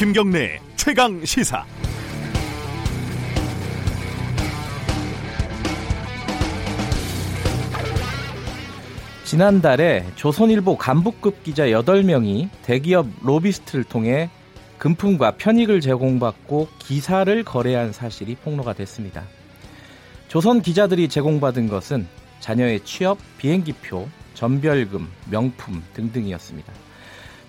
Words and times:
김경래 0.00 0.58
최강 0.76 1.22
시사. 1.26 1.62
지난달에 9.26 10.06
조선일보 10.16 10.78
간부급 10.78 11.42
기자 11.42 11.66
8명이 11.66 12.48
대기업 12.62 13.08
로비스트를 13.20 13.84
통해 13.84 14.30
금품과 14.78 15.32
편익을 15.32 15.82
제공받고 15.82 16.68
기사를 16.78 17.44
거래한 17.44 17.92
사실이 17.92 18.36
폭로가 18.36 18.72
됐습니다. 18.72 19.24
조선 20.28 20.62
기자들이 20.62 21.10
제공받은 21.10 21.68
것은 21.68 22.08
자녀의 22.40 22.86
취업, 22.86 23.18
비행기표, 23.36 24.08
전별금, 24.32 25.06
명품 25.30 25.82
등등이었습니다. 25.92 26.89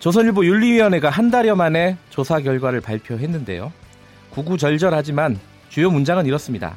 조선일보 0.01 0.47
윤리위원회가 0.47 1.11
한 1.11 1.29
달여 1.29 1.55
만에 1.55 1.95
조사 2.09 2.39
결과를 2.39 2.81
발표했는데요. 2.81 3.71
구구절절하지만 4.31 5.39
주요 5.69 5.91
문장은 5.91 6.25
이렇습니다. 6.25 6.75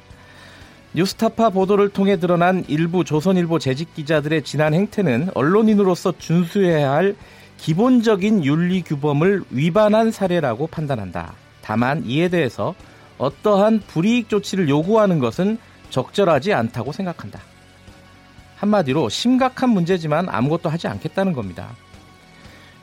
뉴스타파 0.92 1.48
보도를 1.48 1.88
통해 1.88 2.18
드러난 2.18 2.66
일부 2.68 3.02
조선일보 3.02 3.60
재직 3.60 3.94
기자들의 3.94 4.42
지난 4.42 4.74
행태는 4.74 5.30
언론인으로서 5.32 6.18
준수해야 6.18 6.92
할 6.92 7.16
기본적인 7.56 8.44
윤리 8.44 8.82
규범을 8.82 9.44
위반한 9.48 10.10
사례라고 10.10 10.66
판단한다. 10.66 11.32
다만 11.62 12.04
이에 12.04 12.28
대해서 12.28 12.74
어떠한 13.16 13.84
불이익 13.86 14.28
조치를 14.28 14.68
요구하는 14.68 15.18
것은 15.18 15.56
적절하지 15.88 16.52
않다고 16.52 16.92
생각한다. 16.92 17.40
한마디로 18.56 19.08
심각한 19.08 19.70
문제지만 19.70 20.28
아무것도 20.28 20.68
하지 20.68 20.88
않겠다는 20.88 21.32
겁니다. 21.32 21.70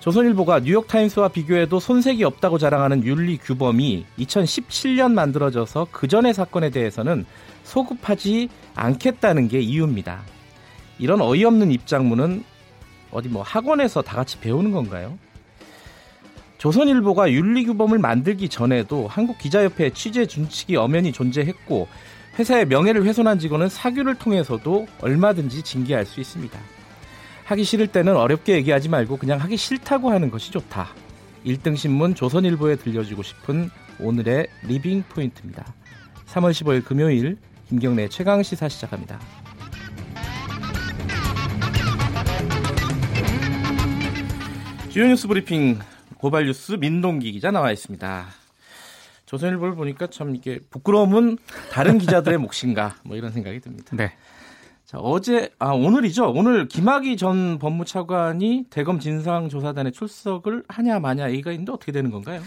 조선일보가 0.01 0.61
뉴욕타임스와 0.61 1.27
비교해도 1.27 1.79
손색이 1.79 2.23
없다고 2.23 2.57
자랑하는 2.57 3.03
윤리 3.03 3.37
규범이 3.37 4.05
2017년 4.17 5.13
만들어져서 5.13 5.87
그 5.91 6.07
전의 6.07 6.33
사건에 6.33 6.71
대해서는 6.71 7.23
소급하지 7.63 8.49
않겠다는 8.73 9.47
게 9.47 9.59
이유입니다. 9.59 10.23
이런 10.97 11.21
어이없는 11.21 11.71
입장문은 11.71 12.43
어디 13.11 13.29
뭐 13.29 13.43
학원에서 13.43 14.01
다 14.01 14.15
같이 14.15 14.39
배우는 14.39 14.71
건가요? 14.71 15.19
조선일보가 16.57 17.31
윤리 17.31 17.63
규범을 17.65 17.99
만들기 17.99 18.49
전에도 18.49 19.07
한국 19.07 19.37
기자협회 19.37 19.91
취재 19.91 20.25
준칙이 20.25 20.77
엄연히 20.77 21.11
존재했고 21.11 21.87
회사의 22.39 22.65
명예를 22.65 23.05
훼손한 23.05 23.37
직원은 23.37 23.69
사규를 23.69 24.15
통해서도 24.15 24.87
얼마든지 24.99 25.61
징계할 25.61 26.07
수 26.07 26.19
있습니다. 26.19 26.59
하기 27.51 27.65
싫을 27.65 27.87
때는 27.87 28.15
어렵게 28.15 28.53
얘기하지 28.53 28.87
말고 28.87 29.17
그냥 29.17 29.41
하기 29.41 29.57
싫다고 29.57 30.09
하는 30.09 30.31
것이 30.31 30.51
좋다. 30.53 30.87
1등 31.45 31.75
신문 31.75 32.15
조선일보에 32.15 32.77
들려주고 32.77 33.23
싶은 33.23 33.69
오늘의 33.99 34.47
리빙 34.63 35.03
포인트입니다. 35.09 35.65
3월 36.27 36.51
15일 36.51 36.85
금요일 36.85 37.37
김경래 37.67 38.07
최강 38.07 38.41
시사 38.41 38.69
시작합니다. 38.69 39.19
주요 44.89 45.07
뉴스 45.07 45.27
브리핑 45.27 45.79
고발 46.19 46.45
뉴스 46.45 46.73
민동기 46.73 47.33
기자 47.33 47.51
나와 47.51 47.73
있습니다. 47.73 48.27
조선일보를 49.25 49.75
보니까 49.75 50.07
참 50.07 50.37
이게 50.37 50.59
부끄러움은 50.69 51.37
다른 51.69 51.97
기자들의 51.97 52.37
몫인가 52.39 52.95
뭐 53.03 53.17
이런 53.17 53.33
생각이 53.33 53.59
듭니다. 53.59 53.93
네. 53.93 54.13
자, 54.91 54.97
어제 54.97 55.49
아 55.57 55.69
오늘이죠. 55.69 56.33
오늘 56.35 56.67
김학의 56.67 57.15
전 57.15 57.59
법무차관이 57.59 58.65
대검 58.69 58.99
진상조사단에 58.99 59.91
출석을 59.91 60.65
하냐 60.67 60.99
마냐 60.99 61.31
얘기가 61.31 61.53
있는데 61.53 61.71
어떻게 61.71 61.93
되는 61.93 62.11
건가요? 62.11 62.41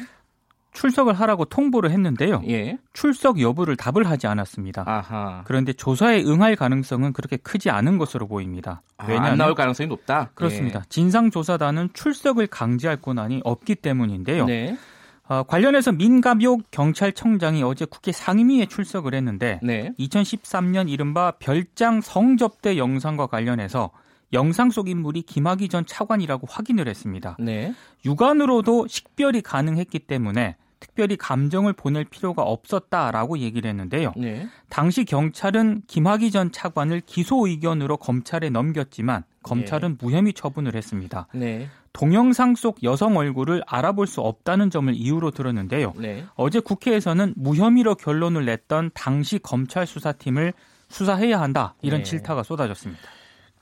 출석을 0.75 1.15
하라고 1.15 1.47
통보를 1.47 1.91
했는데요. 1.91 2.43
예. 2.49 2.77
출석 2.93 3.41
여부를 3.41 3.77
답을 3.77 4.06
하지 4.06 4.27
않았습니다. 4.27 4.84
아하. 4.87 5.43
그런데 5.47 5.72
조사에 5.72 6.22
응할 6.25 6.54
가능성은 6.56 7.15
그렇게 7.15 7.38
크지 7.38 7.71
않은 7.71 7.97
것으로 7.97 8.28
보입니다. 8.28 8.83
아, 8.99 9.06
안 9.06 9.38
나올 9.38 9.54
가능성이 9.54 9.87
높다. 9.87 10.33
그렇습니다. 10.34 10.81
예. 10.81 10.88
진상조사단은 10.91 11.91
출석을 11.94 12.49
강제할 12.49 12.99
권한이 13.00 13.41
없기 13.43 13.77
때문인데요. 13.77 14.44
네. 14.44 14.77
어, 15.26 15.42
관련해서 15.42 15.92
민감욕 15.92 16.70
경찰청장이 16.70 17.62
어제 17.62 17.86
국회 17.86 18.12
상임위에 18.12 18.66
출석을 18.66 19.14
했는데 19.14 19.58
네. 19.62 19.92
2013년 19.98 20.90
이른바 20.90 21.32
별장 21.38 22.00
성접대 22.02 22.76
영상과 22.76 23.26
관련해서 23.26 23.90
영상 24.34 24.70
속 24.70 24.88
인물이 24.88 25.22
김학의 25.22 25.68
전 25.68 25.86
차관이라고 25.86 26.46
확인을 26.50 26.88
했습니다. 26.88 27.36
네. 27.38 27.72
육안으로도 28.04 28.86
식별이 28.88 29.40
가능했기 29.40 30.00
때문에 30.00 30.56
특별히 30.94 31.16
감정을 31.16 31.72
보낼 31.72 32.05
필요가 32.05 32.43
없었다라고 32.43 33.38
얘기를 33.38 33.69
했는데요. 33.69 34.12
네. 34.16 34.47
당시 34.69 35.05
경찰은 35.05 35.82
김학의 35.88 36.31
전 36.31 36.53
차관을 36.53 37.03
기소 37.05 37.49
의견으로 37.49 37.97
검찰에 37.97 38.49
넘겼지만 38.49 39.25
검찰은 39.43 39.99
무혐의 40.00 40.33
처분을 40.34 40.77
했습니다. 40.77 41.27
네. 41.34 41.69
동영상 41.93 42.54
속 42.54 42.83
여성 42.84 43.16
얼굴을 43.16 43.65
알아볼 43.66 44.06
수 44.06 44.21
없다는 44.21 44.71
점을 44.71 44.93
이유로 44.94 45.33
들었는데요. 45.33 45.94
네. 45.97 46.25
어제 46.37 46.60
국회에서는 46.60 47.34
무혐의로 47.37 47.97
결론을 47.97 48.44
냈던 48.44 48.93
당시 48.94 49.41
검찰 49.41 49.87
수사팀을 49.88 50.53
수사해야 50.88 51.41
한다 51.41 51.75
이런 51.83 52.00
네. 52.00 52.04
질타가 52.04 52.44
쏟아졌습니다. 52.44 53.03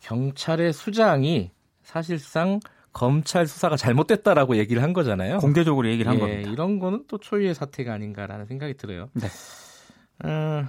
경찰의 0.00 0.75
수장이 0.75 1.50
사실상 1.82 2.60
검찰 2.92 3.47
수사가 3.47 3.76
잘못됐다라고 3.76 4.56
얘기를 4.56 4.82
한 4.82 4.92
거잖아요. 4.92 5.38
공개적으로 5.38 5.88
얘기를 5.88 6.10
한 6.10 6.16
예, 6.16 6.20
겁니다. 6.20 6.50
이런 6.50 6.78
거는 6.78 7.04
또 7.08 7.19
초유의 7.19 7.54
사태가 7.54 7.92
아닌가라는 7.92 8.47
생각이 8.47 8.75
들어요. 8.75 9.08
네. 9.14 9.26
어, 10.28 10.64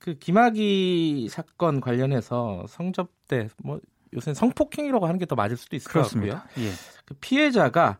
그 0.00 0.14
김학의 0.14 1.28
사건 1.28 1.80
관련해서 1.80 2.64
성접대 2.68 3.48
뭐 3.58 3.80
요새 4.14 4.32
성폭행이라고 4.34 5.06
하는 5.06 5.18
게 5.18 5.26
더 5.26 5.34
맞을 5.34 5.56
수도 5.56 5.74
있을 5.76 5.90
것 5.90 6.02
같고요. 6.02 6.20
그렇습니다. 6.20 6.48
예. 6.58 6.72
그 7.04 7.14
피해자가 7.14 7.98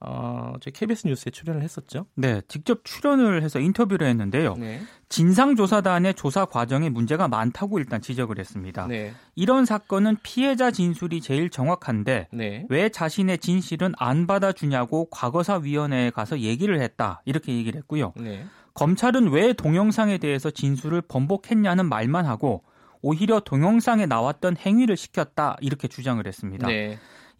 어, 0.00 0.52
저희 0.60 0.72
KBS 0.72 1.08
뉴스에 1.08 1.30
출연을 1.30 1.62
했었죠. 1.62 2.06
네, 2.14 2.40
직접 2.46 2.84
출연을 2.84 3.42
해서 3.42 3.58
인터뷰를 3.58 4.06
했는데요. 4.06 4.54
네. 4.54 4.80
진상조사단의 5.08 6.14
조사 6.14 6.44
과정에 6.44 6.88
문제가 6.88 7.26
많다고 7.26 7.78
일단 7.80 8.00
지적을 8.00 8.38
했습니다. 8.38 8.86
네. 8.86 9.12
이런 9.34 9.64
사건은 9.64 10.16
피해자 10.22 10.70
진술이 10.70 11.20
제일 11.20 11.50
정확한데 11.50 12.28
네. 12.32 12.66
왜 12.68 12.88
자신의 12.90 13.38
진실은 13.38 13.92
안 13.98 14.26
받아주냐고 14.28 15.08
과거사위원회에 15.10 16.10
가서 16.10 16.40
얘기를 16.40 16.80
했다 16.80 17.22
이렇게 17.24 17.52
얘기를 17.52 17.78
했고요. 17.78 18.12
네. 18.16 18.44
검찰은 18.74 19.30
왜 19.30 19.52
동영상에 19.52 20.18
대해서 20.18 20.50
진술을 20.50 21.02
번복했냐는 21.02 21.88
말만 21.88 22.26
하고 22.26 22.62
오히려 23.02 23.40
동영상에 23.40 24.06
나왔던 24.06 24.56
행위를 24.56 24.96
시켰다 24.96 25.56
이렇게 25.60 25.88
주장을 25.88 26.24
했습니다. 26.24 26.68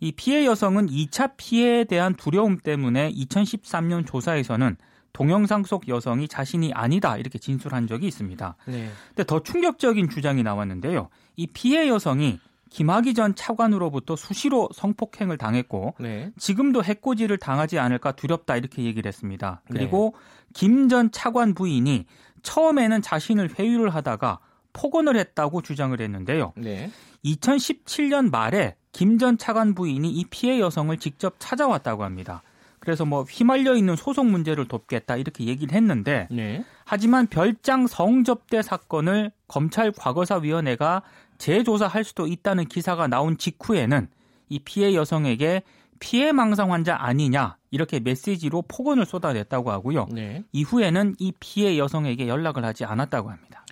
네. 0.00 0.08
이 0.08 0.12
피해 0.12 0.44
여성은 0.44 0.88
2차 0.88 1.32
피해에 1.36 1.84
대한 1.84 2.14
두려움 2.14 2.58
때문에 2.58 3.12
2013년 3.12 4.06
조사에서는 4.06 4.76
동영상 5.12 5.64
속 5.64 5.88
여성이 5.88 6.28
자신이 6.28 6.72
아니다 6.72 7.16
이렇게 7.16 7.38
진술한 7.38 7.86
적이 7.86 8.06
있습니다. 8.06 8.56
네. 8.66 8.90
근데 9.08 9.24
더 9.24 9.42
충격적인 9.42 10.10
주장이 10.10 10.42
나왔는데요. 10.42 11.08
이 11.36 11.46
피해 11.48 11.88
여성이 11.88 12.38
김학의 12.70 13.14
전 13.14 13.34
차관으로부터 13.34 14.14
수시로 14.14 14.68
성폭행을 14.74 15.38
당했고 15.38 15.94
네. 15.98 16.30
지금도 16.38 16.84
해코지를 16.84 17.38
당하지 17.38 17.78
않을까 17.78 18.12
두렵다 18.12 18.56
이렇게 18.56 18.84
얘기를 18.84 19.08
했습니다. 19.08 19.62
그리고 19.70 20.14
김전 20.54 21.10
차관 21.10 21.54
부인이 21.54 22.04
처음에는 22.42 23.02
자신을 23.02 23.58
회유를 23.58 23.94
하다가 23.94 24.38
폭언을 24.78 25.16
했다고 25.16 25.62
주장을 25.62 26.00
했는데요. 26.00 26.52
네. 26.56 26.90
2017년 27.24 28.30
말에 28.30 28.76
김 28.92 29.18
전 29.18 29.36
차관 29.36 29.74
부인이 29.74 30.08
이 30.08 30.24
피해 30.30 30.60
여성을 30.60 30.96
직접 30.98 31.34
찾아왔다고 31.38 32.04
합니다. 32.04 32.42
그래서 32.78 33.04
뭐 33.04 33.24
휘말려 33.24 33.76
있는 33.76 33.96
소송 33.96 34.30
문제를 34.30 34.68
돕겠다 34.68 35.16
이렇게 35.16 35.44
얘기를 35.44 35.74
했는데 35.74 36.28
네. 36.30 36.64
하지만 36.84 37.26
별장 37.26 37.88
성접대 37.88 38.62
사건을 38.62 39.32
검찰 39.48 39.90
과거사위원회가 39.90 41.02
재조사할 41.38 42.04
수도 42.04 42.26
있다는 42.26 42.66
기사가 42.66 43.08
나온 43.08 43.36
직후에는 43.36 44.08
이 44.48 44.58
피해 44.60 44.94
여성에게 44.94 45.62
피해 45.98 46.30
망상 46.30 46.72
환자 46.72 46.96
아니냐 46.98 47.56
이렇게 47.72 47.98
메시지로 47.98 48.62
폭언을 48.62 49.04
쏟아냈다고 49.04 49.70
하고요. 49.72 50.06
네. 50.12 50.44
이후에는 50.52 51.16
이 51.18 51.32
피해 51.40 51.76
여성에게 51.76 52.28
연락을 52.28 52.64
하지 52.64 52.84
않았다고 52.84 53.30
합니다. 53.30 53.64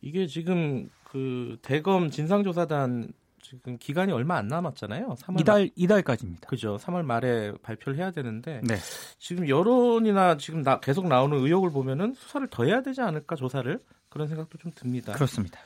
이게 0.00 0.26
지금 0.26 0.88
그 1.04 1.58
대검 1.62 2.10
진상조사단 2.10 3.12
지금 3.40 3.78
기간이 3.78 4.12
얼마 4.12 4.36
안 4.36 4.48
남았잖아요. 4.48 5.16
3월 5.20 5.40
이달 5.40 5.70
이달까지입니다. 5.74 6.48
그죠. 6.48 6.76
3월 6.76 7.02
말에 7.02 7.52
발표를 7.62 7.98
해야 7.98 8.10
되는데 8.10 8.60
네. 8.64 8.76
지금 9.18 9.48
여론이나 9.48 10.36
지금 10.36 10.62
나, 10.62 10.80
계속 10.80 11.08
나오는 11.08 11.38
의혹을 11.38 11.70
보면은 11.70 12.14
수사를 12.14 12.46
더 12.48 12.64
해야 12.64 12.82
되지 12.82 13.00
않을까 13.00 13.36
조사를 13.36 13.80
그런 14.08 14.28
생각도 14.28 14.58
좀 14.58 14.72
듭니다. 14.74 15.12
그렇습니다. 15.12 15.60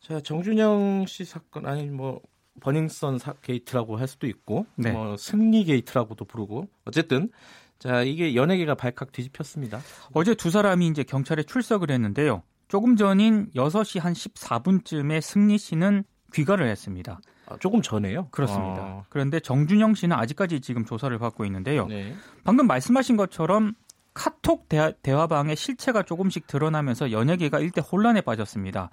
자 0.00 0.20
정준영 0.20 1.06
씨 1.06 1.24
사건 1.24 1.66
아니 1.66 1.86
뭐 1.86 2.20
버닝썬 2.60 3.18
사, 3.18 3.34
게이트라고 3.34 3.96
할 3.96 4.08
수도 4.08 4.26
있고 4.26 4.66
네. 4.74 4.90
뭐 4.90 5.16
승리 5.16 5.64
게이트라고도 5.64 6.24
부르고 6.24 6.68
어쨌든 6.84 7.30
자, 7.78 8.02
이게 8.02 8.34
연예계가 8.34 8.74
발칵 8.74 9.12
뒤집혔습니다. 9.12 9.80
어제 10.12 10.34
두 10.34 10.50
사람이 10.50 10.88
이제 10.88 11.04
경찰에 11.04 11.44
출석을 11.44 11.90
했는데요. 11.90 12.42
조금 12.68 12.96
전인 12.96 13.50
6시 13.54 14.00
한 14.00 14.12
14분쯤에 14.12 15.20
승리 15.20 15.58
씨는 15.58 16.04
귀가를 16.32 16.68
했습니다. 16.68 17.20
아, 17.46 17.56
조금 17.58 17.80
전에요? 17.80 18.28
그렇습니다. 18.30 18.82
아. 18.82 19.04
그런데 19.08 19.40
정준영 19.40 19.94
씨는 19.94 20.14
아직까지 20.14 20.60
지금 20.60 20.84
조사를 20.84 21.16
받고 21.18 21.46
있는데요. 21.46 21.86
네. 21.86 22.14
방금 22.44 22.66
말씀하신 22.66 23.16
것처럼 23.16 23.74
카톡 24.12 24.68
대화, 24.68 24.90
대화방의 24.90 25.56
실체가 25.56 26.02
조금씩 26.02 26.46
드러나면서 26.46 27.10
연예계가 27.10 27.60
일대 27.60 27.80
혼란에 27.80 28.20
빠졌습니다. 28.20 28.90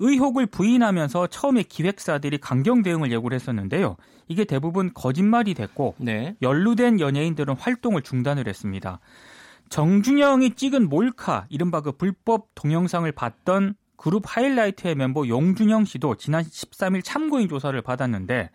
의혹을 0.00 0.46
부인하면서 0.46 1.28
처음에 1.28 1.62
기획사들이 1.62 2.38
강경 2.38 2.82
대응을 2.82 3.12
예고를 3.12 3.36
했었는데요. 3.36 3.96
이게 4.28 4.44
대부분 4.44 4.92
거짓말이 4.92 5.54
됐고 5.54 5.94
네. 5.98 6.34
연루된 6.42 7.00
연예인들은 7.00 7.56
활동을 7.56 8.02
중단을 8.02 8.48
했습니다. 8.48 8.98
정준영이 9.68 10.54
찍은 10.54 10.88
몰카, 10.88 11.46
이른바 11.48 11.80
그 11.80 11.92
불법 11.92 12.48
동영상을 12.54 13.10
봤던 13.12 13.74
그룹 13.96 14.24
하이라이트의 14.26 14.94
멤버 14.94 15.26
용준영 15.26 15.84
씨도 15.84 16.16
지난 16.16 16.44
13일 16.44 17.02
참고인 17.02 17.48
조사를 17.48 17.80
받았는데 17.80 18.50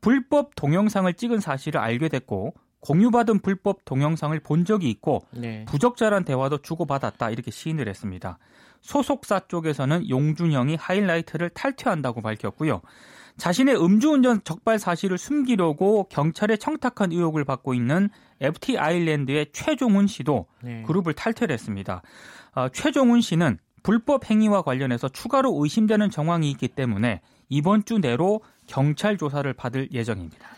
불법 0.00 0.54
동영상을 0.56 1.12
찍은 1.14 1.40
사실을 1.40 1.80
알게 1.80 2.08
됐고 2.08 2.54
공유받은 2.80 3.40
불법 3.40 3.84
동영상을 3.84 4.38
본 4.40 4.64
적이 4.64 4.90
있고 4.90 5.24
네. 5.32 5.64
부적절한 5.66 6.24
대화도 6.24 6.58
주고받았다 6.58 7.30
이렇게 7.30 7.50
시인을 7.50 7.88
했습니다. 7.88 8.38
소속사 8.80 9.40
쪽에서는 9.48 10.08
용준영이 10.08 10.76
하이라이트를 10.76 11.50
탈퇴한다고 11.50 12.22
밝혔고요. 12.22 12.80
자신의 13.40 13.82
음주운전 13.82 14.42
적발 14.44 14.78
사실을 14.78 15.18
숨기려고 15.18 16.04
경찰에 16.04 16.56
청탁한 16.56 17.10
의혹을 17.10 17.44
받고 17.44 17.74
있는 17.74 18.10
FT 18.40 18.78
아일랜드의 18.78 19.46
최종훈 19.52 20.06
씨도 20.06 20.46
네. 20.62 20.82
그룹을 20.86 21.14
탈퇴를 21.14 21.52
했습니다. 21.52 22.02
어, 22.54 22.68
최종훈 22.68 23.20
씨는 23.20 23.58
불법 23.82 24.30
행위와 24.30 24.62
관련해서 24.62 25.08
추가로 25.08 25.56
의심되는 25.62 26.10
정황이 26.10 26.50
있기 26.50 26.68
때문에 26.68 27.22
이번 27.48 27.84
주 27.84 27.98
내로 27.98 28.42
경찰 28.66 29.16
조사를 29.16 29.50
받을 29.54 29.88
예정입니다. 29.90 30.48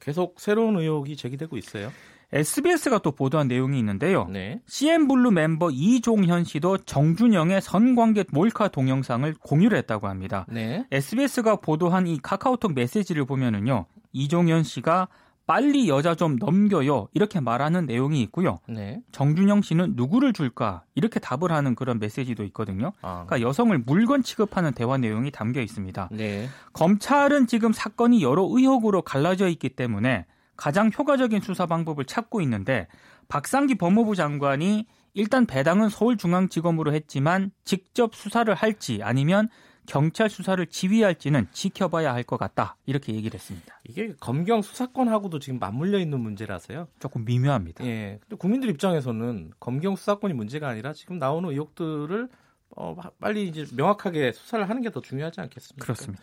계속 0.00 0.40
새로운 0.40 0.76
의혹이 0.76 1.16
제기되고 1.16 1.56
있어요. 1.56 1.92
SBS가 2.32 2.98
또 2.98 3.12
보도한 3.12 3.48
내용이 3.48 3.78
있는데요. 3.78 4.26
네. 4.28 4.60
CN블루 4.66 5.30
멤버 5.30 5.70
이종현 5.70 6.44
씨도 6.44 6.78
정준영의 6.78 7.60
선관계 7.60 8.24
몰카 8.30 8.68
동영상을 8.68 9.34
공유를 9.40 9.76
했다고 9.78 10.08
합니다. 10.08 10.46
네. 10.48 10.86
SBS가 10.90 11.56
보도한 11.56 12.06
이 12.06 12.18
카카오톡 12.22 12.72
메시지를 12.74 13.26
보면은요. 13.26 13.86
이종현 14.12 14.62
씨가 14.62 15.08
빨리 15.46 15.88
여자 15.88 16.14
좀 16.14 16.36
넘겨요. 16.36 17.08
이렇게 17.12 17.40
말하는 17.40 17.84
내용이 17.84 18.22
있고요. 18.22 18.60
네. 18.68 19.00
정준영 19.10 19.62
씨는 19.62 19.94
누구를 19.96 20.32
줄까? 20.32 20.84
이렇게 20.94 21.20
답을 21.20 21.50
하는 21.50 21.74
그런 21.74 21.98
메시지도 21.98 22.44
있거든요. 22.44 22.92
아. 23.02 23.24
그러니까 23.26 23.46
여성을 23.46 23.76
물건 23.84 24.22
취급하는 24.22 24.72
대화 24.72 24.96
내용이 24.96 25.30
담겨 25.30 25.60
있습니다. 25.60 26.08
네. 26.12 26.48
검찰은 26.72 27.48
지금 27.48 27.72
사건이 27.72 28.22
여러 28.22 28.46
의혹으로 28.48 29.02
갈라져 29.02 29.48
있기 29.48 29.70
때문에 29.70 30.26
가장 30.62 30.92
효과적인 30.96 31.40
수사 31.40 31.66
방법을 31.66 32.04
찾고 32.04 32.40
있는데 32.42 32.86
박상기 33.26 33.74
법무부 33.74 34.14
장관이 34.14 34.86
일단 35.12 35.44
배당은 35.44 35.88
서울중앙지검으로 35.88 36.94
했지만 36.94 37.50
직접 37.64 38.14
수사를 38.14 38.54
할지 38.54 39.00
아니면 39.02 39.48
경찰 39.86 40.30
수사를 40.30 40.64
지휘할지는 40.64 41.48
지켜봐야 41.50 42.14
할 42.14 42.22
것 42.22 42.36
같다 42.36 42.76
이렇게 42.86 43.12
얘기를 43.12 43.34
했습니다. 43.34 43.80
이게 43.88 44.14
검경 44.20 44.62
수사권하고도 44.62 45.40
지금 45.40 45.58
맞물려 45.58 45.98
있는 45.98 46.20
문제라서요. 46.20 46.86
조금 47.00 47.24
미묘합니다. 47.24 47.84
예. 47.84 48.20
근데 48.20 48.36
국민들 48.36 48.70
입장에서는 48.70 49.50
검경 49.58 49.96
수사권이 49.96 50.32
문제가 50.32 50.68
아니라 50.68 50.92
지금 50.92 51.18
나오는 51.18 51.50
의혹들을 51.50 52.28
어, 52.76 52.94
빨리 53.18 53.48
이제 53.48 53.66
명확하게 53.76 54.30
수사를 54.30 54.70
하는 54.70 54.80
게 54.80 54.90
더 54.90 55.00
중요하지 55.00 55.40
않겠습니까? 55.40 55.82
그렇습니다. 55.82 56.22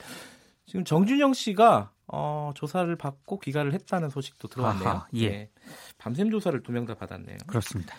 지금 0.69 0.85
정준영 0.85 1.33
씨가 1.33 1.89
어, 2.05 2.51
조사를 2.55 2.95
받고 2.95 3.39
귀가를 3.39 3.73
했다는 3.73 4.09
소식도 4.09 4.47
들어왔네요. 4.49 4.87
아하, 4.89 5.07
예. 5.15 5.49
밤샘 5.97 6.29
조사를 6.29 6.61
두 6.61 6.71
명 6.71 6.85
다 6.85 6.93
받았네요. 6.93 7.37
그렇습니다. 7.47 7.95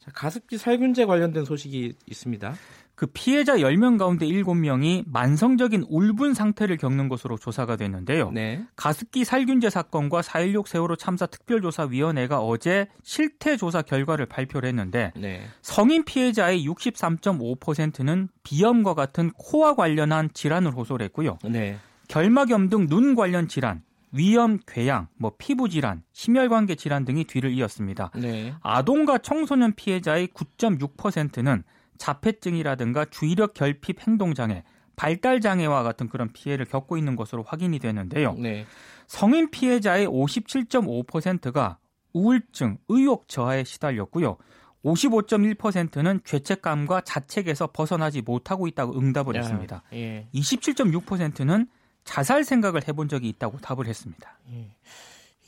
자, 0.00 0.10
가습기 0.12 0.58
살균제 0.58 1.04
관련된 1.04 1.44
소식이 1.44 1.94
있습니다. 2.06 2.54
그 2.96 3.06
피해자 3.06 3.54
10명 3.58 3.98
가운데 3.98 4.26
7명이 4.26 5.04
만성적인 5.06 5.84
울분 5.88 6.34
상태를 6.34 6.76
겪는 6.76 7.08
것으로 7.08 7.36
조사가 7.38 7.76
됐는데요. 7.76 8.32
네. 8.32 8.64
가습기 8.74 9.24
살균제 9.24 9.70
사건과 9.70 10.20
4.16 10.22 10.66
세월호 10.66 10.96
참사 10.96 11.26
특별조사위원회가 11.26 12.40
어제 12.40 12.88
실태 13.04 13.56
조사 13.56 13.82
결과를 13.82 14.26
발표를 14.26 14.68
했는데 14.68 15.12
네. 15.14 15.42
성인 15.62 16.04
피해자의 16.04 16.66
63.5%는 16.66 18.28
비염과 18.42 18.94
같은 18.94 19.30
코와 19.38 19.74
관련한 19.76 20.30
질환을 20.32 20.72
호소를 20.72 21.04
했고요. 21.06 21.38
네. 21.44 21.78
결막염 22.08 22.68
등 22.68 22.88
눈 22.88 23.14
관련 23.14 23.48
질환, 23.48 23.82
위염, 24.12 24.58
궤양, 24.66 25.08
뭐 25.16 25.32
피부 25.38 25.68
질환, 25.68 26.02
심혈관계 26.12 26.74
질환 26.74 27.04
등이 27.04 27.24
뒤를 27.24 27.52
이었습니다. 27.52 28.10
네. 28.16 28.54
아동과 28.62 29.18
청소년 29.18 29.74
피해자의 29.74 30.28
9.6%는 30.28 31.62
자폐증이라든가 31.98 33.04
주의력 33.06 33.54
결핍 33.54 34.06
행동 34.06 34.34
장애, 34.34 34.64
발달 34.96 35.40
장애와 35.40 35.82
같은 35.82 36.08
그런 36.08 36.32
피해를 36.32 36.64
겪고 36.64 36.96
있는 36.96 37.14
것으로 37.16 37.42
확인이 37.42 37.78
되는데요. 37.78 38.34
네. 38.34 38.66
성인 39.06 39.50
피해자의 39.50 40.06
57.5%가 40.08 41.78
우울증, 42.12 42.78
의욕 42.88 43.28
저하에 43.28 43.64
시달렸고요. 43.64 44.38
55.1%는 44.84 46.20
죄책감과 46.24 47.02
자책에서 47.02 47.68
벗어나지 47.72 48.22
못하고 48.22 48.66
있다고 48.66 48.98
응답을 48.98 49.34
야, 49.36 49.40
했습니다. 49.40 49.82
예. 49.92 50.28
27.6%는 50.34 51.66
자살 52.08 52.42
생각을 52.42 52.88
해본 52.88 53.10
적이 53.10 53.28
있다고 53.28 53.58
답을 53.58 53.86
했습니다. 53.86 54.38
예. 54.50 54.70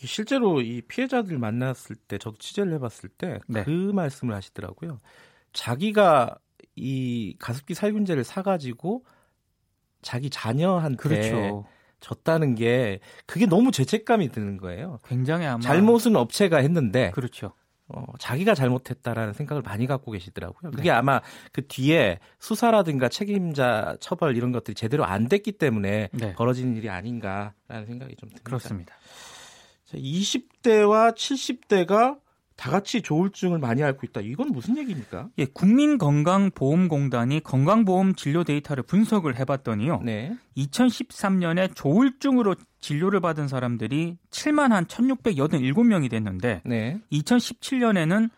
실제로 0.05 0.61
이 0.61 0.83
피해자들 0.83 1.39
만났을 1.39 1.97
때 1.97 2.19
저도 2.19 2.37
취재를 2.37 2.75
해봤을 2.75 3.09
때그 3.17 3.45
네. 3.49 3.65
말씀을 3.95 4.35
하시더라고요. 4.35 4.99
자기가 5.55 6.37
이 6.77 7.35
가습기 7.39 7.73
살균제를 7.73 8.25
사가지고 8.25 9.07
자기 10.03 10.29
자녀한테 10.29 10.97
그렇죠. 10.97 11.65
줬다는 12.01 12.57
게 12.57 13.01
그게 13.25 13.47
너무 13.47 13.73
죄책감이 13.73 14.29
드는 14.29 14.59
거예요. 14.59 14.99
굉장히 15.07 15.47
아마 15.47 15.61
잘못은 15.61 16.15
업체가 16.15 16.59
했는데 16.59 17.11
그렇죠. 17.13 17.53
어, 17.93 18.05
자기가 18.19 18.55
잘못했다라는 18.55 19.33
생각을 19.33 19.63
많이 19.63 19.87
갖고 19.87 20.13
계시더라고요. 20.13 20.71
그게 20.71 20.91
아마 20.91 21.21
그 21.53 21.67
뒤에 21.67 22.19
수사라든가 22.39 23.09
책임자 23.09 23.97
처벌 24.01 24.37
이런 24.37 24.53
것들이 24.53 24.75
제대로 24.75 25.05
안 25.05 25.29
됐기 25.29 25.53
때문에 25.53 26.09
네. 26.13 26.33
벌어지는 26.35 26.77
일이 26.77 26.89
아닌가라는 26.89 27.87
생각이 27.87 28.17
좀 28.17 28.29
듭니다. 28.29 28.43
그렇습니다. 28.45 28.95
자, 29.85 29.99
20대와 29.99 31.15
70대가 31.15 32.19
다 32.61 32.71
같이 32.71 33.01
조울증을 33.01 33.59
많이 33.59 33.83
앓고 33.83 34.01
있다. 34.09 34.21
이건 34.21 34.49
무슨 34.49 34.77
얘기입니까? 34.77 35.31
예, 35.39 35.47
국민건강보험공단이 35.47 37.41
건강보험 37.41 38.17
진료 38.17 38.45
데이터를 38.45 38.83
분석을 38.83 39.39
해봤더니요. 39.39 40.03
네. 40.05 40.37
2013년에 40.59 41.75
조울증으로 41.75 42.57
진료를 42.81 43.21
받은 43.21 43.49
사람들이 43.49 44.19
7만 44.31 44.69
한 44.73 44.85
1,687명이 44.85 46.11
됐는데 46.11 46.61
네. 46.67 47.01
2017년에는 47.11 48.29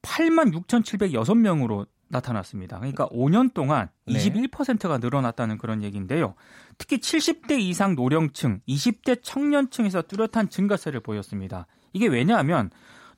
8만 0.00 0.54
6,706명으로 0.54 1.88
나타났습니다. 2.06 2.78
그러니까 2.78 3.08
5년 3.08 3.52
동안 3.52 3.88
네. 4.06 4.14
21%가 4.14 4.98
늘어났다는 4.98 5.58
그런 5.58 5.82
얘기인데요. 5.82 6.36
특히 6.78 6.98
70대 6.98 7.58
이상 7.58 7.96
노령층, 7.96 8.60
20대 8.68 9.24
청년층에서 9.24 10.02
뚜렷한 10.02 10.50
증가세를 10.50 11.00
보였습니다. 11.00 11.66
이게 11.92 12.06
왜냐하면 12.06 12.70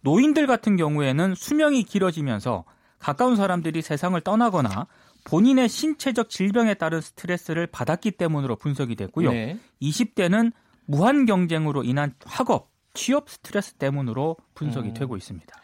노인들 0.03 0.47
같은 0.47 0.77
경우에는 0.77 1.35
수명이 1.35 1.85
길어지면서 1.85 2.65
가까운 2.99 3.37
사람들이 3.37 3.83
세상을 3.83 4.21
떠나거나 4.21 4.87
본인의 5.25 5.69
신체적 5.69 6.31
질병에 6.31 6.75
따른 6.75 7.01
스트레스를 7.01 7.67
받았기 7.67 8.13
때문으로 8.13 8.57
분석이 8.57 8.97
됐고요. 8.97 9.31
네. 9.31 9.59
20대는 9.83 10.53
무한 10.87 11.27
경쟁으로 11.27 11.85
인한 11.85 12.15
학업, 12.25 12.71
취업 12.95 13.29
스트레스 13.29 13.75
때문으로 13.75 14.37
분석이 14.55 14.89
음. 14.89 14.95
되고 14.95 15.17
있습니다. 15.17 15.55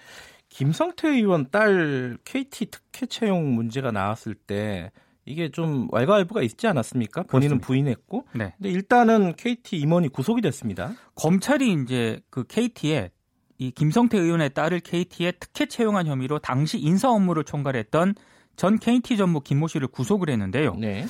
김성태 0.51 1.09
의원 1.09 1.51
딸 1.51 2.19
KT 2.25 2.67
특혜 2.67 3.07
채용 3.07 3.55
문제가 3.55 3.91
나왔을 3.91 4.35
때 4.35 4.93
이게 5.25 5.51
좀 5.51 5.89
왈가왈부가 5.91 6.43
있지 6.43 6.67
않았습니까? 6.67 7.23
본인은 7.25 7.59
그렇습니다. 7.59 7.67
부인했고. 7.67 8.27
네. 8.35 8.53
근데 8.57 8.71
일단은 8.71 9.35
KT 9.37 9.79
임원이 9.79 10.09
구속이 10.09 10.43
됐습니다. 10.43 10.93
검찰이 11.15 11.73
이제 11.73 12.21
그 12.31 12.45
KT에 12.45 13.11
이 13.59 13.71
김성태 13.71 14.19
의원의 14.19 14.55
딸을 14.55 14.81
KT에 14.81 15.33
특혜 15.33 15.67
채용한 15.67 16.07
혐의로 16.07 16.39
당시 16.39 16.79
인사 16.79 17.11
업무를 17.11 17.45
총괄했던 17.45 18.15
전 18.57 18.79
KT 18.79 19.17
전무 19.17 19.41
김모 19.41 19.69
씨를 19.69 19.89
구속을 19.89 20.29
했는데요. 20.31 20.75
네. 20.77 21.07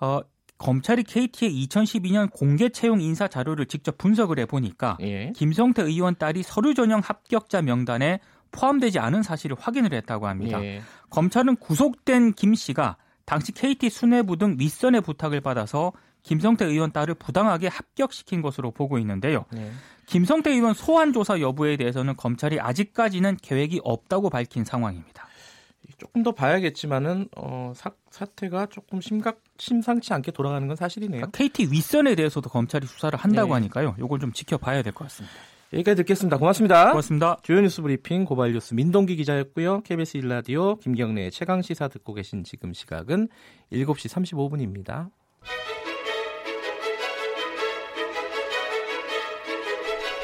어, 0.00 0.20
검찰이 0.58 1.02
KT의 1.04 1.66
2012년 1.66 2.30
공개 2.32 2.68
채용 2.70 3.00
인사 3.00 3.28
자료를 3.28 3.66
직접 3.66 3.98
분석을 3.98 4.38
해 4.38 4.46
보니까 4.46 4.96
예. 5.02 5.32
김성태 5.36 5.82
의원 5.82 6.16
딸이 6.16 6.42
서류 6.42 6.74
전형 6.74 7.00
합격자 7.04 7.62
명단에 7.62 8.20
포함되지 8.52 8.98
않은 8.98 9.22
사실을 9.22 9.56
확인을 9.58 9.92
했다고 9.92 10.26
합니다. 10.26 10.62
예. 10.62 10.82
검찰은 11.10 11.56
구속된 11.56 12.32
김 12.34 12.54
씨가 12.54 12.96
당시 13.26 13.52
KT 13.52 13.90
수뇌부 13.90 14.36
등 14.38 14.56
윗선의 14.58 15.02
부탁을 15.02 15.40
받아서 15.40 15.92
김성태 16.26 16.64
의원 16.64 16.90
딸을 16.90 17.14
부당하게 17.14 17.68
합격시킨 17.68 18.42
것으로 18.42 18.72
보고 18.72 18.98
있는데요. 18.98 19.44
예. 19.54 19.70
김성태 20.06 20.50
의원 20.50 20.74
소환 20.74 21.12
조사 21.12 21.40
여부에 21.40 21.76
대해서는 21.76 22.16
검찰이 22.16 22.60
아직까지는 22.60 23.36
계획이 23.40 23.80
없다고 23.84 24.28
밝힌 24.28 24.64
상황입니다. 24.64 25.26
조금 25.98 26.24
더 26.24 26.32
봐야겠지만은 26.32 27.28
어, 27.36 27.72
사, 27.76 27.90
사태가 28.10 28.66
조금 28.66 29.00
심각 29.00 29.40
심상치 29.58 30.12
않게 30.12 30.32
돌아가는 30.32 30.66
건 30.66 30.76
사실이네요. 30.76 31.20
그러니까 31.20 31.38
KT 31.38 31.68
윗선에 31.70 32.16
대해서도 32.16 32.50
검찰이 32.50 32.86
수사를 32.86 33.16
한다고 33.18 33.48
네. 33.48 33.52
하니까요. 33.54 33.94
이걸 33.98 34.18
좀 34.18 34.32
지켜봐야 34.32 34.82
될 34.82 34.92
것 34.92 35.04
같습니다. 35.04 35.34
여기까지 35.72 35.96
듣겠습니다. 36.02 36.38
고맙습니다. 36.38 36.90
고맙습니다. 36.90 37.36
주요 37.42 37.60
뉴스 37.60 37.82
브리핑 37.82 38.24
고발 38.24 38.52
뉴스 38.52 38.74
민동기 38.74 39.16
기자였고요. 39.16 39.82
KBS 39.82 40.16
일라디오 40.18 40.76
김경래의 40.76 41.30
최강 41.30 41.62
시사 41.62 41.88
듣고 41.88 42.14
계신 42.14 42.44
지금 42.44 42.72
시각은 42.72 43.28
7시 43.72 44.08
35분입니다. 44.08 45.10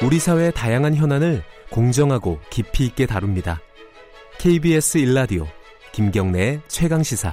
우리 0.05 0.19
사회의 0.19 0.51
다양한 0.51 0.95
현안을 0.95 1.43
공정하고 1.71 2.37
깊이 2.49 2.85
있게 2.85 3.05
다룹니다. 3.05 3.61
KBS 4.37 4.97
일라디오 4.97 5.47
김경래의 5.93 6.61
최강 6.67 7.03
시사. 7.03 7.31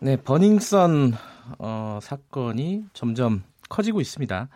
네, 0.00 0.16
버닝썬 0.16 1.12
어, 1.60 2.00
사건이 2.02 2.86
점점 2.94 3.44
커지고 3.68 4.00
있습니다. 4.00 4.48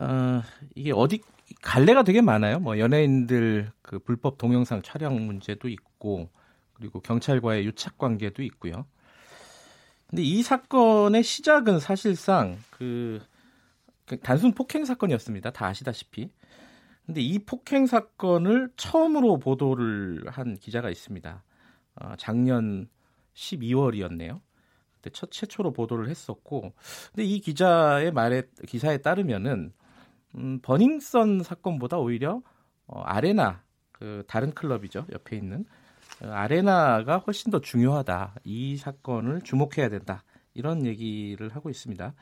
어, 0.00 0.42
이게 0.74 0.92
어디 0.94 1.22
갈래가 1.62 2.02
되게 2.02 2.20
많아요. 2.20 2.58
뭐 2.58 2.78
연예인들 2.78 3.72
그 3.80 3.98
불법 4.00 4.36
동영상 4.36 4.82
촬영 4.82 5.26
문제도 5.26 5.66
있고 5.66 6.28
그리고 6.74 7.00
경찰과의 7.00 7.64
유착 7.64 7.96
관계도 7.96 8.42
있고요. 8.42 8.84
근데 10.10 10.22
이 10.22 10.42
사건의 10.42 11.22
시작은 11.22 11.78
사실상 11.78 12.58
그, 12.70 13.20
그 14.06 14.18
단순 14.18 14.52
폭행 14.52 14.84
사건이었습니다. 14.84 15.52
다 15.52 15.66
아시다시피. 15.66 16.30
근데 17.06 17.20
이 17.20 17.38
폭행 17.38 17.86
사건을 17.86 18.70
처음으로 18.76 19.38
보도를 19.38 20.24
한 20.26 20.58
기자가 20.58 20.90
있습니다. 20.90 21.44
어, 21.94 22.12
작년 22.18 22.88
12월이었네요. 23.34 24.40
그때 24.96 25.10
첫 25.10 25.30
최초로 25.30 25.72
보도를 25.72 26.08
했었고, 26.08 26.72
근데 27.12 27.24
이 27.24 27.40
기자의 27.40 28.12
말에 28.12 28.42
기사에 28.66 28.98
따르면은 28.98 29.72
음, 30.34 30.58
버닝썬 30.60 31.42
사건보다 31.42 31.98
오히려 31.98 32.42
어, 32.86 33.00
아레나 33.02 33.62
그 33.92 34.24
다른 34.26 34.52
클럽이죠 34.52 35.06
옆에 35.12 35.36
있는 35.36 35.60
어, 35.60 35.79
아레나가 36.22 37.18
훨씬 37.18 37.50
더 37.50 37.60
중요하다. 37.60 38.34
이 38.44 38.76
사건을 38.76 39.40
주목해야 39.42 39.88
된다. 39.88 40.22
이런 40.54 40.84
얘기를 40.84 41.48
하고 41.54 41.70
있습니다. 41.70 42.14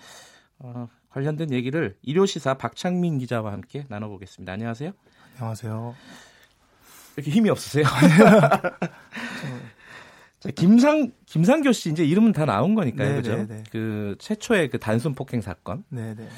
어, 0.60 0.88
관련된 1.10 1.52
얘기를 1.52 1.96
일요시사 2.02 2.54
박창민 2.54 3.18
기자와 3.18 3.52
함께 3.52 3.84
나눠보겠습니다. 3.88 4.52
안녕하세요. 4.52 4.92
안녕하세요. 5.36 5.94
이렇게 7.16 7.30
힘이 7.30 7.50
없으세요? 7.50 7.84
자, 10.40 10.50
김상 10.54 11.10
김상교 11.26 11.72
씨 11.72 11.90
이제 11.90 12.04
이름은 12.04 12.32
다 12.32 12.44
나온 12.44 12.76
거니까요, 12.76 13.08
네, 13.08 13.16
그죠? 13.16 13.36
네, 13.36 13.46
네. 13.46 13.64
그 13.72 14.14
최초의 14.20 14.68
그 14.70 14.78
단순 14.78 15.14
폭행 15.14 15.40
사건. 15.40 15.82
네, 15.88 16.14
네. 16.14 16.28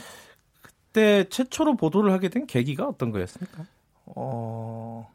그때 0.62 1.24
최초로 1.28 1.76
보도를 1.76 2.12
하게 2.12 2.30
된 2.30 2.46
계기가 2.46 2.88
어떤 2.88 3.10
거였습니까? 3.10 3.66
어 4.06 5.06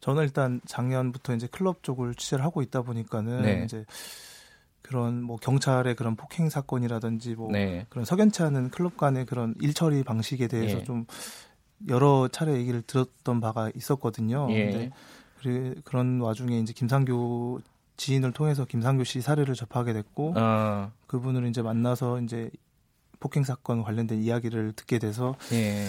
저는 0.00 0.22
일단 0.22 0.60
작년부터 0.66 1.34
이제 1.34 1.46
클럽 1.46 1.82
쪽을 1.82 2.14
취재를 2.14 2.44
하고 2.44 2.62
있다 2.62 2.82
보니까는 2.82 3.42
네. 3.42 3.62
이제 3.64 3.84
그런 4.82 5.22
뭐 5.22 5.36
경찰의 5.36 5.96
그런 5.96 6.16
폭행 6.16 6.48
사건이라든지 6.48 7.34
뭐 7.34 7.50
네. 7.52 7.84
그런 7.88 8.04
석연치 8.04 8.42
않은 8.42 8.70
클럽 8.70 8.96
간의 8.96 9.26
그런 9.26 9.54
일처리 9.60 10.02
방식에 10.02 10.48
대해서 10.48 10.78
예. 10.78 10.84
좀 10.84 11.04
여러 11.88 12.28
차례 12.28 12.54
얘기를 12.54 12.82
들었던 12.82 13.40
바가 13.40 13.70
있었거든요. 13.74 14.46
예. 14.50 14.70
근데 14.70 14.90
그 15.42 15.74
그런 15.84 16.20
와중에 16.20 16.58
이제 16.58 16.72
김상교 16.72 17.60
지인을 17.96 18.32
통해서 18.32 18.64
김상교 18.64 19.04
씨 19.04 19.20
사례를 19.20 19.54
접하게 19.54 19.92
됐고 19.92 20.34
어, 20.36 20.90
그분을 21.06 21.46
이제 21.48 21.62
만나서 21.62 22.20
이제 22.20 22.50
폭행 23.20 23.44
사건 23.44 23.82
관련된 23.82 24.22
이야기를 24.22 24.72
듣게 24.72 24.98
돼서 24.98 25.34
예. 25.52 25.88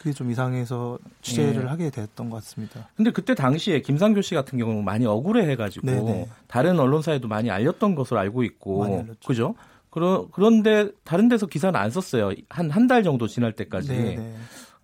그게 0.00 0.14
좀 0.14 0.30
이상해서 0.30 0.98
취재를 1.20 1.64
예. 1.64 1.66
하게 1.66 1.90
됐던 1.90 2.30
것 2.30 2.36
같습니다. 2.36 2.88
근데 2.96 3.10
그때 3.10 3.34
당시에 3.34 3.82
김상교 3.82 4.22
씨 4.22 4.34
같은 4.34 4.58
경우는 4.58 4.82
많이 4.82 5.04
억울해 5.04 5.46
해가지고 5.50 5.84
네네. 5.86 6.26
다른 6.46 6.80
언론사에도 6.80 7.28
많이 7.28 7.50
알렸던 7.50 7.94
것으로 7.94 8.18
알고 8.18 8.42
있고. 8.44 9.06
그죠? 9.26 9.54
그러, 9.90 10.26
그런데 10.32 10.88
다른 11.04 11.28
데서 11.28 11.44
기사는 11.46 11.78
안 11.78 11.90
썼어요. 11.90 12.32
한 12.48 12.70
한 12.70 12.86
달 12.88 13.02
정도 13.02 13.26
지날 13.28 13.52
때까지. 13.52 13.88
네, 13.88 14.16
네. 14.16 14.34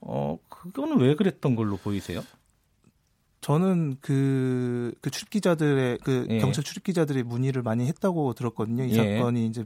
어, 0.02 0.36
그거는 0.50 0.98
왜 1.00 1.14
그랬던 1.14 1.56
걸로 1.56 1.78
보이세요? 1.78 2.22
저는 3.40 3.96
그, 4.02 4.92
그 5.00 5.10
출입 5.10 5.30
기자들의 5.30 5.98
그 6.04 6.26
예. 6.28 6.38
경찰 6.40 6.62
출입 6.62 6.84
기자들의 6.84 7.22
문의를 7.22 7.62
많이 7.62 7.86
했다고 7.86 8.34
들었거든요. 8.34 8.84
이 8.84 8.92
예. 8.98 9.16
사건이 9.16 9.46
이제 9.46 9.64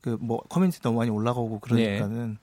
그 0.00 0.16
뭐 0.20 0.38
커뮤니티 0.48 0.80
너무 0.80 0.98
많이 0.98 1.10
올라가고 1.10 1.60
그러니까는. 1.60 2.30
네. 2.32 2.38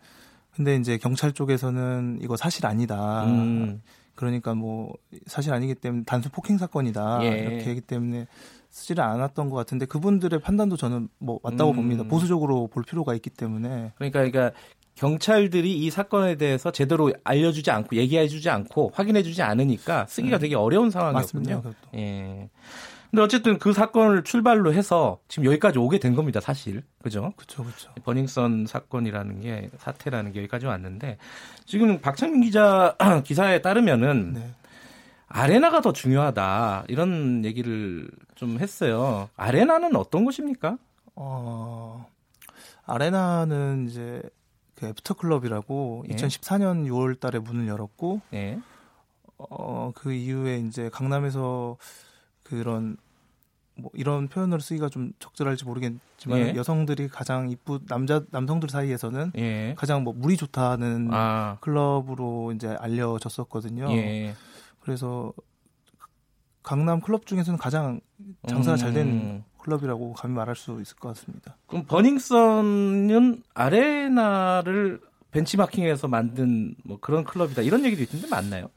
근데 0.60 0.76
이제 0.76 0.98
경찰 0.98 1.32
쪽에서는 1.32 2.20
이거 2.22 2.36
사실 2.36 2.66
아니다. 2.66 3.24
음, 3.24 3.82
그러니까 4.14 4.54
뭐 4.54 4.94
사실 5.26 5.54
아니기 5.54 5.74
때문에 5.74 6.04
단순 6.06 6.34
폭행 6.34 6.58
사건이다. 6.58 7.20
예. 7.22 7.28
이렇게 7.30 7.70
하기 7.70 7.80
때문에 7.80 8.28
쓰지를 8.70 9.02
않았던 9.02 9.50
것 9.50 9.56
같은데 9.56 9.86
그분들의 9.86 10.42
판단도 10.42 10.76
저는 10.76 11.08
뭐 11.18 11.40
맞다고 11.44 11.72
음. 11.72 11.76
봅니다. 11.78 12.04
보수적으로 12.04 12.68
볼 12.68 12.84
필요가 12.84 13.16
있기 13.16 13.30
때문에. 13.30 13.94
그러니까, 13.96 14.20
그러니까 14.20 14.52
경찰들이 14.96 15.78
이 15.78 15.90
사건에 15.90 16.36
대해서 16.36 16.74
제대로 16.74 17.14
알려주지 17.24 17.72
않고 17.72 17.96
얘기해주지 17.96 18.50
않고 18.50 18.92
확인해주지 18.94 19.42
않으니까 19.42 20.08
쓰기가 20.08 20.40
되게 20.40 20.56
어려운 20.56 20.90
상황이었군요. 20.90 21.46
네. 21.46 21.56
맞습니다. 21.56 21.80
예. 21.96 22.50
근데 23.10 23.24
어쨌든 23.24 23.58
그 23.58 23.74
사건을 23.74 24.24
출발로 24.24 24.74
해서 24.74 25.20
지금 25.28 25.46
여기까지 25.46 25.80
오게 25.80 26.00
된 26.00 26.16
겁니다, 26.16 26.40
사실. 26.40 26.84
그죠? 27.02 27.34
그렇죠, 27.36 27.64
그렇죠. 27.64 27.92
버닝썬 28.04 28.68
사건이라는 28.68 29.42
게 29.42 29.70
사태라는 29.78 30.32
게 30.32 30.40
여기까지 30.42 30.68
왔는데 30.68 31.18
지금 31.66 32.00
박창민 32.02 32.42
기자 32.42 32.96
기사에 33.26 33.62
따르면은 33.62 34.34
네. 34.34 34.54
아레나가 35.28 35.82
더 35.82 35.92
중요하다 35.94 36.86
이런 36.88 37.46
얘기를 37.46 38.10
좀 38.36 38.60
했어요. 38.60 39.30
아레나는 39.38 39.96
어떤 39.96 40.26
곳입니까? 40.26 40.78
어, 41.16 42.08
아레나는 42.86 43.88
이제 43.90 44.22
그 44.76 44.88
after 44.88 45.16
클럽이라고 45.16 46.06
예. 46.10 46.16
2014년 46.16 46.88
6월 46.88 47.20
달에 47.20 47.40
문을 47.40 47.68
열었고, 47.68 48.22
예. 48.34 48.60
어, 49.38 49.92
그 49.94 50.14
이후에 50.14 50.60
이제 50.60 50.90
강남에서 50.90 51.78
그런 52.50 52.98
뭐 53.76 53.92
이런 53.94 54.28
표현으로 54.28 54.60
쓰기가 54.60 54.90
좀 54.90 55.14
적절할지 55.20 55.66
모르겠지만 55.66 56.40
예. 56.40 56.54
여성들이 56.56 57.08
가장 57.08 57.50
이쁘 57.50 57.86
남자 57.88 58.24
남성들 58.32 58.70
사이에서는 58.70 59.32
예. 59.38 59.76
가장 59.78 60.04
뭐 60.04 60.14
물이 60.14 60.36
좋다는 60.36 61.10
아. 61.12 61.58
클럽으로 61.62 62.52
이제 62.54 62.76
알려졌었거든요. 62.80 63.92
예. 63.92 64.36
그래서 64.82 65.32
강남 66.62 67.00
클럽 67.00 67.26
중에서는 67.26 67.58
가장 67.58 68.02
장사가 68.48 68.78
잘된 68.78 69.08
음. 69.08 69.44
클럽이라고 69.60 70.14
감히 70.14 70.36
말할 70.36 70.56
수 70.56 70.82
있을 70.82 70.98
것 70.98 71.10
같습니다. 71.10 71.56
그럼 71.68 71.86
버닝썬은 71.86 73.44
아레나를 73.54 75.00
벤치마킹해서 75.32 76.08
만든 76.08 76.76
뭐 76.84 77.00
그런 77.00 77.24
클럽이다 77.24 77.62
이런 77.62 77.86
얘기도 77.86 78.04
있던데 78.04 78.28
맞나요? 78.28 78.70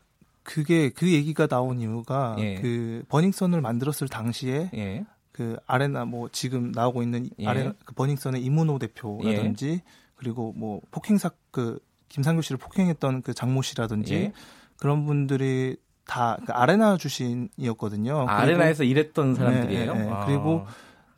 그게 0.42 0.90
그 0.90 1.12
얘기가 1.12 1.46
나온 1.46 1.80
이유가 1.80 2.36
예. 2.38 2.56
그 2.56 3.04
버닝썬을 3.08 3.60
만들었을 3.60 4.08
당시에 4.08 4.70
예. 4.74 5.04
그 5.30 5.56
아레나 5.66 6.04
뭐 6.04 6.28
지금 6.30 6.72
나오고 6.72 7.02
있는 7.02 7.30
예. 7.38 7.46
아레나 7.46 7.74
그 7.84 7.94
버닝썬의 7.94 8.42
이문호 8.42 8.78
대표라든지 8.78 9.82
그리고 10.16 10.52
뭐 10.56 10.80
폭행사 10.90 11.30
그 11.50 11.78
김상규 12.08 12.42
씨를 12.42 12.58
폭행했던 12.58 13.22
그 13.22 13.34
장모 13.34 13.62
씨라든지 13.62 14.14
예. 14.14 14.32
그런 14.76 15.06
분들이 15.06 15.76
다 16.04 16.36
그 16.44 16.52
아레나 16.52 16.96
출신이었거든요. 16.96 18.26
아, 18.28 18.40
아레나에서 18.40 18.84
일했던 18.84 19.34
사람들이에요. 19.34 19.92
네, 19.94 19.98
네, 19.98 20.04
네. 20.06 20.10
아. 20.10 20.26
그리고 20.26 20.66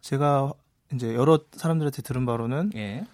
제가 0.00 0.52
이제 0.92 1.14
여러 1.14 1.40
사람들한테 1.52 2.02
들은 2.02 2.26
바로는 2.26 2.72
예. 2.74 3.04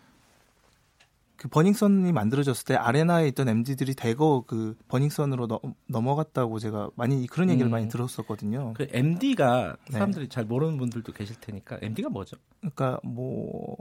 그 1.40 1.48
버닝썬이 1.48 2.12
만들어졌을 2.12 2.66
때 2.66 2.74
아레나에 2.74 3.26
있던 3.28 3.48
MD들이 3.48 3.94
대거 3.94 4.44
그 4.46 4.76
버닝썬으로 4.88 5.46
너- 5.46 5.60
넘어갔다고 5.86 6.58
제가 6.58 6.90
많이 6.96 7.26
그런 7.26 7.48
얘기를 7.48 7.70
음. 7.70 7.72
많이 7.72 7.88
들었었거든요. 7.88 8.74
그 8.76 8.86
MD가 8.92 9.74
네. 9.88 9.92
사람들이 9.92 10.28
잘 10.28 10.44
모르는 10.44 10.76
분들도 10.76 11.14
계실 11.14 11.36
테니까 11.40 11.78
MD가 11.80 12.10
뭐죠? 12.10 12.36
그러니까 12.58 13.00
뭐 13.02 13.74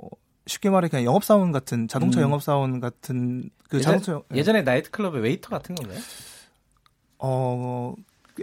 쉽게 0.47 0.69
말해 0.69 0.87
그냥 0.87 1.03
영업 1.03 1.25
사원 1.25 1.51
같은 1.51 1.89
자동차 1.89 2.21
음. 2.21 2.23
영업 2.23 2.41
사원 2.41 2.79
같은 2.79 3.49
그 3.67 3.79
예전, 3.79 3.99
자동차 3.99 4.23
예전에 4.33 4.61
나이트 4.61 4.89
클럽의 4.91 5.21
웨이터 5.21 5.49
같은 5.49 5.75
건가요? 5.75 5.99
어 7.17 7.93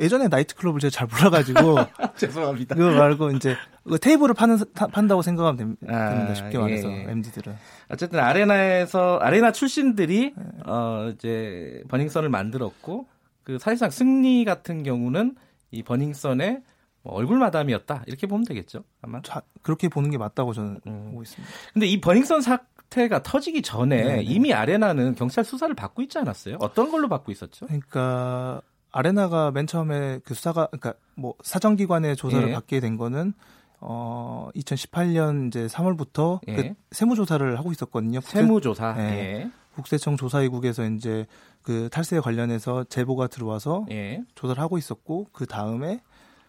예전에 0.00 0.28
나이트클럽을 0.28 0.80
제가 0.80 0.90
잘 0.90 1.06
몰라가지고 1.08 1.76
죄송합니다. 2.16 2.74
그거 2.74 2.90
말고 2.96 3.30
이제 3.32 3.56
그 3.84 3.98
테이블을 3.98 4.34
파는 4.34 4.58
타- 4.74 4.86
판다고 4.88 5.22
생각하면 5.22 5.76
됩- 5.78 5.90
아, 5.90 6.08
됩니다. 6.10 6.34
쉽게 6.34 6.56
예, 6.56 6.58
말해서 6.60 6.90
예. 6.90 7.06
MD들은 7.08 7.54
어쨌든 7.90 8.18
아레나에서 8.20 9.18
아레나 9.18 9.52
출신들이 9.52 10.34
네. 10.36 10.44
어 10.66 11.10
이제 11.14 11.82
버닝썬을 11.88 12.28
만들었고 12.28 13.06
그 13.44 13.58
사실상 13.58 13.90
승리 13.90 14.44
같은 14.44 14.82
경우는 14.82 15.36
이 15.70 15.82
버닝썬의 15.82 16.62
뭐 17.02 17.14
얼굴 17.14 17.38
마담이었다 17.38 18.02
이렇게 18.06 18.26
보면 18.26 18.44
되겠죠 18.44 18.82
아마. 19.02 19.20
자, 19.22 19.42
그렇게 19.62 19.88
보는 19.88 20.10
게 20.10 20.18
맞다고 20.18 20.52
저는 20.52 20.80
음. 20.86 21.06
보고 21.10 21.22
있습니다. 21.22 21.54
근데 21.72 21.86
이 21.86 22.00
버닝썬 22.00 22.40
사태가 22.42 23.22
터지기 23.22 23.62
전에 23.62 24.02
네네. 24.02 24.22
이미 24.24 24.52
아레나는 24.52 25.14
경찰 25.14 25.44
수사를 25.44 25.72
받고 25.76 26.02
있지 26.02 26.18
않았어요? 26.18 26.56
어떤 26.60 26.90
걸로 26.90 27.08
받고 27.08 27.30
있었죠? 27.30 27.66
그러니까 27.66 28.60
아레나가 28.96 29.50
맨 29.50 29.66
처음에 29.66 30.20
그 30.24 30.34
수사가 30.34 30.66
그러니까 30.68 30.94
뭐 31.14 31.34
사정기관의 31.42 32.16
조사를 32.16 32.48
예. 32.48 32.52
받게 32.52 32.80
된 32.80 32.96
거는 32.96 33.34
어 33.80 34.48
2018년 34.54 35.48
이제 35.48 35.66
3월부터 35.66 36.40
예. 36.48 36.56
그 36.56 36.74
세무조사를 36.92 37.58
하고 37.58 37.72
있었거든요. 37.72 38.20
국세- 38.20 38.40
세무조사. 38.40 38.94
네. 38.94 39.50
국세청 39.74 40.16
조사위국에서 40.16 40.86
이제 40.86 41.26
그 41.62 41.88
탈세에 41.90 42.20
관련해서 42.20 42.84
제보가 42.84 43.26
들어와서 43.26 43.84
예. 43.90 43.94
예. 43.94 44.24
조사를 44.34 44.60
하고 44.62 44.78
있었고 44.78 45.28
그 45.32 45.46
다음에 45.46 46.00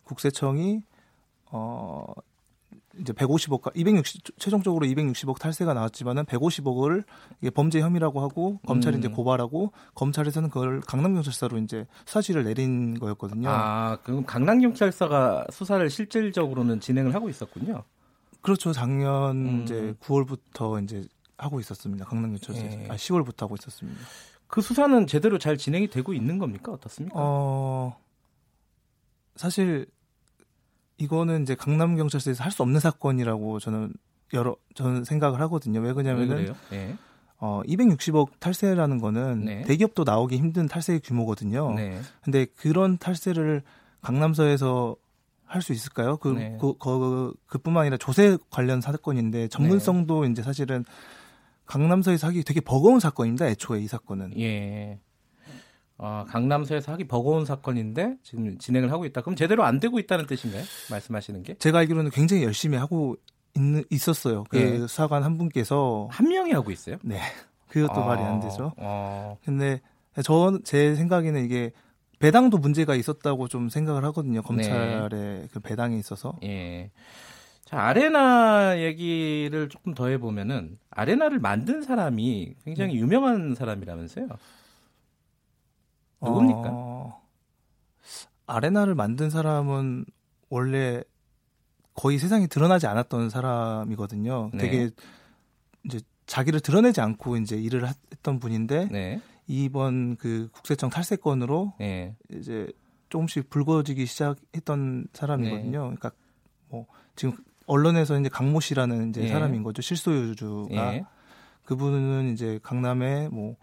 국세청이 0.06 0.82
어 1.52 2.06
이제 3.00 3.14
150억, 3.14 3.72
260 3.76 4.40
최종적으로 4.40 4.86
260억 4.86 5.40
탈세가 5.40 5.74
나왔지만은 5.74 6.26
150억을 6.26 7.04
이게 7.42 7.50
범죄 7.50 7.82
혐의라고 7.82 8.22
하고 8.22 8.60
검찰이 8.66 8.98
음. 8.98 9.00
이제 9.00 9.08
고발하고 9.08 9.72
검찰에서는 9.96 10.50
그걸 10.50 10.82
강남경찰서로 10.82 11.58
이제 11.60 11.86
수사지를 12.06 12.44
내린 12.44 13.00
거였거든요. 13.00 13.50
아, 13.50 13.98
그럼 14.04 14.26
강남경찰서가 14.26 15.48
수사를 15.52 15.90
실질적으로는 15.90 16.80
진행을 16.80 17.14
하고 17.14 17.30
있었군요. 17.30 17.84
그렇죠. 18.42 18.72
작년 18.72 19.46
음. 19.46 19.64
이제 19.64 19.94
9월부터 20.02 20.84
이제 20.84 21.06
하고 21.38 21.60
있었습니다. 21.60 22.06
강남경찰서 22.06 22.62
예. 22.62 22.88
아 22.90 22.96
10월부터 22.96 23.42
하고 23.42 23.56
있었습니다. 23.56 24.00
그 24.48 24.62
수사는 24.62 25.06
제대로 25.08 25.38
잘 25.38 25.58
진행이 25.58 25.90
되고 25.90 26.14
있는 26.14 26.38
겁니까? 26.38 26.72
어떻습니까? 26.72 27.16
어 27.20 27.98
사실 29.36 29.86
이거는 30.98 31.44
이제 31.44 31.56
강남 31.56 31.96
경찰서에서 31.96 32.44
할 32.44 32.52
수 32.52 32.64
없는 32.64 32.80
사건이라고 32.80 33.60
저는 33.60 33.94
여러 34.34 34.56
저는 34.76 35.04
생각을 35.04 35.40
하거든요. 35.42 35.80
왜왜 35.80 35.94
그러냐면은? 35.94 36.54
예. 36.74 36.96
어 37.40 37.62
260억 37.68 38.40
탈세라는 38.40 38.98
거는 39.00 39.46
네. 39.46 39.62
대기업도 39.64 40.04
나오기 40.04 40.38
힘든 40.38 40.68
탈세 40.68 41.00
규모거든요. 41.00 41.74
네. 41.76 42.00
근데 42.24 42.46
그런 42.46 42.98
탈세를 42.98 43.62
강남서에서 44.02 44.96
할 45.46 45.62
수 45.62 45.72
있을까요? 45.72 46.18
그, 46.18 46.28
네. 46.30 46.58
그, 46.60 46.74
그, 46.78 47.34
그뿐만 47.46 47.82
아니라 47.84 47.96
조세 47.96 48.38
관련 48.50 48.82
사건인데 48.82 49.48
전문성도 49.48 50.24
네. 50.26 50.32
이제 50.32 50.44
사실은 50.44 50.84
강남서에서 51.66 52.28
하기 52.28 52.44
되게 52.44 52.60
버거운 52.60 53.00
사건입니다. 53.00 53.48
애초에 53.48 53.80
이 53.80 53.88
사건은. 53.88 54.38
예. 54.40 55.00
아, 56.00 56.26
강남서에서 56.28 56.92
하기 56.94 57.08
버거운 57.08 57.46
사건인데 57.46 58.18
지금 58.24 58.58
진행을 58.58 58.92
하고 58.92 59.06
있다. 59.06 59.22
그럼 59.22 59.36
제대로 59.36 59.64
안 59.64 59.80
되고 59.80 59.98
있다는 60.00 60.28
뜻인가요? 60.28 60.64
말씀하시는 60.92 61.44
게? 61.44 61.56
제가 61.56 61.80
알기로는 61.80 62.12
굉장히 62.12 62.44
열심히 62.44 62.78
하고 62.78 63.16
있는, 63.56 63.84
있었어요. 63.90 64.44
그 64.50 64.58
네. 64.58 64.80
수사관 64.80 65.24
한 65.24 65.38
분께서. 65.38 66.08
한 66.12 66.28
명이 66.28 66.52
하고 66.52 66.72
있어요? 66.72 66.98
네. 67.02 67.20
그것도 67.70 68.02
아, 68.02 68.06
말이 68.06 68.22
안 68.22 68.40
되죠. 68.40 68.74
어, 68.78 69.38
근데 69.44 69.82
저, 70.24 70.60
제 70.64 70.96
생각에는 70.96 71.44
이게 71.44 71.72
배당도 72.20 72.58
문제가 72.58 72.96
있었다고 72.96 73.48
좀 73.48 73.70
생각을 73.70 74.04
하거든요. 74.06 74.42
검찰의 74.42 75.50
그 75.52 75.60
배당에 75.60 75.98
있어서. 75.98 76.38
예. 76.44 76.92
자, 77.66 77.82
아레나 77.82 78.80
얘기를 78.80 79.68
조금 79.68 79.94
더 79.94 80.08
해보면은, 80.08 80.78
아레나를 80.90 81.40
만든 81.40 81.82
사람이 81.82 82.56
굉장히 82.64 82.94
네. 82.94 83.00
유명한 83.00 83.56
사람이라면서요? 83.56 84.28
누굽니까? 86.22 86.70
어, 86.72 87.22
아레나를 88.48 88.96
만든 88.96 89.30
사람은 89.30 90.06
원래 90.50 91.04
거의 91.94 92.20
세상에 92.20 92.48
드러나지 92.48 92.88
않았던 92.88 93.30
사람이거든요. 93.30 94.52
네. 94.54 94.58
되게 94.58 94.90
이제 95.84 96.00
자기를 96.26 96.60
드러내지 96.60 97.02
않고 97.02 97.38
이제 97.38 97.56
일을 97.58 97.88
했던 97.88 98.40
분인데 98.40 98.88
네. 98.92 99.22
이번 99.48 100.16
그 100.18 100.50
국세청 100.52 100.90
탈세건으로 100.90 101.74
예. 101.82 102.16
이제 102.32 102.72
조금씩 103.10 103.50
불거지기 103.50 104.06
시작했던 104.06 105.04
네. 105.04 105.08
사람이거든요. 105.14 105.80
그러니까 105.80 106.12
뭐 106.70 106.86
지금 107.16 107.36
언론에서 107.66 108.20
이제 108.20 108.30
강모 108.30 108.60
씨라는 108.60 109.10
이제 109.10 109.24
예. 109.24 109.28
사람인 109.30 109.64
거죠. 109.64 109.82
실소유주가 109.82 110.96
예. 110.96 111.06
그분은 111.64 112.32
이제 112.34 112.60
강남에 112.64 113.28
뭐, 113.30 113.56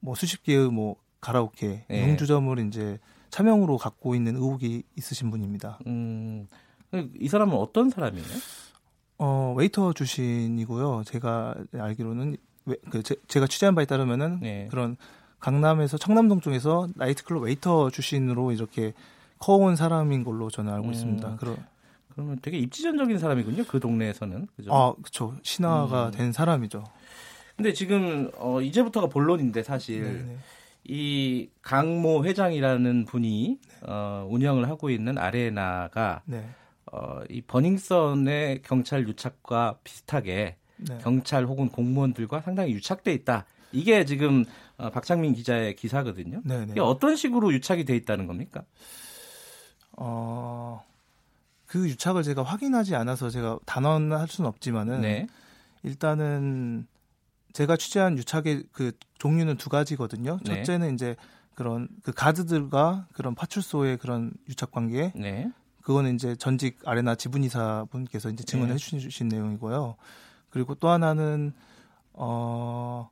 뭐 0.00 0.14
수십 0.14 0.42
개의 0.42 0.70
뭐 0.70 0.96
가라오케, 1.24 1.86
예. 1.90 2.02
용주점을 2.02 2.58
이제 2.66 2.98
차명으로 3.30 3.78
갖고 3.78 4.14
있는 4.14 4.36
의혹이 4.36 4.82
있으신 4.96 5.30
분입니다. 5.30 5.78
음, 5.86 6.46
이 7.18 7.28
사람은 7.28 7.56
어떤 7.56 7.88
사람이에요? 7.88 8.26
어, 9.18 9.54
웨이터 9.56 9.94
출신이고요. 9.94 11.04
제가 11.06 11.54
알기로는 11.72 12.36
웨- 12.66 12.76
그 12.90 13.02
제, 13.02 13.40
가 13.40 13.46
취재한 13.46 13.74
바에 13.74 13.86
따르면은 13.86 14.40
네. 14.40 14.68
그런 14.70 14.96
강남에서 15.40 15.96
청담동 15.98 16.40
쪽에서 16.40 16.88
나이트클럽 16.94 17.42
웨이터 17.42 17.90
출신으로 17.90 18.52
이렇게 18.52 18.92
커온 19.38 19.76
사람인 19.76 20.24
걸로 20.24 20.50
저는 20.50 20.72
알고 20.72 20.88
음. 20.88 20.92
있습니다. 20.92 21.36
그런 21.36 21.56
그러면 22.12 22.38
되게 22.42 22.58
입지전적인 22.58 23.18
사람이군요. 23.18 23.64
그 23.64 23.80
동네에서는. 23.80 24.46
그죠? 24.56 24.72
아, 24.74 24.94
그렇죠. 24.94 25.34
신화가 25.42 26.06
음. 26.06 26.10
된 26.12 26.32
사람이죠. 26.32 26.84
근데 27.56 27.72
지금 27.72 28.30
어, 28.38 28.60
이제부터가 28.60 29.08
본론인데 29.08 29.62
사실 29.62 30.02
네네. 30.02 30.36
이 30.84 31.48
강모 31.62 32.24
회장이라는 32.24 33.06
분이 33.06 33.58
어, 33.82 34.26
운영을 34.30 34.68
하고 34.68 34.90
있는 34.90 35.16
아레나가 35.18 36.22
네. 36.26 36.46
어, 36.92 37.20
이 37.30 37.40
버닝썬의 37.40 38.62
경찰 38.62 39.08
유착과 39.08 39.78
비슷하게 39.82 40.56
네. 40.76 40.98
경찰 41.00 41.46
혹은 41.46 41.68
공무원들과 41.68 42.42
상당히 42.42 42.72
유착돼 42.72 43.12
있다. 43.14 43.46
이게 43.72 44.04
지금 44.04 44.44
어, 44.76 44.90
박창민 44.90 45.34
기자의 45.34 45.74
기사거든요. 45.76 46.42
네네. 46.44 46.72
이게 46.72 46.80
어떤 46.80 47.16
식으로 47.16 47.52
유착이 47.52 47.84
돼 47.84 47.96
있다는 47.96 48.26
겁니까? 48.26 48.64
어, 49.96 50.84
그 51.66 51.88
유착을 51.88 52.22
제가 52.22 52.42
확인하지 52.42 52.94
않아서 52.94 53.30
제가 53.30 53.58
단언할 53.64 54.28
수는 54.28 54.48
없지만은 54.48 55.00
네. 55.00 55.26
일단은 55.82 56.86
제가 57.52 57.76
취재한 57.76 58.18
유착의 58.18 58.64
그 58.72 58.92
종류는 59.24 59.56
두 59.56 59.70
가지거든요. 59.70 60.38
네. 60.44 60.56
첫째는 60.56 60.92
이제 60.92 61.16
그런 61.54 61.88
그 62.02 62.12
가드들과 62.12 63.06
그런 63.14 63.34
파출소의 63.34 63.96
그런 63.96 64.32
유착 64.50 64.70
관계. 64.70 65.12
네. 65.16 65.50
그거는 65.80 66.14
이제 66.14 66.36
전직 66.36 66.78
아레나 66.84 67.14
지분이사 67.14 67.86
분께서 67.90 68.28
이제 68.28 68.44
증언해 68.44 68.74
네. 68.76 68.98
주신 68.98 69.28
내용이고요. 69.28 69.96
그리고 70.50 70.74
또 70.74 70.88
하나는 70.90 71.54
어, 72.12 73.08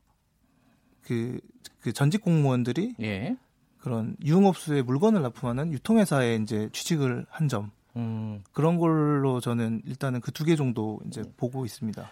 그, 1.01 1.39
그 1.81 1.91
전직 1.93 2.21
공무원들이 2.21 2.95
예. 3.01 3.35
그런 3.79 4.15
유흥업소에 4.23 4.83
물건을 4.83 5.23
납품하는 5.23 5.73
유통회사에 5.73 6.35
이제 6.35 6.69
취직을 6.73 7.25
한 7.29 7.47
점. 7.47 7.71
음, 7.95 8.43
그런 8.53 8.77
걸로 8.77 9.39
저는 9.39 9.81
일단은 9.85 10.21
그 10.21 10.31
두 10.31 10.45
개 10.45 10.55
정도 10.55 10.99
이제 11.07 11.23
보고 11.37 11.65
있습니다. 11.65 12.07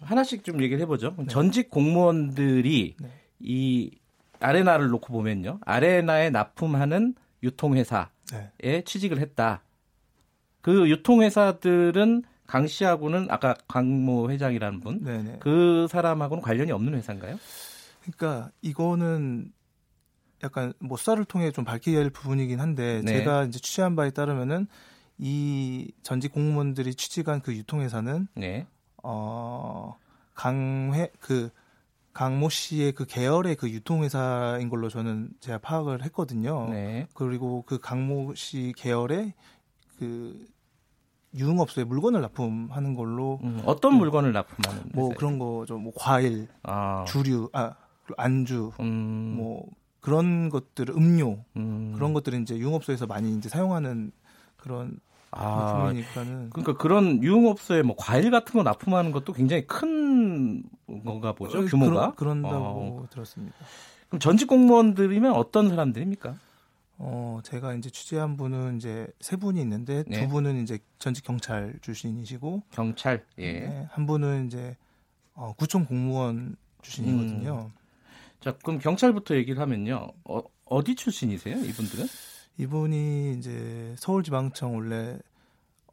하나씩 0.00 0.44
좀 0.44 0.62
얘기를 0.62 0.80
해보죠. 0.82 1.16
전직 1.28 1.70
공무원들이 1.70 2.96
네. 3.00 3.08
이 3.40 3.90
아레나를 4.40 4.88
놓고 4.88 5.12
보면요. 5.12 5.60
아레나에 5.64 6.30
납품하는 6.30 7.14
유통회사에 7.42 8.06
네. 8.60 8.82
취직을 8.84 9.18
했다. 9.18 9.62
그 10.60 10.88
유통회사들은 10.88 12.22
강 12.46 12.66
씨하고는 12.66 13.28
아까 13.30 13.54
강모 13.68 14.30
회장이라는 14.30 14.80
분, 14.80 15.02
네네. 15.02 15.38
그 15.40 15.86
사람하고는 15.90 16.42
관련이 16.42 16.72
없는 16.72 16.94
회사인가요? 16.94 17.38
그러니까 18.02 18.50
이거는 18.60 19.52
약간 20.42 20.74
뭐 20.78 20.96
수사를 20.96 21.24
통해 21.24 21.50
좀 21.50 21.64
밝혀야 21.64 21.98
할 21.98 22.10
부분이긴 22.10 22.60
한데 22.60 23.00
네. 23.02 23.18
제가 23.18 23.44
이제 23.44 23.58
취재한 23.58 23.96
바에 23.96 24.10
따르면은 24.10 24.66
이 25.16 25.90
전직 26.02 26.32
공무원들이 26.32 26.94
취직한 26.96 27.40
그 27.40 27.54
유통회사는 27.54 28.28
네. 28.34 28.66
어 29.02 29.96
강회 30.34 31.10
그 31.20 31.50
강모 32.14 32.48
씨의 32.48 32.92
그 32.92 33.04
계열의 33.04 33.56
그 33.56 33.68
유통회사인 33.68 34.68
걸로 34.70 34.88
저는 34.88 35.30
제가 35.40 35.58
파악을 35.58 36.02
했거든요. 36.04 36.68
네. 36.70 37.08
그리고 37.12 37.62
그 37.66 37.78
강모 37.78 38.34
씨 38.36 38.72
계열의 38.76 39.34
그 39.98 40.46
유흥업소에 41.34 41.82
물건을 41.84 42.20
납품하는 42.22 42.94
걸로 42.94 43.40
음, 43.42 43.60
어떤 43.66 43.94
물건을 43.94 44.32
납품하는? 44.32 44.90
뭐 44.94 45.06
회사예요? 45.06 45.16
그런 45.18 45.38
거죠. 45.40 45.76
뭐 45.76 45.92
과일, 45.96 46.46
아, 46.62 47.04
주류, 47.08 47.50
아 47.52 47.74
안주, 48.16 48.70
음, 48.78 49.34
뭐 49.36 49.66
그런 49.98 50.48
것들, 50.48 50.90
음료 50.90 51.44
음, 51.56 51.92
그런 51.96 52.12
것들은 52.12 52.42
이제 52.42 52.56
유흥업소에서 52.56 53.06
많이 53.06 53.34
이제 53.36 53.48
사용하는 53.48 54.12
그런 54.56 55.00
아, 55.36 55.84
물품이니까는 55.84 56.50
그러니까 56.50 56.76
그런 56.76 57.22
유흥업소에 57.22 57.82
뭐 57.82 57.96
과일 57.98 58.30
같은 58.30 58.52
거 58.54 58.62
납품하는 58.62 59.12
것도 59.12 59.32
굉장히 59.32 59.66
큰 59.66 60.62
건가 61.04 61.32
보죠 61.32 61.58
어, 61.58 61.64
규모가. 61.64 62.12
그런, 62.14 62.42
다고 62.42 62.56
어, 62.56 63.06
들었습니다. 63.10 63.56
그럼 64.08 64.20
전직 64.20 64.46
공무원들이면 64.46 65.32
어떤 65.32 65.68
사람들입니까? 65.68 66.36
어 66.98 67.40
제가 67.42 67.74
이제 67.74 67.90
취재한 67.90 68.36
분은 68.36 68.76
이제 68.76 69.08
세 69.20 69.34
분이 69.34 69.60
있는데 69.60 70.04
네. 70.06 70.20
두 70.20 70.28
분은 70.28 70.62
이제 70.62 70.78
전직 71.00 71.24
경찰 71.24 71.74
출신이시고 71.82 72.62
경찰. 72.70 73.24
예. 73.38 73.52
네, 73.60 73.88
한 73.90 74.06
분은 74.06 74.46
이제 74.46 74.76
어, 75.34 75.52
구청 75.56 75.84
공무원 75.84 76.56
출신이거든요. 76.82 77.70
자, 78.40 78.56
그럼 78.62 78.78
경찰부터 78.78 79.34
얘기를 79.36 79.60
하면요. 79.60 80.08
어, 80.24 80.42
어디 80.66 80.94
출신이세요, 80.94 81.56
이분들은? 81.64 82.06
이분이 82.58 83.34
이제 83.38 83.94
서울지방청 83.98 84.76
원래 84.76 85.18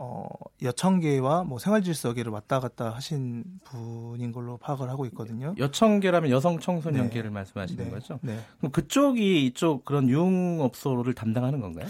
어, 0.03 0.27
여청계와 0.63 1.43
뭐 1.43 1.59
생활질서계를 1.59 2.31
왔다 2.31 2.59
갔다 2.59 2.89
하신 2.89 3.43
분인 3.63 4.31
걸로 4.31 4.57
파악을 4.57 4.89
하고 4.89 5.05
있거든요. 5.05 5.53
여청계라면 5.59 6.31
여성 6.31 6.59
청소년계를 6.59 7.29
네. 7.29 7.33
말씀하시는 7.33 7.85
네, 7.85 7.91
거죠? 7.91 8.19
네. 8.23 8.39
그럼 8.57 8.71
그쪽이 8.71 9.45
이쪽 9.45 9.85
그런 9.85 10.09
유흥업소를 10.09 11.13
담당하는 11.13 11.61
건가요? 11.61 11.87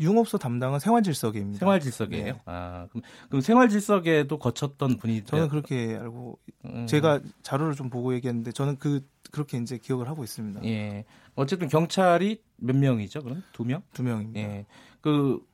유흥업소 0.00 0.38
담당은 0.38 0.78
생활질서계입니다. 0.78 1.58
생활질서계예요? 1.58 2.32
네. 2.32 2.40
아, 2.46 2.86
그럼, 2.88 3.02
그럼 3.28 3.42
생활질서계도 3.42 4.38
거쳤던 4.38 4.96
분이 4.96 5.24
저는 5.26 5.48
그렇게 5.48 5.98
알고 6.00 6.38
음, 6.64 6.86
제가 6.86 7.20
자료를 7.42 7.74
좀 7.74 7.90
보고 7.90 8.14
얘기했는데 8.14 8.52
저는 8.52 8.78
그 8.78 9.06
그렇게 9.30 9.58
이제 9.58 9.76
기억을 9.76 10.08
하고 10.08 10.24
있습니다. 10.24 10.64
예. 10.64 11.04
어쨌든 11.34 11.68
경찰이 11.68 12.42
몇 12.60 12.76
명이죠? 12.76 13.22
그럼 13.22 13.42
두 13.52 13.64
명? 13.64 13.82
두 13.92 14.02
명입니다. 14.02 14.40
예. 14.40 14.66
그 15.00 15.44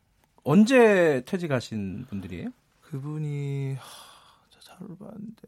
언제 0.44 1.22
퇴직하신 1.26 2.06
분들이에요? 2.08 2.50
그분이 2.82 3.74
하, 3.74 3.82
저 4.50 4.60
자료를 4.60 4.96
봤는데 4.96 5.42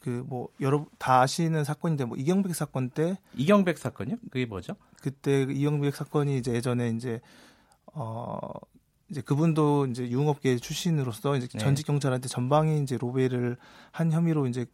그 0.00 0.24
뭐 0.26 0.48
여러 0.60 0.86
다 0.98 1.20
아시는 1.20 1.64
사건인데 1.64 2.06
뭐 2.06 2.16
이경백 2.16 2.54
사건 2.54 2.90
때 2.90 3.18
이경백 3.34 3.76
사건이요? 3.78 4.16
그게 4.30 4.46
뭐죠? 4.46 4.74
그때 5.02 5.46
그 5.46 5.52
이경백 5.52 5.94
사건이 5.94 6.38
이제 6.38 6.52
예전에 6.54 6.88
이제 6.90 7.20
어 7.92 8.38
이제 9.10 9.20
그분도 9.20 9.86
이제 9.86 10.08
유흥업계 10.08 10.56
출신으로서 10.56 11.36
이제 11.36 11.48
네. 11.48 11.58
전직 11.58 11.86
경찰한테 11.86 12.28
전방위 12.28 12.80
이제 12.82 12.96
로베를 12.96 13.56
한 13.90 14.12
혐의로 14.12 14.46
이제 14.46 14.66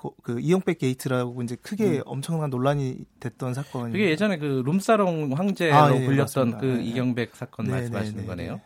그, 0.00 0.10
그 0.22 0.40
이영백 0.40 0.78
게이트라고 0.78 1.42
이제 1.42 1.56
크게 1.56 2.00
엄청난 2.06 2.48
논란이 2.48 3.04
됐던 3.20 3.52
사건이 3.52 3.90
음. 3.90 3.92
그게 3.92 4.08
예전에 4.10 4.38
그 4.38 4.62
룸사롱 4.64 5.32
황제로 5.36 5.74
아, 5.76 5.94
예, 5.94 6.06
불렸던 6.06 6.50
맞습니다. 6.50 6.58
그 6.58 6.66
네, 6.66 6.76
네. 6.76 6.84
이경백 6.84 7.36
사건 7.36 7.66
네, 7.66 7.72
말씀하시는 7.72 8.16
네, 8.16 8.22
네, 8.22 8.26
거네요. 8.26 8.60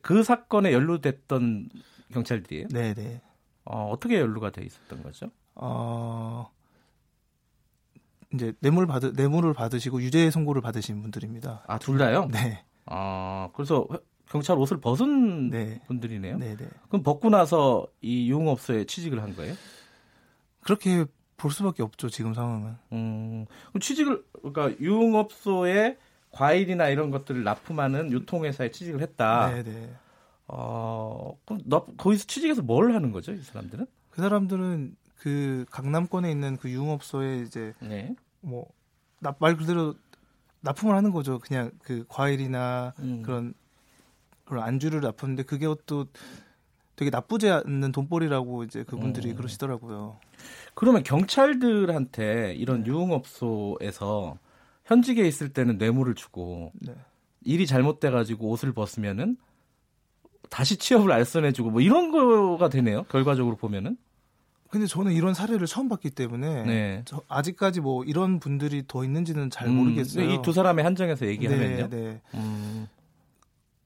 그 0.00 0.22
사건에 0.22 0.72
연루됐던 0.72 1.68
경찰들이에요. 2.12 2.68
네, 2.70 2.94
네. 2.94 3.20
어, 3.64 3.90
어떻게 3.92 4.18
연루가 4.18 4.50
돼 4.50 4.62
있었던 4.64 5.02
거죠? 5.02 5.30
어 5.54 6.50
이제 8.32 8.54
뇌물 8.60 8.86
받으 8.86 9.12
뇌물을 9.14 9.52
받으시고 9.52 10.00
유죄 10.00 10.30
선고를 10.30 10.62
받으신 10.62 11.02
분들입니다. 11.02 11.64
아, 11.66 11.78
둘 11.78 11.98
다요? 11.98 12.28
네. 12.32 12.64
아, 12.86 13.50
그래서 13.52 13.86
경찰 14.30 14.56
옷을 14.56 14.80
벗은 14.80 15.50
네. 15.50 15.80
분들이네요. 15.88 16.38
네, 16.38 16.56
네. 16.56 16.68
그럼 16.88 17.02
벗고 17.02 17.28
나서 17.28 17.86
이 18.00 18.30
유흥업소에 18.30 18.84
취직을 18.84 19.22
한 19.22 19.36
거예요? 19.36 19.54
그렇게 20.60 21.04
볼 21.36 21.50
수밖에 21.50 21.82
없죠, 21.82 22.10
지금 22.10 22.34
상황은. 22.34 22.76
음, 22.92 23.46
그럼 23.68 23.80
취직을 23.80 24.24
그러니까 24.42 24.78
유흥업소에 24.80 25.96
과일이나 26.32 26.88
이런 26.88 27.10
것들을 27.10 27.42
납품하는 27.42 28.12
유통회사에 28.12 28.70
취직을 28.70 29.00
했다. 29.00 29.50
네, 29.54 29.62
네. 29.62 29.90
어, 30.46 31.38
그럼 31.44 31.62
너 31.64 31.84
거기서 31.84 32.26
취직해서 32.26 32.62
뭘 32.62 32.92
하는 32.92 33.12
거죠, 33.12 33.32
이 33.32 33.40
사람들은? 33.40 33.86
그 34.10 34.20
사람들은 34.20 34.96
그 35.16 35.64
강남권에 35.70 36.30
있는 36.30 36.56
그 36.56 36.70
유흥업소에 36.70 37.42
이제 37.42 37.72
네. 37.80 38.14
뭐말 38.40 39.56
그대로 39.56 39.94
납품을 40.60 40.94
하는 40.94 41.10
거죠. 41.10 41.38
그냥 41.38 41.70
그 41.82 42.04
과일이나 42.08 42.94
음. 42.98 43.22
그런 43.22 43.54
그런 44.44 44.64
안주를 44.64 45.00
납품하는데 45.00 45.44
그게 45.44 45.66
또 45.86 46.06
되게 47.00 47.08
나쁘지 47.08 47.48
않는 47.48 47.92
돈벌이라고 47.92 48.64
이제 48.64 48.84
그분들이 48.84 49.30
음. 49.30 49.36
그러시더라고요. 49.36 50.18
그러면 50.74 51.02
경찰들한테 51.02 52.52
이런 52.58 52.86
유흥업소에서 52.86 54.36
현직에 54.84 55.26
있을 55.26 55.48
때는 55.48 55.78
뇌물을 55.78 56.14
주고 56.14 56.72
네. 56.74 56.94
일이 57.42 57.66
잘못돼 57.66 58.10
가지고 58.10 58.50
옷을 58.50 58.74
벗으면은 58.74 59.38
다시 60.50 60.76
취업을 60.76 61.10
알선해주고 61.10 61.70
뭐 61.70 61.80
이런 61.80 62.10
거가 62.10 62.68
되네요. 62.68 63.04
결과적으로 63.04 63.56
보면은. 63.56 63.96
근데 64.68 64.86
저는 64.86 65.12
이런 65.12 65.32
사례를 65.32 65.66
처음 65.66 65.88
봤기 65.88 66.10
때문에 66.10 66.64
네. 66.64 67.02
저 67.06 67.22
아직까지 67.28 67.80
뭐 67.80 68.04
이런 68.04 68.40
분들이 68.40 68.84
더 68.86 69.04
있는지는 69.04 69.48
잘 69.48 69.68
모르겠어요. 69.68 70.32
이두 70.32 70.52
사람의 70.52 70.84
한정에서 70.84 71.26
얘기하면요. 71.28 71.88
네, 71.88 71.96
네. 71.96 72.20
음. 72.34 72.88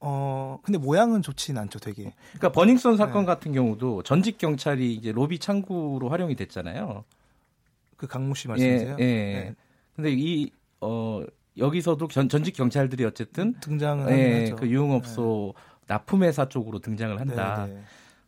어 0.01 0.44
근데 0.63 0.77
모양은 0.77 1.21
좋진 1.21 1.57
않죠, 1.57 1.79
되게. 1.79 2.13
그러니까 2.33 2.51
버닝썬 2.51 2.97
사건 2.97 3.23
네. 3.23 3.25
같은 3.25 3.53
경우도 3.53 4.03
전직 4.03 4.37
경찰이 4.37 4.93
이제 4.93 5.11
로비 5.11 5.39
창구로 5.39 6.09
활용이 6.09 6.35
됐잖아요. 6.35 7.03
그 7.97 8.07
강모 8.07 8.35
씨 8.35 8.47
말씀이세요? 8.47 8.97
예, 8.99 9.03
예. 9.03 9.05
네. 9.05 9.55
근데 9.95 10.11
이 10.11 10.51
어, 10.81 11.23
여기서도 11.57 12.07
전, 12.09 12.27
전직 12.29 12.55
경찰들이 12.55 13.05
어쨌든 13.05 13.53
등장은 13.59 14.09
예. 14.11 14.55
그 14.57 14.67
유흥업소 14.67 15.53
납품회사 15.87 16.49
쪽으로 16.49 16.79
등장을 16.79 17.19
한다. 17.19 17.65
네, 17.67 17.73
네. 17.73 17.81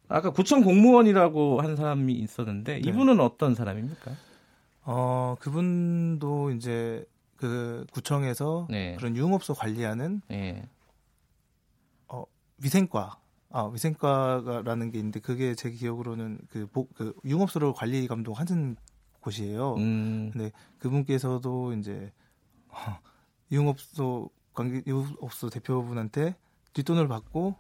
아까 0.10 0.30
구청 0.30 0.64
공무원이라고 0.64 1.62
한 1.62 1.76
사람이 1.76 2.14
있었는데 2.14 2.80
네. 2.80 2.90
이분은 2.90 3.20
어떤 3.20 3.56
사람입니까? 3.56 4.12
어 4.84 5.36
그분도 5.40 6.52
이제 6.52 7.06
그 7.36 7.86
구청에서 7.92 8.68
네. 8.70 8.96
그런 8.98 9.16
유흥업소 9.16 9.54
관리하는 9.54 10.22
예. 10.32 10.64
위생과 12.64 13.20
아 13.50 13.64
위생과라는 13.66 14.92
게 14.92 14.98
있는데 15.00 15.20
그게 15.20 15.56
제 15.56 15.72
기억으로는 15.72 16.40
그, 16.50 16.68
보, 16.68 16.88
그 16.90 17.14
유흥업소를 17.24 17.74
관리 17.74 18.08
감독 18.08 18.40
하는 18.40 18.76
곳이에요. 19.22 19.76
음. 19.76 20.30
근데 20.32 20.52
그분께서도 20.80 21.74
이제 21.74 22.12
어, 22.70 23.00
유흥업소 23.52 24.30
관계 24.54 24.82
유흥업소 24.86 25.50
대표분한테 25.50 26.36
뒷돈을 26.74 27.08
받고 27.08 27.56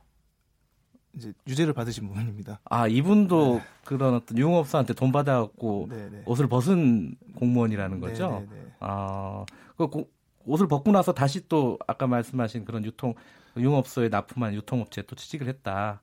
이제 1.13 1.33
유죄를 1.47 1.73
받으신 1.73 2.07
분입니다. 2.07 2.60
아, 2.65 2.88
이분도 2.88 3.62
그런 3.86 4.13
어떤 4.15 4.38
유흥업소한테 4.38 4.93
돈 4.93 5.12
받아갖고 5.12 5.88
네, 5.89 6.10
네. 6.10 6.21
옷을 6.25 6.47
벗은 6.47 7.15
공무원이라는 7.36 7.99
거죠? 7.99 8.29
네, 8.31 8.39
네, 8.39 8.62
네. 8.63 8.71
아, 8.81 9.45
그 9.77 9.88
고- 9.88 10.12
옷을 10.47 10.67
벗고 10.67 10.91
나서 10.91 11.13
다시 11.13 11.47
또 11.47 11.77
아까 11.88 12.07
말씀하신 12.07 12.65
그런 12.65 12.83
유통 12.86 13.13
유흥업소에 13.55 14.10
납품한 14.10 14.53
유통업체에 14.53 15.03
또 15.07 15.15
취직을 15.15 15.47
했다. 15.47 16.01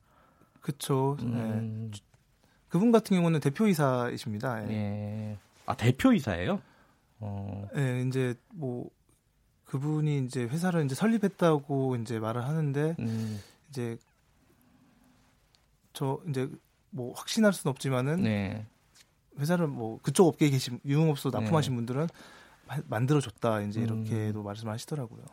네. 1.20 1.24
음, 1.26 1.90
그분 2.68 2.90
같은 2.92 3.16
경우는 3.16 3.40
대표이사이십니다. 3.40 4.68
예. 4.68 4.72
예. 4.72 5.38
아 5.66 5.76
대표이사예요? 5.76 6.60
어, 7.20 7.68
예, 7.76 8.02
이제 8.06 8.34
뭐 8.52 8.90
그분이 9.66 10.24
이제 10.24 10.42
회사를 10.44 10.84
이제 10.84 10.94
설립했다고 10.94 11.96
이제 11.96 12.18
말을 12.18 12.44
하는데 12.44 12.96
음, 12.98 13.40
이제 13.70 13.96
저 15.92 16.20
이제 16.28 16.48
뭐 16.90 17.12
확신할 17.14 17.52
수는 17.52 17.70
없지만은 17.70 18.22
네. 18.22 18.66
회사를 19.38 19.66
뭐 19.66 19.98
그쪽 20.02 20.28
업계에 20.28 20.50
계신 20.50 20.80
유흥업소 20.84 21.30
납품하신 21.30 21.72
네. 21.72 21.76
분들은 21.76 22.00
마- 22.02 22.08
만들어줬다 22.86 23.62
이제 23.62 23.80
음. 23.80 23.84
이렇게도 23.84 24.42
말씀하시더라고요. 24.42 25.24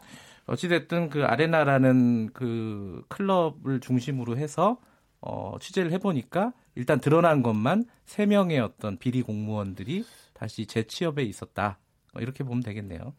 어찌됐든 0.48 1.10
그 1.10 1.24
아레나라는 1.24 2.32
그 2.34 3.04
클럽을 3.08 3.80
중심으로 3.80 4.38
해서 4.38 4.78
어, 5.22 5.58
취재를 5.60 5.92
해보니까 5.94 6.54
일단 6.76 7.00
드러난 7.00 7.44
것만 7.44 7.86
세 8.06 8.26
명의 8.26 8.60
어떤 8.60 8.98
비리 8.98 9.22
공무원들이 9.22 10.04
다시 10.34 10.66
재취업에 10.66 11.24
있었다. 11.24 11.78
어, 12.14 12.20
이렇게 12.20 12.44
보면 12.44 12.64
되겠네요. 12.64 13.14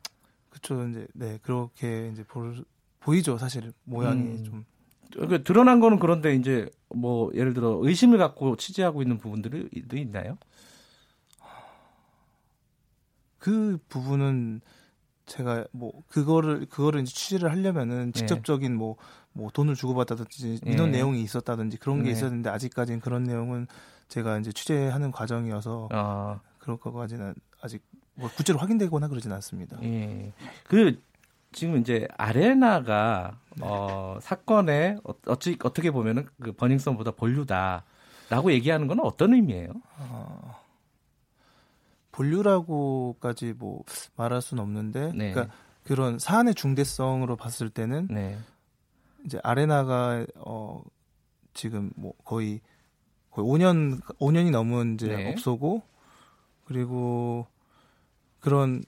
그쵸 0.50 0.86
이제 0.88 1.06
네 1.14 1.38
그렇게 1.42 2.10
이제 2.12 2.24
볼, 2.24 2.64
보이죠 3.00 3.38
사실 3.38 3.72
모양이 3.84 4.22
음. 4.22 4.64
좀그 5.14 5.44
드러난 5.44 5.80
거는 5.80 5.98
그런데 5.98 6.34
이제 6.34 6.68
뭐 6.94 7.30
예를 7.34 7.54
들어 7.54 7.78
의심을 7.80 8.18
갖고 8.18 8.56
취재하고 8.56 9.00
있는 9.02 9.18
부분들이 9.18 9.68
있나요? 9.94 10.36
그 13.42 13.76
부분은 13.88 14.60
제가 15.26 15.64
뭐 15.72 16.04
그거를 16.06 16.66
그거를 16.66 17.00
이제 17.00 17.12
취재를 17.12 17.50
하려면은 17.50 18.12
네. 18.12 18.20
직접적인 18.20 18.76
뭐뭐 18.76 19.50
돈을 19.52 19.74
주고받았든지 19.74 20.60
민원 20.62 20.92
네. 20.92 20.98
내용이 20.98 21.20
있었다든지 21.24 21.78
그런 21.78 21.98
게 21.98 22.04
네. 22.04 22.10
있었는데 22.12 22.50
아직까지는 22.50 23.00
그런 23.00 23.24
내용은 23.24 23.66
제가 24.06 24.38
이제 24.38 24.52
취재하는 24.52 25.10
과정이어서 25.10 25.88
어, 25.92 26.40
그런 26.60 26.78
거까지는 26.78 27.34
아직 27.60 27.82
뭐 28.14 28.30
구체로 28.30 28.60
확인되거나 28.60 29.08
그러진 29.08 29.32
않습니다. 29.32 29.76
예. 29.82 30.32
그 30.62 31.02
지금 31.50 31.78
이제 31.78 32.06
아레나가 32.16 33.40
어, 33.60 34.18
사건에 34.22 34.98
어, 35.02 35.14
어찌 35.26 35.58
어떻게 35.64 35.90
보면은 35.90 36.28
그 36.40 36.52
버닝썬보다 36.52 37.10
본류다라고 37.12 38.52
얘기하는 38.52 38.86
건 38.86 39.00
어떤 39.00 39.34
의미예요? 39.34 39.72
어, 39.98 40.61
본류라고까지 42.12 43.54
뭐 43.58 43.82
말할 44.16 44.40
수는 44.40 44.62
없는데, 44.62 45.12
네. 45.14 45.32
그러니까 45.32 45.54
그런 45.84 46.18
사안의 46.18 46.54
중대성으로 46.54 47.36
봤을 47.36 47.68
때는 47.70 48.08
네. 48.10 48.38
이제 49.24 49.40
아레나가 49.42 50.24
어 50.36 50.82
지금 51.54 51.90
뭐 51.96 52.12
거의 52.24 52.60
거의 53.30 53.48
5년 53.48 54.00
5년이 54.18 54.50
넘은 54.50 54.94
이제 54.94 55.08
네. 55.08 55.32
업소고 55.32 55.82
그리고 56.64 57.46
그런 58.40 58.82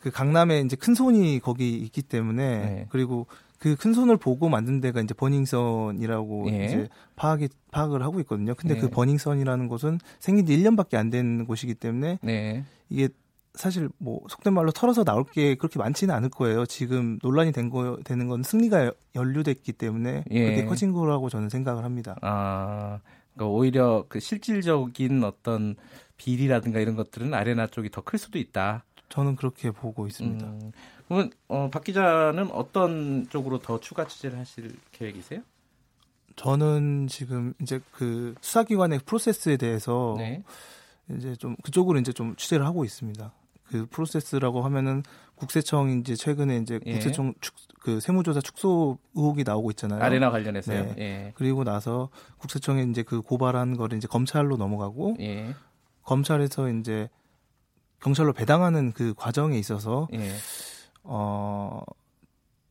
그 0.00 0.10
강남에 0.10 0.60
이제 0.60 0.76
큰 0.76 0.94
손이 0.94 1.40
거기 1.40 1.78
있기 1.78 2.02
때문에 2.02 2.58
네. 2.58 2.86
그리고 2.90 3.26
그 3.58 3.76
큰 3.76 3.92
손을 3.94 4.16
보고 4.16 4.48
만든 4.48 4.80
데가 4.80 5.00
이제 5.00 5.14
버닝썬이라고 5.14 6.50
예. 6.50 6.64
이제 6.66 6.88
파악이 7.16 7.48
파악을 7.72 8.02
하고 8.02 8.20
있거든요. 8.20 8.54
근데 8.54 8.74
네. 8.74 8.80
그 8.80 8.88
버닝썬이라는 8.90 9.68
곳은 9.68 9.98
생긴 10.20 10.46
지 10.46 10.56
1년밖에 10.56 10.96
안 10.96 11.10
된 11.10 11.46
곳이기 11.46 11.74
때문에 11.74 12.18
네. 12.22 12.64
이게 12.88 13.08
사실 13.54 13.88
뭐 13.98 14.20
속된 14.28 14.52
말로 14.52 14.70
털어서 14.70 15.02
나올 15.04 15.24
게 15.24 15.54
그렇게 15.54 15.78
많지는 15.78 16.14
않을 16.14 16.28
거예요. 16.28 16.66
지금 16.66 17.18
논란이 17.22 17.52
된 17.52 17.70
거 17.70 17.98
되는 18.04 18.28
건 18.28 18.42
승리가 18.42 18.92
연루됐기 19.14 19.72
때문에 19.72 20.24
예. 20.30 20.44
그렇게 20.44 20.64
커진 20.66 20.92
거라고 20.92 21.30
저는 21.30 21.48
생각을 21.48 21.82
합니다. 21.84 22.16
아, 22.22 23.00
그러니까 23.34 23.50
오히려 23.54 24.04
그 24.08 24.20
실질적인 24.20 25.24
어떤 25.24 25.76
비리라든가 26.18 26.80
이런 26.80 26.96
것들은 26.96 27.32
아레나 27.32 27.66
쪽이 27.68 27.90
더 27.90 28.02
클 28.02 28.18
수도 28.18 28.38
있다. 28.38 28.84
저는 29.08 29.36
그렇게 29.36 29.70
보고 29.70 30.06
있습니다. 30.06 30.44
음, 30.46 30.72
그러면 31.06 31.30
어, 31.48 31.68
박 31.70 31.84
기자는 31.84 32.50
어떤 32.50 33.28
쪽으로 33.28 33.58
더 33.58 33.80
추가 33.80 34.06
취재를 34.06 34.38
하실 34.38 34.74
계획이세요? 34.92 35.40
저는 36.36 37.06
지금 37.08 37.54
이제 37.60 37.80
그 37.92 38.34
수사기관의 38.40 39.00
프로세스에 39.06 39.56
대해서 39.56 40.14
네. 40.18 40.42
이제 41.10 41.34
좀 41.36 41.56
그쪽으로 41.62 41.98
이제 41.98 42.12
좀 42.12 42.36
취재를 42.36 42.66
하고 42.66 42.84
있습니다. 42.84 43.32
그 43.64 43.86
프로세스라고 43.86 44.62
하면은 44.62 45.02
국세청 45.34 45.90
이제 45.90 46.14
최근에 46.14 46.58
이제 46.58 46.78
예. 46.86 46.92
국세청 46.94 47.34
축, 47.40 47.54
그 47.80 48.00
세무조사 48.00 48.40
축소 48.40 48.98
의혹이 49.14 49.44
나오고 49.44 49.70
있잖아요. 49.72 50.02
아레나 50.02 50.30
관련해서요. 50.30 50.94
네. 50.94 50.94
예. 50.98 51.32
그리고 51.36 51.64
나서 51.64 52.10
국세청에 52.38 52.82
이제 52.84 53.02
그 53.02 53.22
고발한 53.22 53.76
거를 53.76 53.98
이제 53.98 54.06
검찰로 54.06 54.56
넘어가고 54.56 55.16
예. 55.20 55.54
검찰에서 56.02 56.70
이제 56.70 57.08
경찰로 58.00 58.32
배당하는 58.32 58.92
그 58.92 59.14
과정에 59.14 59.58
있어서 59.58 60.08
예. 60.12 60.32
어 61.08 61.82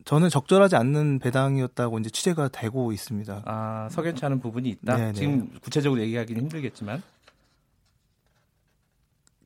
저는 0.04 0.28
적절하지 0.28 0.76
않는 0.76 1.18
배당이었다고 1.18 1.98
이제 1.98 2.10
취재가 2.10 2.48
되고 2.48 2.92
있습니다. 2.92 3.42
아, 3.44 3.88
석연치 3.90 4.24
않은 4.26 4.38
부분이 4.40 4.68
있다. 4.68 4.96
네, 4.96 5.06
네. 5.06 5.12
지금 5.12 5.48
구체적으로 5.60 6.00
얘기하기는 6.00 6.40
힘들겠지만. 6.42 7.02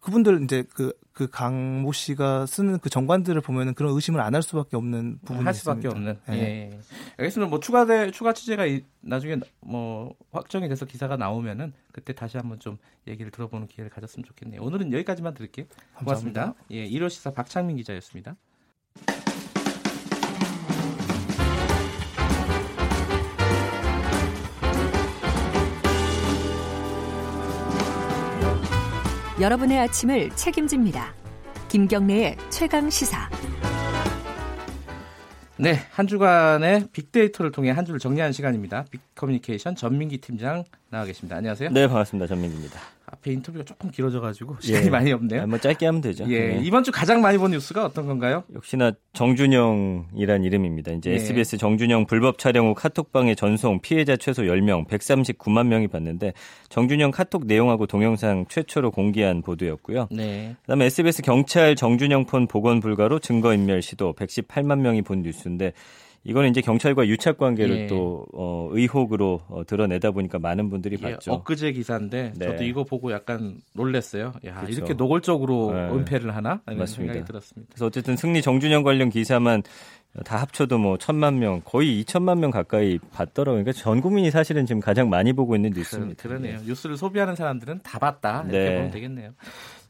그분들 0.01 0.43
이제 0.45 0.65
그, 0.75 0.95
그 1.13 1.29
강 1.31 1.83
모 1.83 1.93
씨가 1.93 2.47
쓰는 2.47 2.79
그 2.79 2.89
정관들을 2.89 3.39
보면은 3.43 3.75
그런 3.75 3.93
의심을 3.95 4.21
안 4.21 4.35
할 4.35 4.43
수밖에 4.43 4.77
없는 4.77 5.19
부분이 5.25 5.45
할 5.45 5.53
수밖에 5.53 5.89
있습니다. 5.89 6.11
없는. 6.11 6.21
네. 6.27 6.71
예. 6.73 6.81
알겠습니다. 7.19 7.51
뭐 7.51 7.61
추가돼 7.61 8.11
추가 8.11 8.33
취재가 8.33 8.65
이- 8.67 8.85
나중에 9.03 9.37
뭐 9.61 10.15
확정이 10.33 10.69
돼서 10.69 10.87
기사가 10.87 11.17
나오면은 11.19 11.75
그때 11.93 12.15
다시 12.15 12.39
한번 12.39 12.59
좀 12.59 12.79
얘기를 13.07 13.31
들어보는 13.31 13.67
기회를 13.67 13.91
가졌으면 13.91 14.25
좋겠네요. 14.25 14.63
오늘은 14.63 14.91
여기까지만 14.93 15.35
드릴게요. 15.35 15.67
고맙습니다. 15.95 16.41
감사합니다. 16.55 16.65
예, 16.71 16.89
1호 16.89 17.11
시사 17.11 17.31
박창민 17.33 17.77
기자였습니다. 17.77 18.37
여러분의 29.41 29.79
아침을 29.79 30.29
책임집니다. 30.37 31.15
김경래의 31.69 32.37
최강 32.51 32.91
시사. 32.91 33.31
네, 35.57 35.77
한 35.93 36.07
주간의 36.07 36.89
빅데이터를 36.93 37.51
통해 37.51 37.71
한 37.71 37.87
주를 37.87 37.99
정리하는 37.99 38.33
시간입니다. 38.33 38.85
빅커뮤니케이션 38.91 39.75
전민기 39.77 40.19
팀장 40.19 40.65
나와 40.91 41.07
계십니다. 41.07 41.37
안녕하세요. 41.37 41.71
네, 41.71 41.87
반갑습니다. 41.87 42.27
전민기입니다. 42.27 42.81
앞에 43.13 43.33
인터뷰가 43.33 43.65
조금 43.65 43.91
길어져가지고 43.91 44.57
시간이 44.63 44.87
예. 44.87 44.91
많이 44.91 45.13
없네요. 45.13 45.43
아, 45.43 45.47
뭐 45.47 45.59
짧게 45.59 45.87
하면 45.87 46.01
되죠. 46.01 46.25
예, 46.29 46.55
네. 46.55 46.61
이번 46.63 46.85
주 46.85 46.93
가장 46.93 47.21
많이 47.21 47.39
본 47.39 47.51
뉴스가 47.51 47.85
어떤 47.85 48.07
건가요? 48.07 48.45
역시나 48.55 48.93
정준영이란 49.13 50.45
이름입니다. 50.45 50.93
이제 50.93 51.11
네. 51.11 51.17
SBS 51.17 51.59
정준영 51.59 52.07
불법 52.07 52.39
촬영 52.39 52.69
후 52.69 52.75
카톡방에 52.75 53.35
전송 53.35 53.81
피해자 53.81 54.17
최소 54.17 54.43
10명, 54.43 54.87
139만 54.87 55.67
명이 55.67 55.89
봤는데 55.89 56.33
정준영 56.69 57.11
카톡 57.11 57.47
내용하고 57.47 57.87
동영상 57.87 58.47
최초로 58.49 58.91
공개한 58.91 59.43
보도였고요. 59.43 60.09
네. 60.11 60.57
그다음에 60.63 60.87
SBS 60.87 61.23
경찰 61.23 61.77
정준영 61.77 62.27
폰 62.27 62.47
복원 62.47 62.81
불가로 62.81 63.19
증거 63.19 63.53
인멸 63.55 63.83
시도 63.83 64.13
118만 64.15 64.79
명이 64.81 65.03
본 65.03 65.23
뉴스인데 65.23 65.73
이거는 66.25 66.51
이제 66.51 66.61
경찰과 66.61 67.07
유착 67.09 67.39
관계를 67.39 67.77
예. 67.79 67.87
또 67.87 68.27
어, 68.35 68.69
의혹으로 68.73 69.41
어, 69.49 69.65
드러내다 69.67 70.11
보니까 70.11 70.39
많은 70.39 70.69
분들이 70.69 70.99
예, 71.03 71.13
봤죠. 71.13 71.33
엊그제 71.33 71.73
기사인데 71.73 72.35
네. 72.37 72.47
저도 72.47 72.65
이거 72.65 72.85
보고 72.85 73.11
약간 73.11 73.57
놀랐어요. 73.73 74.35
야, 74.45 74.61
그쵸. 74.61 74.73
이렇게 74.73 74.95
노골적으로 74.95 75.73
네. 75.73 75.89
은폐를 75.91 76.37
하나? 76.37 76.61
이런 76.67 76.81
맞습니다. 76.81 77.15
생각이 77.15 77.27
들었습니다. 77.27 77.71
그래서 77.73 77.87
어쨌든 77.87 78.17
승리 78.17 78.43
정준영 78.43 78.83
관련 78.83 79.09
기사만 79.09 79.63
다 80.25 80.39
합쳐도 80.39 80.77
뭐 80.79 80.99
천만 80.99 81.39
명, 81.39 81.63
거의 81.65 82.03
2천만 82.03 82.39
명 82.39 82.51
가까이 82.51 82.99
봤더라고요. 83.13 83.63
그러니까 83.63 83.73
전 83.73 84.01
국민이 84.01 84.31
사실은 84.31 84.67
지금 84.67 84.81
가장 84.81 85.09
많이 85.09 85.33
보고 85.33 85.55
있는 85.55 85.71
뉴스입니다. 85.71 86.23
그러, 86.23 86.39
네요 86.39 86.59
뉴스를 86.67 86.97
소비하는 86.97 87.37
사람들은 87.37 87.81
다 87.85 87.99
봤다. 87.99 88.43
이렇게 88.43 88.59
네. 88.59 88.75
보면 88.77 88.91
되겠네요. 88.91 89.31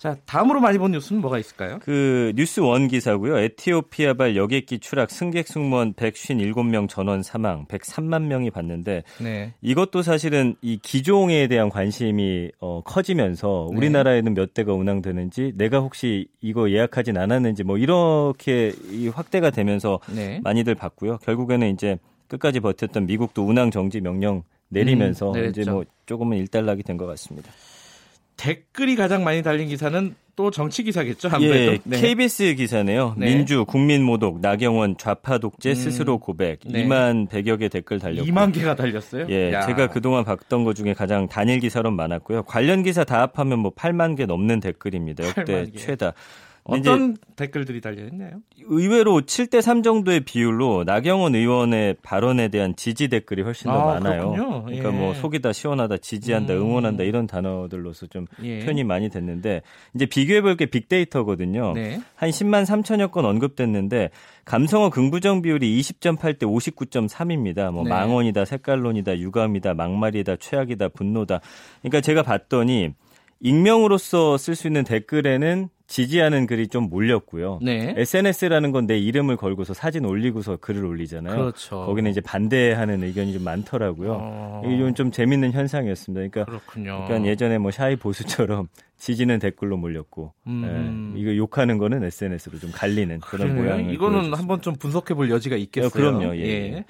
자, 0.00 0.16
다음으로 0.24 0.60
많이 0.60 0.78
본 0.78 0.92
뉴스는 0.92 1.20
뭐가 1.20 1.38
있을까요? 1.38 1.78
그 1.82 2.32
뉴스 2.34 2.60
원 2.60 2.88
기사고요. 2.88 3.36
에티오피아발 3.38 4.34
여객기 4.34 4.78
추락 4.78 5.10
승객 5.10 5.46
승무원 5.46 5.92
157명 5.92 6.88
전원 6.88 7.22
사망 7.22 7.66
103만 7.66 8.22
명이 8.22 8.50
봤는데 8.50 9.02
네. 9.20 9.52
이것도 9.60 10.00
사실은 10.00 10.56
이 10.62 10.78
기종에 10.80 11.48
대한 11.48 11.68
관심이 11.68 12.50
어, 12.60 12.80
커지면서 12.82 13.68
네. 13.72 13.76
우리나라에는 13.76 14.32
몇 14.32 14.54
대가 14.54 14.72
운항되는지 14.72 15.52
내가 15.56 15.80
혹시 15.80 16.28
이거 16.40 16.70
예약하진 16.70 17.18
않았는지 17.18 17.62
뭐 17.64 17.76
이렇게 17.76 18.72
이 18.90 19.08
확대가 19.08 19.50
되면서 19.50 20.00
네. 20.14 20.40
많이들 20.42 20.76
봤고요. 20.76 21.18
결국에는 21.18 21.74
이제 21.74 21.98
끝까지 22.28 22.60
버텼던 22.60 23.04
미국도 23.04 23.46
운항 23.46 23.70
정지 23.70 24.00
명령 24.00 24.44
내리면서 24.70 25.28
음, 25.28 25.32
내렸죠. 25.34 25.60
이제 25.60 25.70
뭐 25.70 25.84
조금은 26.06 26.38
일단락이 26.38 26.84
된 26.84 26.96
것 26.96 27.04
같습니다. 27.04 27.52
댓글이 28.40 28.96
가장 28.96 29.22
많이 29.22 29.42
달린 29.42 29.68
기사는 29.68 30.14
또 30.34 30.50
정치 30.50 30.82
기사겠죠. 30.82 31.28
아무래도. 31.30 31.82
예, 31.92 32.00
KBS 32.00 32.54
기사네요. 32.54 33.14
네. 33.18 33.26
민주 33.26 33.66
국민 33.66 34.02
모독 34.02 34.40
나경원 34.40 34.96
좌파 34.96 35.36
독재 35.36 35.70
음, 35.70 35.74
스스로 35.74 36.18
고백 36.18 36.60
네. 36.64 36.86
2만 36.86 37.28
100여 37.28 37.58
개 37.58 37.68
댓글 37.68 37.98
달렸고 37.98 38.26
2만 38.26 38.54
개가 38.54 38.76
달렸어요. 38.76 39.26
예, 39.28 39.52
야. 39.52 39.66
제가 39.66 39.88
그동안 39.88 40.24
봤던 40.24 40.64
것 40.64 40.74
중에 40.74 40.94
가장 40.94 41.28
단일 41.28 41.60
기사로 41.60 41.90
많았고요. 41.90 42.44
관련 42.44 42.82
기사 42.82 43.04
다 43.04 43.20
합하면 43.20 43.58
뭐 43.58 43.74
8만 43.74 44.16
개 44.16 44.24
넘는 44.24 44.60
댓글입니다. 44.60 45.26
역대 45.26 45.44
8만 45.44 45.72
개. 45.72 45.78
최다. 45.78 46.14
어떤 46.70 47.16
댓글들이 47.36 47.80
달려 47.80 48.04
있나요? 48.06 48.40
의외로 48.66 49.20
7대 49.22 49.60
3 49.60 49.82
정도의 49.82 50.20
비율로 50.20 50.84
나경원 50.84 51.34
의원의 51.34 51.96
발언에 52.02 52.48
대한 52.48 52.76
지지 52.76 53.08
댓글이 53.08 53.42
훨씬 53.42 53.70
더 53.70 53.78
아, 53.78 53.94
많아요. 53.94 54.32
그렇군요. 54.32 54.64
그러니까 54.64 54.88
예. 54.88 54.92
뭐 54.92 55.14
속이다, 55.14 55.52
시원하다, 55.52 55.98
지지한다, 55.98 56.54
음. 56.54 56.60
응원한다 56.60 57.04
이런 57.04 57.26
단어들로서 57.26 58.06
좀 58.06 58.26
예. 58.42 58.60
표현이 58.60 58.84
많이 58.84 59.08
됐는데 59.08 59.62
이제 59.94 60.06
비교해 60.06 60.40
볼 60.42 60.56
게 60.56 60.66
빅데이터거든요. 60.66 61.72
네. 61.74 62.00
한 62.14 62.30
10만 62.30 62.64
3천여 62.64 63.10
건 63.12 63.24
언급됐는데 63.24 64.10
감성어 64.44 64.90
긍부정 64.90 65.42
비율이 65.42 65.80
20.8대 65.80 66.40
59.3입니다. 66.42 67.72
뭐 67.72 67.84
네. 67.84 67.90
망언이다, 67.90 68.44
색깔론이다, 68.44 69.18
유감이다, 69.18 69.74
막말이다, 69.74 70.36
최악이다, 70.36 70.88
분노다. 70.88 71.40
그러니까 71.82 72.00
제가 72.00 72.22
봤더니 72.22 72.90
익명으로서 73.40 74.36
쓸 74.36 74.54
수 74.54 74.66
있는 74.66 74.84
댓글에는 74.84 75.68
지지하는 75.90 76.46
글이 76.46 76.68
좀 76.68 76.88
몰렸고요. 76.88 77.58
네. 77.62 77.92
SNS라는 77.96 78.70
건 78.70 78.86
내 78.86 78.96
이름을 78.96 79.36
걸고서 79.36 79.74
사진 79.74 80.04
올리고서 80.04 80.56
글을 80.56 80.84
올리잖아요. 80.84 81.36
그렇죠. 81.36 81.84
거기는 81.84 82.10
이제 82.10 82.20
반대하는 82.20 83.02
의견이 83.02 83.32
좀 83.32 83.42
많더라고요. 83.44 84.16
어. 84.20 84.62
이게 84.64 84.78
좀, 84.78 84.94
좀 84.94 85.10
재밌는 85.10 85.52
현상이었습니다. 85.52 86.18
그러니까 86.30 86.44
그렇군요. 86.44 86.92
약간 87.02 87.26
예전에 87.26 87.58
뭐 87.58 87.70
샤이 87.72 87.96
보수처럼 87.96 88.68
지지는 88.98 89.38
댓글로 89.40 89.76
몰렸고 89.76 90.32
음. 90.46 91.12
예, 91.16 91.20
이거 91.20 91.36
욕하는 91.36 91.76
거는 91.78 92.04
SNS로 92.04 92.58
좀 92.58 92.70
갈리는 92.72 93.18
그런. 93.20 93.54
모양을 93.56 93.92
이거는 93.92 93.98
보여줬습니다. 94.12 94.38
한번 94.38 94.60
좀 94.62 94.74
분석해 94.76 95.14
볼 95.14 95.28
여지가 95.30 95.56
있겠어요. 95.56 95.88
어, 95.88 95.92
그럼요. 95.92 96.36
예, 96.36 96.42
예. 96.42 96.84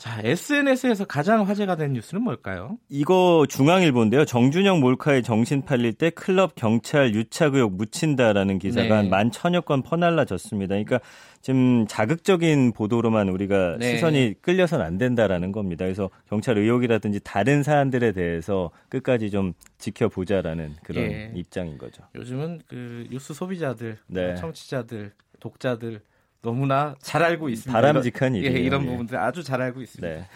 자, 0.00 0.18
SNS에서 0.24 1.04
가장 1.04 1.46
화제가 1.46 1.76
된 1.76 1.92
뉴스는 1.92 2.22
뭘까요? 2.22 2.78
이거 2.88 3.44
중앙일보인데요. 3.46 4.24
정준영 4.24 4.80
몰카에 4.80 5.20
정신 5.20 5.62
팔릴 5.62 5.92
때 5.92 6.08
클럽 6.08 6.54
경찰 6.54 7.14
유착 7.14 7.54
의혹 7.54 7.74
묻힌다라는 7.74 8.58
기사가 8.58 8.88
네. 8.88 8.94
한만 8.94 9.30
천여 9.30 9.60
건 9.60 9.82
퍼날라졌습니다. 9.82 10.68
그러니까 10.76 11.00
지금 11.42 11.86
자극적인 11.86 12.72
보도로만 12.72 13.28
우리가 13.28 13.76
네. 13.78 13.90
시선이 13.90 14.36
끌려선 14.40 14.80
안 14.80 14.96
된다라는 14.96 15.52
겁니다. 15.52 15.84
그래서 15.84 16.08
경찰 16.30 16.56
의혹이라든지 16.56 17.20
다른 17.22 17.62
사안들에 17.62 18.12
대해서 18.12 18.70
끝까지 18.88 19.30
좀 19.30 19.52
지켜보자라는 19.76 20.76
그런 20.82 21.04
예. 21.12 21.30
입장인 21.34 21.76
거죠. 21.76 22.04
요즘은 22.14 22.62
그 22.66 23.06
뉴스 23.10 23.34
소비자들, 23.34 23.98
네. 24.06 24.34
청취자들, 24.36 25.12
독자들 25.40 26.00
너무나 26.42 26.94
잘 27.00 27.22
알고 27.22 27.48
있습니다. 27.48 27.72
바람직한 27.72 28.34
이런, 28.34 28.44
일이에요. 28.44 28.62
예, 28.62 28.66
이런 28.66 28.82
예. 28.82 28.86
부분들 28.86 29.18
아주 29.18 29.42
잘 29.42 29.60
알고 29.60 29.82
있습니다. 29.82 30.08
네. 30.08 30.26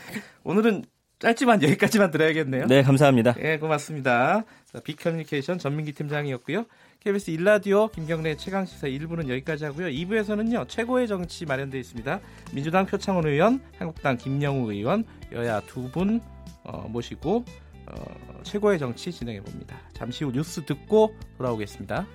오늘은 0.45 0.85
짧지만 1.19 1.63
여기까지만 1.63 2.11
들어야겠네요. 2.11 2.67
네, 2.67 2.83
감사합니다. 2.83 3.35
예, 3.43 3.57
고맙습니다. 3.59 4.45
자, 4.67 4.81
빅커뮤니케이션 4.81 5.59
전민기 5.59 5.93
팀장이었고요. 5.93 6.67
KBS 7.01 7.31
일라디오 7.31 7.89
김경래 7.89 8.37
최강시사 8.37 8.89
1부는 8.89 9.29
여기까지 9.29 9.65
하고요. 9.65 9.89
2부에서는요. 9.89 10.69
최고의 10.69 11.09
정치 11.09 11.47
마련되어 11.47 11.81
있습니다. 11.81 12.21
민주당 12.53 12.87
표창원 12.87 13.27
의원, 13.27 13.61
한국당 13.79 14.17
김영우 14.17 14.73
의원, 14.73 15.05
여야 15.33 15.61
두분 15.61 16.21
어, 16.65 16.87
모시고 16.89 17.45
어, 17.87 18.41
최고의 18.43 18.79
정치 18.79 19.13
진행해 19.13 19.41
봅니다. 19.41 19.77
잠시 19.93 20.25
후 20.25 20.33
뉴스 20.33 20.65
듣고 20.65 21.15
돌아오겠습니다. 21.39 22.07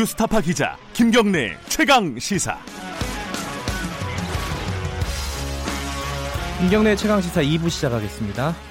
뉴스타파 0.00 0.40
기자 0.40 0.78
김경래 0.94 1.58
최강 1.68 2.18
시사. 2.18 2.56
김경래 6.58 6.96
최강 6.96 7.20
시사 7.20 7.42
2부 7.42 7.68
시작하겠습니다. 7.68 8.69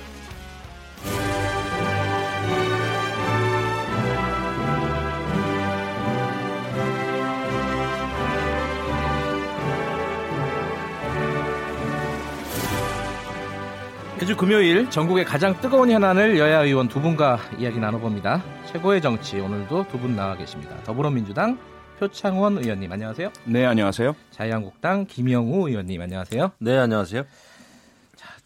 매주 14.19 14.35
금요일 14.35 14.89
전국의 14.89 15.23
가장 15.25 15.59
뜨거운 15.61 15.89
현안을 15.89 16.37
여야 16.37 16.63
의원 16.63 16.87
두 16.89 17.01
분과 17.01 17.39
이야기 17.57 17.79
나눠봅니다. 17.79 18.43
최고의 18.67 19.01
정치 19.01 19.39
오늘도 19.39 19.87
두 19.87 19.97
분 19.97 20.15
나와 20.15 20.35
계십니다. 20.35 20.75
더불어민주당 20.83 21.57
표창원 21.99 22.57
의원님 22.57 22.91
안녕하세요. 22.91 23.31
네, 23.45 23.65
안녕하세요. 23.65 24.13
자유한국당 24.31 25.05
김영우 25.05 25.69
의원님 25.69 26.01
안녕하세요. 26.01 26.51
네, 26.59 26.77
안녕하세요. 26.77 27.23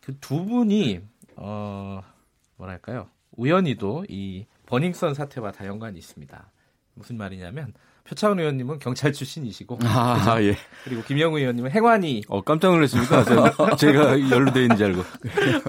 그두 0.01 0.45
분이 0.45 1.01
어 1.37 2.01
뭐랄까요 2.57 3.07
우연히도 3.35 4.05
이 4.09 4.45
버닝썬 4.67 5.13
사태와 5.15 5.51
다 5.51 5.65
연관이 5.65 5.97
있습니다. 5.97 6.51
무슨 6.93 7.17
말이냐면 7.17 7.73
표창원 8.05 8.39
의원님은 8.39 8.79
경찰 8.79 9.13
출신이시고 9.13 9.79
아, 9.83 10.35
예. 10.41 10.57
그리고 10.83 11.01
김영우 11.03 11.39
의원님은 11.39 11.71
행안위 11.71 12.21
어, 12.27 12.41
깜짝 12.41 12.71
놀랐습니까? 12.73 13.23
제가, 13.23 13.75
제가 13.77 14.29
연루돼 14.29 14.61
있는 14.63 14.75
줄 14.75 14.85
알고. 14.87 15.03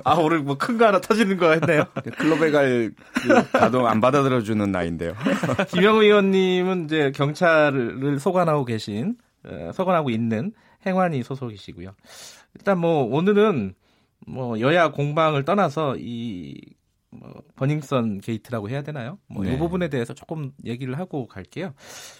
아 0.05 0.14
오늘 0.14 0.40
뭐 0.40 0.57
큰 0.59 0.77
거 0.77 0.87
하나 0.87 1.01
터지는 1.01 1.37
거 1.37 1.53
했네요. 1.53 1.85
클럽에 2.18 2.51
갈 2.51 2.92
그, 3.23 3.51
가도 3.53 3.87
안 3.87 4.01
받아들여주는 4.01 4.70
나이인데요. 4.73 5.14
김영우 5.70 6.03
의원님은 6.03 6.87
이제 6.87 7.12
경찰을 7.14 8.18
소관하고 8.18 8.64
계신 8.64 9.16
어, 9.44 9.70
소관하고 9.73 10.11
있는 10.11 10.53
행안위 10.87 11.23
소속이시고요. 11.23 11.90
일단 12.57 12.79
뭐 12.79 13.05
오늘은 13.05 13.75
뭐 14.27 14.59
여야 14.61 14.90
공방을 14.90 15.44
떠나서 15.44 15.97
이 15.99 16.55
뭐 17.18 17.42
버닝썬 17.57 18.20
게이트라고 18.20 18.68
해야 18.68 18.83
되나요? 18.83 19.18
뭐이 19.29 19.50
네. 19.50 19.59
부분에 19.59 19.88
대해서 19.88 20.14
조금 20.14 20.53
얘기를 20.64 20.98
하고 20.98 21.27
갈게요. 21.27 21.74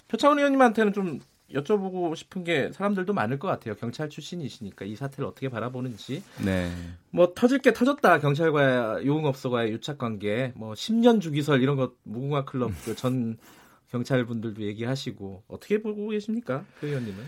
표창원 0.07 0.37
의원님한테는 0.39 0.93
좀 0.93 1.19
여쭤보고 1.53 2.15
싶은 2.15 2.43
게 2.43 2.71
사람들도 2.71 3.13
많을 3.13 3.37
것 3.37 3.47
같아요. 3.47 3.75
경찰 3.75 4.09
출신이시니까 4.09 4.85
이 4.85 4.95
사태를 4.95 5.25
어떻게 5.27 5.47
바라보는지. 5.49 6.23
네. 6.43 6.71
뭐 7.11 7.33
터질 7.35 7.59
게 7.59 7.71
터졌다. 7.73 8.19
경찰과 8.19 9.03
유흥업소와의 9.03 9.71
유착 9.71 9.97
관계, 9.99 10.53
뭐 10.55 10.73
10년 10.73 11.21
주기설 11.21 11.61
이런 11.61 11.75
것 11.77 11.93
무궁화 12.03 12.45
클럽 12.45 12.71
그 12.83 12.95
전 12.95 13.37
경찰분들도 13.91 14.61
얘기하시고 14.63 15.43
어떻게 15.47 15.81
보고 15.81 16.09
계십니까, 16.09 16.65
그 16.79 16.87
의원님은? 16.87 17.23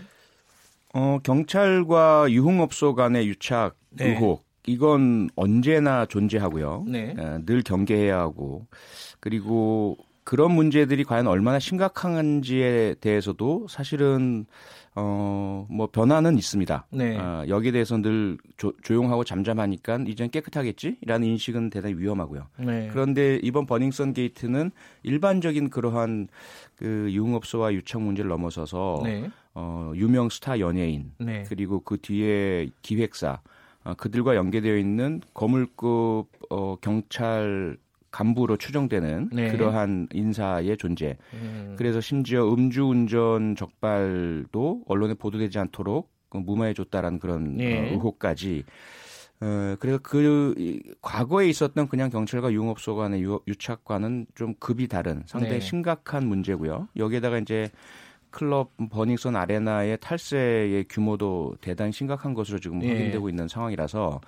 어, 0.94 1.18
경찰과 1.22 2.26
유흥업소 2.30 2.94
간의 2.94 3.28
유착 3.28 3.76
네. 3.90 4.10
의혹. 4.10 4.47
이건 4.68 5.30
언제나 5.34 6.04
존재하고요. 6.04 6.84
네. 6.86 7.14
어, 7.18 7.40
늘 7.46 7.62
경계해야 7.62 8.18
하고. 8.18 8.66
그리고 9.18 9.96
그런 10.24 10.52
문제들이 10.52 11.04
과연 11.04 11.26
얼마나 11.26 11.58
심각한지에 11.58 12.96
대해서도 13.00 13.66
사실은 13.68 14.44
어, 14.94 15.66
뭐 15.70 15.88
변화는 15.90 16.36
있습니다. 16.36 16.86
네. 16.90 17.16
어, 17.16 17.44
여기에 17.48 17.72
대해서 17.72 17.96
늘 17.96 18.36
조, 18.58 18.74
조용하고 18.82 19.24
잠잠하니까 19.24 20.00
이젠 20.06 20.28
깨끗하겠지라는 20.28 21.26
인식은 21.28 21.70
대단히 21.70 21.94
위험하고요. 21.94 22.48
네. 22.58 22.90
그런데 22.92 23.40
이번 23.42 23.64
버닝썬 23.64 24.12
게이트는 24.12 24.70
일반적인 25.02 25.70
그러한 25.70 26.28
그 26.76 27.08
유흥업소와 27.10 27.72
유착 27.72 28.02
문제를 28.02 28.28
넘어서서 28.28 29.00
네. 29.04 29.30
어, 29.54 29.92
유명 29.94 30.28
스타 30.28 30.60
연예인 30.60 31.12
네. 31.18 31.44
그리고 31.48 31.80
그 31.80 31.96
뒤에 31.96 32.68
기획사 32.82 33.30
어, 33.30 33.57
그들과 33.94 34.36
연계되어 34.36 34.76
있는 34.76 35.20
거물급 35.34 36.26
어, 36.50 36.76
경찰 36.80 37.76
간부로 38.10 38.56
추정되는 38.56 39.30
네. 39.32 39.48
그러한 39.48 40.08
인사의 40.12 40.76
존재. 40.78 41.16
음, 41.34 41.74
그래서 41.76 42.00
심지어 42.00 42.52
음주운전 42.52 43.56
적발도 43.56 44.82
언론에 44.86 45.14
보도되지 45.14 45.58
않도록 45.58 46.10
그 46.28 46.38
무마해줬다라는 46.38 47.18
그런 47.18 47.56
네. 47.56 47.78
어, 47.78 47.92
의혹까지. 47.92 48.64
어, 49.40 49.76
그래서 49.78 49.98
그 50.02 50.54
이, 50.58 50.80
과거에 51.00 51.48
있었던 51.48 51.88
그냥 51.88 52.10
경찰과 52.10 52.52
유흥업소 52.52 52.96
간의 52.96 53.22
유, 53.22 53.40
유착과는 53.46 54.26
좀 54.34 54.54
급이 54.58 54.88
다른 54.88 55.22
상당히 55.26 55.54
네. 55.54 55.60
심각한 55.60 56.26
문제고요. 56.26 56.88
여기에다가 56.96 57.38
이제 57.38 57.70
클럽 58.30 58.72
버닝썬 58.90 59.36
아레나의 59.36 59.98
탈세의 60.00 60.86
규모도 60.88 61.56
대단히 61.60 61.92
심각한 61.92 62.34
것으로 62.34 62.58
지금 62.58 62.82
예. 62.82 62.88
확인되고 62.88 63.28
있는 63.28 63.48
상황이라서 63.48 64.20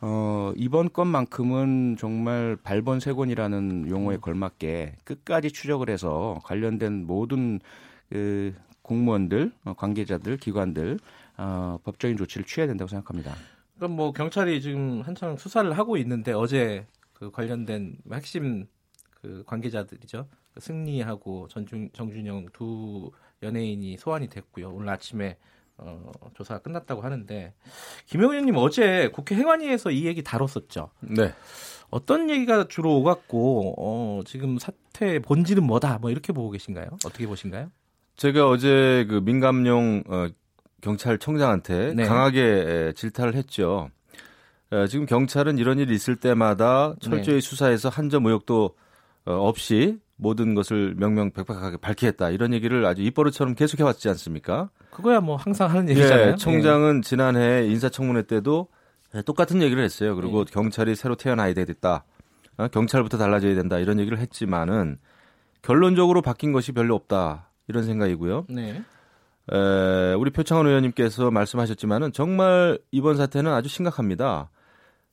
어, 0.00 0.52
이번 0.56 0.92
건만큼은 0.92 1.96
정말 1.98 2.56
발본세곤이라는 2.62 3.88
용어에 3.88 4.16
음. 4.16 4.20
걸맞게 4.20 4.96
끝까지 5.04 5.50
추적을 5.50 5.90
해서 5.90 6.40
관련된 6.44 7.06
모든 7.06 7.60
그 8.08 8.54
공무원들, 8.82 9.52
어, 9.64 9.74
관계자들, 9.74 10.36
기관들 10.36 10.98
어, 11.36 11.78
법적인 11.84 12.16
조치를 12.16 12.44
취해야 12.44 12.66
된다고 12.66 12.88
생각합니다. 12.88 13.34
그럼 13.76 13.92
뭐 13.92 14.12
경찰이 14.12 14.60
지금 14.60 15.00
한창 15.02 15.36
수사를 15.36 15.72
하고 15.76 15.96
있는데 15.96 16.32
어제 16.32 16.86
그 17.12 17.30
관련된 17.30 17.96
핵심 18.12 18.66
그 19.20 19.42
관계자들이죠. 19.46 20.26
그 20.52 20.60
승리하고 20.60 21.48
전준, 21.48 21.90
정준영 21.92 22.46
두 22.52 23.10
연예인이 23.50 23.96
소환이 23.96 24.28
됐고요. 24.28 24.70
오늘 24.70 24.88
아침에 24.90 25.36
어, 25.78 26.10
조사가 26.34 26.60
끝났다고 26.60 27.00
하는데 27.00 27.54
김영우 28.06 28.32
의원님 28.32 28.56
어제 28.56 29.08
국회 29.12 29.34
행안위에서 29.34 29.90
이 29.90 30.04
얘기 30.06 30.22
다뤘었죠. 30.22 30.90
네. 31.00 31.32
어떤 31.88 32.28
얘기가 32.28 32.68
주로 32.68 32.96
오갔고 32.98 33.74
어, 33.78 34.20
지금 34.26 34.58
사태의 34.58 35.20
본질은 35.20 35.64
뭐다 35.64 35.98
뭐 35.98 36.10
이렇게 36.10 36.32
보고 36.32 36.50
계신가요? 36.50 36.86
어떻게 37.06 37.26
보신가요? 37.26 37.70
제가 38.16 38.46
어제 38.48 39.06
그 39.08 39.14
민감용 39.24 40.04
어, 40.06 40.28
경찰청장한테 40.82 41.94
네. 41.94 42.04
강하게 42.04 42.42
에, 42.42 42.92
질타를 42.92 43.34
했죠. 43.34 43.90
에, 44.72 44.86
지금 44.86 45.06
경찰은 45.06 45.56
이런 45.56 45.78
일이 45.78 45.94
있을 45.94 46.16
때마다 46.16 46.94
철저히 47.00 47.36
네. 47.36 47.40
수사해서 47.40 47.88
한 47.88 48.10
점 48.10 48.26
의혹도 48.26 48.76
어, 49.24 49.32
없이 49.32 49.98
모든 50.20 50.54
것을 50.54 50.94
명명백백하게 50.96 51.78
밝히겠다 51.78 52.30
이런 52.30 52.52
얘기를 52.52 52.84
아주 52.84 53.02
입버릇처럼 53.02 53.54
계속 53.54 53.80
해왔지 53.80 54.08
않습니까? 54.10 54.70
그거야 54.90 55.20
뭐 55.20 55.36
항상 55.36 55.70
하는 55.70 55.88
얘기잖아요. 55.88 56.32
예, 56.32 56.36
청장은 56.36 57.02
지난해 57.02 57.66
인사청문회 57.66 58.22
때도 58.22 58.68
네, 59.12 59.22
똑같은 59.22 59.62
얘기를 59.62 59.82
했어요. 59.82 60.14
그리고 60.14 60.44
네. 60.44 60.52
경찰이 60.52 60.94
새로 60.94 61.14
태어나야 61.14 61.54
되겠다. 61.54 62.04
어, 62.58 62.68
경찰부터 62.68 63.16
달라져야 63.18 63.54
된다. 63.54 63.78
이런 63.78 63.98
얘기를 63.98 64.18
했지만은 64.18 64.98
결론적으로 65.62 66.22
바뀐 66.22 66.52
것이 66.52 66.72
별로 66.72 66.94
없다. 66.94 67.48
이런 67.68 67.84
생각이고요. 67.84 68.46
네. 68.50 68.82
에, 69.52 70.14
우리 70.14 70.30
표창원 70.30 70.66
의원님께서 70.66 71.30
말씀하셨지만은 71.30 72.12
정말 72.12 72.78
이번 72.90 73.16
사태는 73.16 73.52
아주 73.52 73.68
심각합니다. 73.68 74.50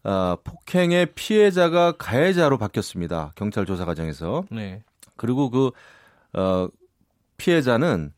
아, 0.04 0.38
폭행의 0.44 1.14
피해자가 1.16 1.94
가해자로 1.94 2.58
바뀌었습니다. 2.58 3.34
경찰 3.36 3.66
조사 3.66 3.86
과정에서. 3.86 4.46
네. 4.52 4.84
그리고 5.18 5.50
그 5.50 5.72
어, 6.34 6.68
피해자는 7.38 8.12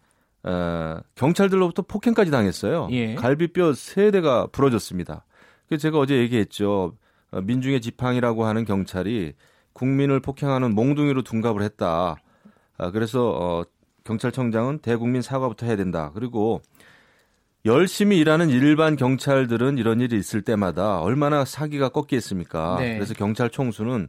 어, 0.44 1.00
경찰들로부터 1.16 1.84
폭행까지 1.84 2.32
당했어요. 2.32 2.88
예. 2.92 3.16
갈비뼈 3.16 3.74
세 3.74 4.12
대가 4.12 4.48
부러졌습니다. 4.48 5.26
그래서 5.68 5.82
제가 5.82 6.00
어제 6.00 6.18
얘기했죠. 6.18 6.96
어, 7.32 7.42
민중의 7.42 7.82
지팡이라고 7.82 8.46
하는 8.46 8.66
경찰이 8.66 9.34
국민을 9.74 10.20
폭행하는 10.20 10.74
몽둥이로 10.74 11.24
둔갑을 11.24 11.62
했다. 11.62 12.18
아, 12.78 12.92
그래서 12.92 13.30
어, 13.30 13.64
경찰청장은 14.04 14.80
대국민 14.80 15.22
사과부터 15.22 15.66
해야 15.66 15.76
된다. 15.76 16.12
그리고 16.14 16.62
열심히 17.66 18.18
일하는 18.18 18.50
일반 18.50 18.96
경찰들은 18.96 19.78
이런 19.78 20.00
일이 20.00 20.18
있을 20.18 20.42
때마다 20.42 21.02
얼마나 21.02 21.44
사기가 21.46 21.90
꺾이겠습니까? 21.90 22.78
네. 22.80 22.96
그래서 22.96 23.14
경찰 23.14 23.50
총수는 23.50 24.08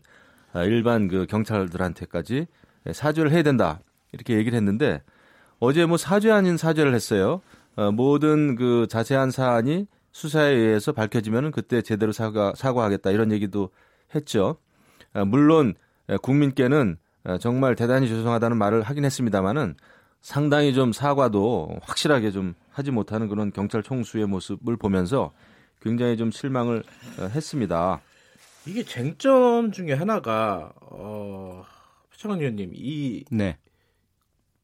아, 0.52 0.64
일반 0.64 1.08
그 1.08 1.26
경찰들한테까지 1.26 2.46
사죄를 2.92 3.30
해야 3.32 3.42
된다. 3.42 3.80
이렇게 4.12 4.34
얘기를 4.34 4.56
했는데 4.56 5.02
어제 5.58 5.86
뭐 5.86 5.96
사죄 5.96 6.30
아닌 6.30 6.56
사죄를 6.56 6.94
했어요. 6.94 7.42
어, 7.76 7.92
모든 7.92 8.56
그 8.56 8.86
자세한 8.88 9.30
사안이 9.30 9.86
수사에 10.12 10.50
의해서 10.52 10.92
밝혀지면은 10.92 11.52
그때 11.52 11.82
제대로 11.82 12.12
사과 12.12 12.52
사과하겠다 12.56 13.10
이런 13.10 13.30
얘기도 13.30 13.70
했죠. 14.14 14.56
아, 15.12 15.24
물론 15.24 15.74
에, 16.08 16.16
국민께는 16.16 16.96
어, 17.24 17.38
정말 17.38 17.76
대단히 17.76 18.08
죄송하다는 18.08 18.56
말을 18.56 18.82
하긴 18.82 19.04
했습니다만은 19.04 19.76
상당히 20.20 20.74
좀 20.74 20.92
사과도 20.92 21.78
확실하게 21.82 22.30
좀 22.30 22.54
하지 22.70 22.90
못하는 22.90 23.28
그런 23.28 23.52
경찰 23.52 23.82
총수의 23.82 24.26
모습을 24.26 24.76
보면서 24.76 25.32
굉장히 25.80 26.16
좀 26.16 26.30
실망을 26.30 26.82
어, 27.18 27.24
했습니다. 27.24 28.00
이게 28.66 28.82
쟁점 28.82 29.72
중에 29.72 29.92
하나가 29.92 30.72
어, 30.80 31.64
표창원 32.20 32.40
의원님 32.40 32.72
이 32.74 33.24
네. 33.30 33.56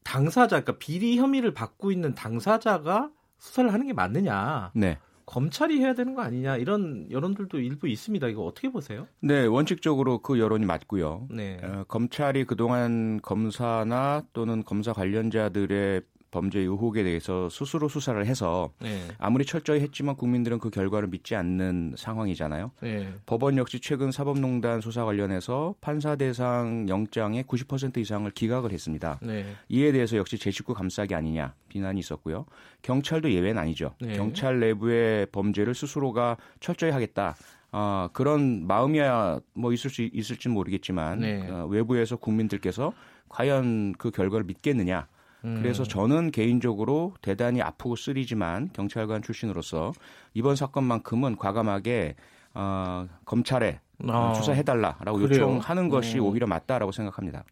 당사자, 0.04 0.60
그러니까 0.60 0.78
비리 0.78 1.16
혐의를 1.16 1.54
받고 1.54 1.90
있는 1.90 2.14
당사자가 2.14 3.10
수사를 3.38 3.72
하는 3.72 3.86
게 3.86 3.92
맞느냐, 3.92 4.70
네. 4.74 4.98
검찰이 5.24 5.80
해야 5.80 5.94
되는 5.94 6.14
거 6.14 6.22
아니냐 6.22 6.56
이런 6.58 7.10
여론들도 7.10 7.58
일부 7.58 7.88
있습니다. 7.88 8.28
이거 8.28 8.44
어떻게 8.44 8.70
보세요? 8.70 9.08
네, 9.20 9.44
원칙적으로 9.46 10.18
그 10.18 10.38
여론이 10.38 10.66
맞고요. 10.66 11.26
네. 11.30 11.58
어, 11.62 11.84
검찰이 11.88 12.44
그동안 12.44 13.20
검사나 13.22 14.22
또는 14.32 14.62
검사 14.62 14.92
관련자들의 14.92 16.02
범죄 16.30 16.60
의혹에 16.60 17.02
대해서 17.02 17.48
스스로 17.48 17.88
수사를 17.88 18.24
해서 18.26 18.70
네. 18.80 19.00
아무리 19.18 19.44
철저히 19.44 19.80
했지만 19.80 20.16
국민들은 20.16 20.58
그 20.58 20.70
결과를 20.70 21.08
믿지 21.08 21.34
않는 21.34 21.94
상황이잖아요. 21.96 22.72
네. 22.80 23.12
법원 23.26 23.56
역시 23.58 23.80
최근 23.80 24.10
사법농단 24.10 24.80
수사 24.80 25.04
관련해서 25.04 25.74
판사 25.80 26.16
대상 26.16 26.88
영장의 26.88 27.44
90% 27.44 27.98
이상을 27.98 28.30
기각을 28.30 28.72
했습니다. 28.72 29.18
네. 29.22 29.46
이에 29.68 29.92
대해서 29.92 30.16
역시 30.16 30.38
제 30.38 30.50
식구 30.50 30.74
감싸기 30.74 31.14
아니냐 31.14 31.54
비난이 31.68 32.00
있었고요. 32.00 32.46
경찰도 32.82 33.32
예외는 33.32 33.60
아니죠. 33.60 33.94
네. 34.00 34.16
경찰 34.16 34.60
내부의 34.60 35.26
범죄를 35.26 35.74
스스로가 35.74 36.36
철저히 36.60 36.90
하겠다. 36.90 37.36
아, 37.72 38.08
그런 38.12 38.66
마음이야 38.66 39.40
뭐 39.54 39.72
있을 39.72 39.90
수 39.90 40.02
있을지는 40.02 40.54
모르겠지만 40.54 41.20
네. 41.20 41.48
어, 41.50 41.66
외부에서 41.66 42.16
국민들께서 42.16 42.92
과연 43.28 43.92
그 43.98 44.10
결과를 44.10 44.44
믿겠느냐. 44.46 45.08
음. 45.46 45.58
그래서 45.62 45.84
저는 45.84 46.32
개인적으로 46.32 47.14
대단히 47.22 47.62
아프고 47.62 47.94
쓰리지만 47.94 48.70
경찰관 48.72 49.22
출신으로서 49.22 49.92
이번 50.34 50.56
사건만큼은 50.56 51.36
과감하게 51.36 52.16
어, 52.54 53.06
검찰에 53.24 53.80
아, 54.08 54.34
수사해달라라고 54.34 55.18
그래요? 55.18 55.42
요청하는 55.42 55.88
것이 55.88 56.18
어. 56.18 56.24
오히려 56.24 56.46
맞다라고 56.46 56.92
생각합니다. 56.92 57.44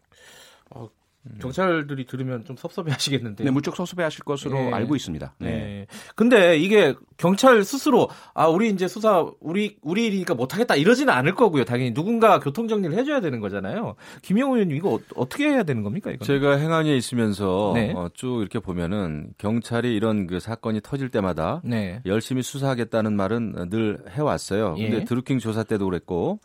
경찰들이 1.39 2.05
들으면 2.05 2.45
좀 2.45 2.55
섭섭해하시겠는데. 2.55 3.43
네, 3.43 3.51
무척 3.51 3.75
섭섭해하실 3.75 4.23
것으로 4.23 4.57
네. 4.57 4.73
알고 4.73 4.95
있습니다. 4.95 5.33
네. 5.39 5.49
네. 5.49 5.87
근데 6.15 6.57
이게 6.57 6.93
경찰 7.17 7.63
스스로 7.63 8.09
아 8.33 8.47
우리 8.47 8.69
이제 8.69 8.87
수사 8.87 9.25
우리 9.39 9.77
우리 9.81 10.05
일이니까 10.05 10.35
못하겠다 10.35 10.75
이러지는 10.75 11.13
않을 11.13 11.35
거고요. 11.35 11.65
당연히 11.65 11.93
누군가 11.93 12.39
교통 12.39 12.67
정리를 12.67 12.95
해줘야 12.97 13.21
되는 13.21 13.39
거잖아요. 13.39 13.95
김영우 14.21 14.55
의원님 14.55 14.77
이거 14.77 14.99
어, 15.15 15.27
떻게 15.27 15.49
해야 15.49 15.63
되는 15.63 15.83
겁니까 15.83 16.11
이거? 16.11 16.23
제가 16.25 16.57
행안위에 16.57 16.95
있으면서 16.95 17.71
네. 17.73 17.91
어, 17.95 18.09
쭉 18.13 18.41
이렇게 18.41 18.59
보면은 18.59 19.29
경찰이 19.37 19.95
이런 19.95 20.27
그 20.27 20.39
사건이 20.39 20.81
터질 20.83 21.09
때마다 21.09 21.61
네. 21.63 22.01
열심히 22.05 22.43
수사하겠다는 22.43 23.15
말은 23.15 23.69
늘 23.69 23.99
해왔어요. 24.09 24.75
근데 24.75 24.97
예. 24.97 25.03
드루킹 25.03 25.39
조사 25.39 25.63
때도 25.63 25.85
그랬고 25.85 26.39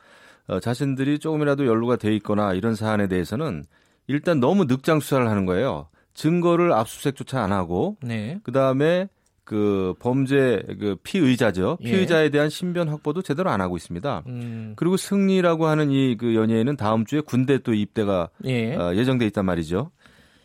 어, 0.48 0.58
자신들이 0.58 1.18
조금이라도 1.18 1.66
연루가 1.66 1.96
돼 1.96 2.14
있거나 2.16 2.54
이런 2.54 2.74
사안에 2.74 3.08
대해서는 3.08 3.64
일단 4.10 4.40
너무 4.40 4.64
늑장 4.64 5.00
수사를 5.00 5.28
하는 5.28 5.46
거예요. 5.46 5.86
증거를 6.14 6.72
압수수색조차 6.72 7.40
안 7.42 7.52
하고 7.52 7.96
네. 8.02 8.40
그 8.42 8.50
다음에 8.52 9.08
그 9.44 9.94
범죄 10.00 10.62
그 10.78 10.96
피의자죠. 11.02 11.78
예. 11.80 11.90
피의자에 11.90 12.28
대한 12.30 12.50
신변 12.50 12.88
확보도 12.88 13.22
제대로 13.22 13.50
안 13.50 13.60
하고 13.60 13.76
있습니다. 13.76 14.22
음. 14.26 14.72
그리고 14.76 14.96
승리라고 14.96 15.66
하는 15.66 15.90
이 15.90 16.16
그 16.16 16.34
연예인은 16.34 16.76
다음 16.76 17.04
주에 17.04 17.20
군대 17.20 17.58
또 17.58 17.72
입대가 17.72 18.28
예. 18.44 18.74
어, 18.76 18.94
예정돼 18.94 19.26
있단 19.26 19.44
말이죠. 19.44 19.90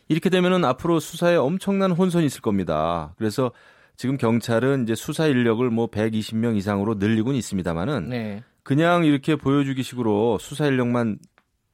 이렇게 0.08 0.30
되면은 0.30 0.64
앞으로 0.64 1.00
수사에 1.00 1.36
엄청난 1.36 1.90
혼선이 1.90 2.26
있을 2.26 2.40
겁니다. 2.40 3.14
그래서 3.18 3.50
지금 3.96 4.16
경찰은 4.16 4.84
이제 4.84 4.94
수사 4.94 5.26
인력을 5.26 5.68
뭐 5.70 5.88
120명 5.88 6.56
이상으로 6.56 6.94
늘리고는 6.94 7.36
있습니다만은 7.38 8.08
네. 8.08 8.42
그냥 8.62 9.04
이렇게 9.04 9.36
보여주기 9.36 9.82
식으로 9.82 10.38
수사 10.38 10.66
인력만 10.66 11.18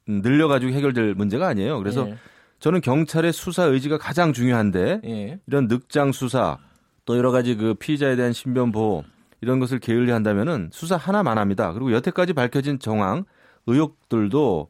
늘려가지고 0.07 0.73
해결될 0.73 1.15
문제가 1.15 1.49
아니에요. 1.49 1.79
그래서 1.79 2.09
예. 2.09 2.17
저는 2.59 2.81
경찰의 2.81 3.33
수사 3.33 3.65
의지가 3.65 3.99
가장 3.99 4.33
중요한데 4.33 5.01
예. 5.05 5.41
이런 5.47 5.67
늑장 5.69 6.13
수사 6.13 6.59
또 7.05 7.17
여러 7.17 7.31
가지 7.31 7.57
그 7.57 7.75
피의자에 7.75 8.17
대한 8.17 8.33
신변 8.33 8.73
보호 8.73 9.05
이런 9.41 9.59
것을 9.59 9.81
게을리한다면은 9.81 10.71
수사 10.73 10.97
하나만 10.97 11.39
합니다. 11.39 11.73
그리고 11.73 11.93
여태까지 11.93 12.33
밝혀진 12.33 12.79
정황 12.79 13.25
의혹들도 13.67 14.69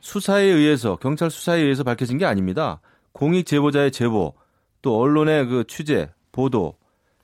수사에 0.00 0.44
의해서 0.44 0.96
경찰 0.96 1.30
수사에 1.30 1.60
의해서 1.60 1.82
밝혀진 1.82 2.18
게 2.18 2.26
아닙니다. 2.26 2.80
공익 3.12 3.46
제보자의 3.46 3.90
제보 3.90 4.34
또 4.82 4.98
언론의 4.98 5.46
그 5.46 5.64
취재 5.66 6.10
보도 6.32 6.74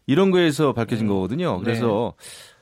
이런 0.07 0.31
거에서 0.31 0.73
밝혀진 0.73 1.07
음. 1.07 1.09
거거든요. 1.09 1.59
네. 1.59 1.65
그래서 1.65 2.15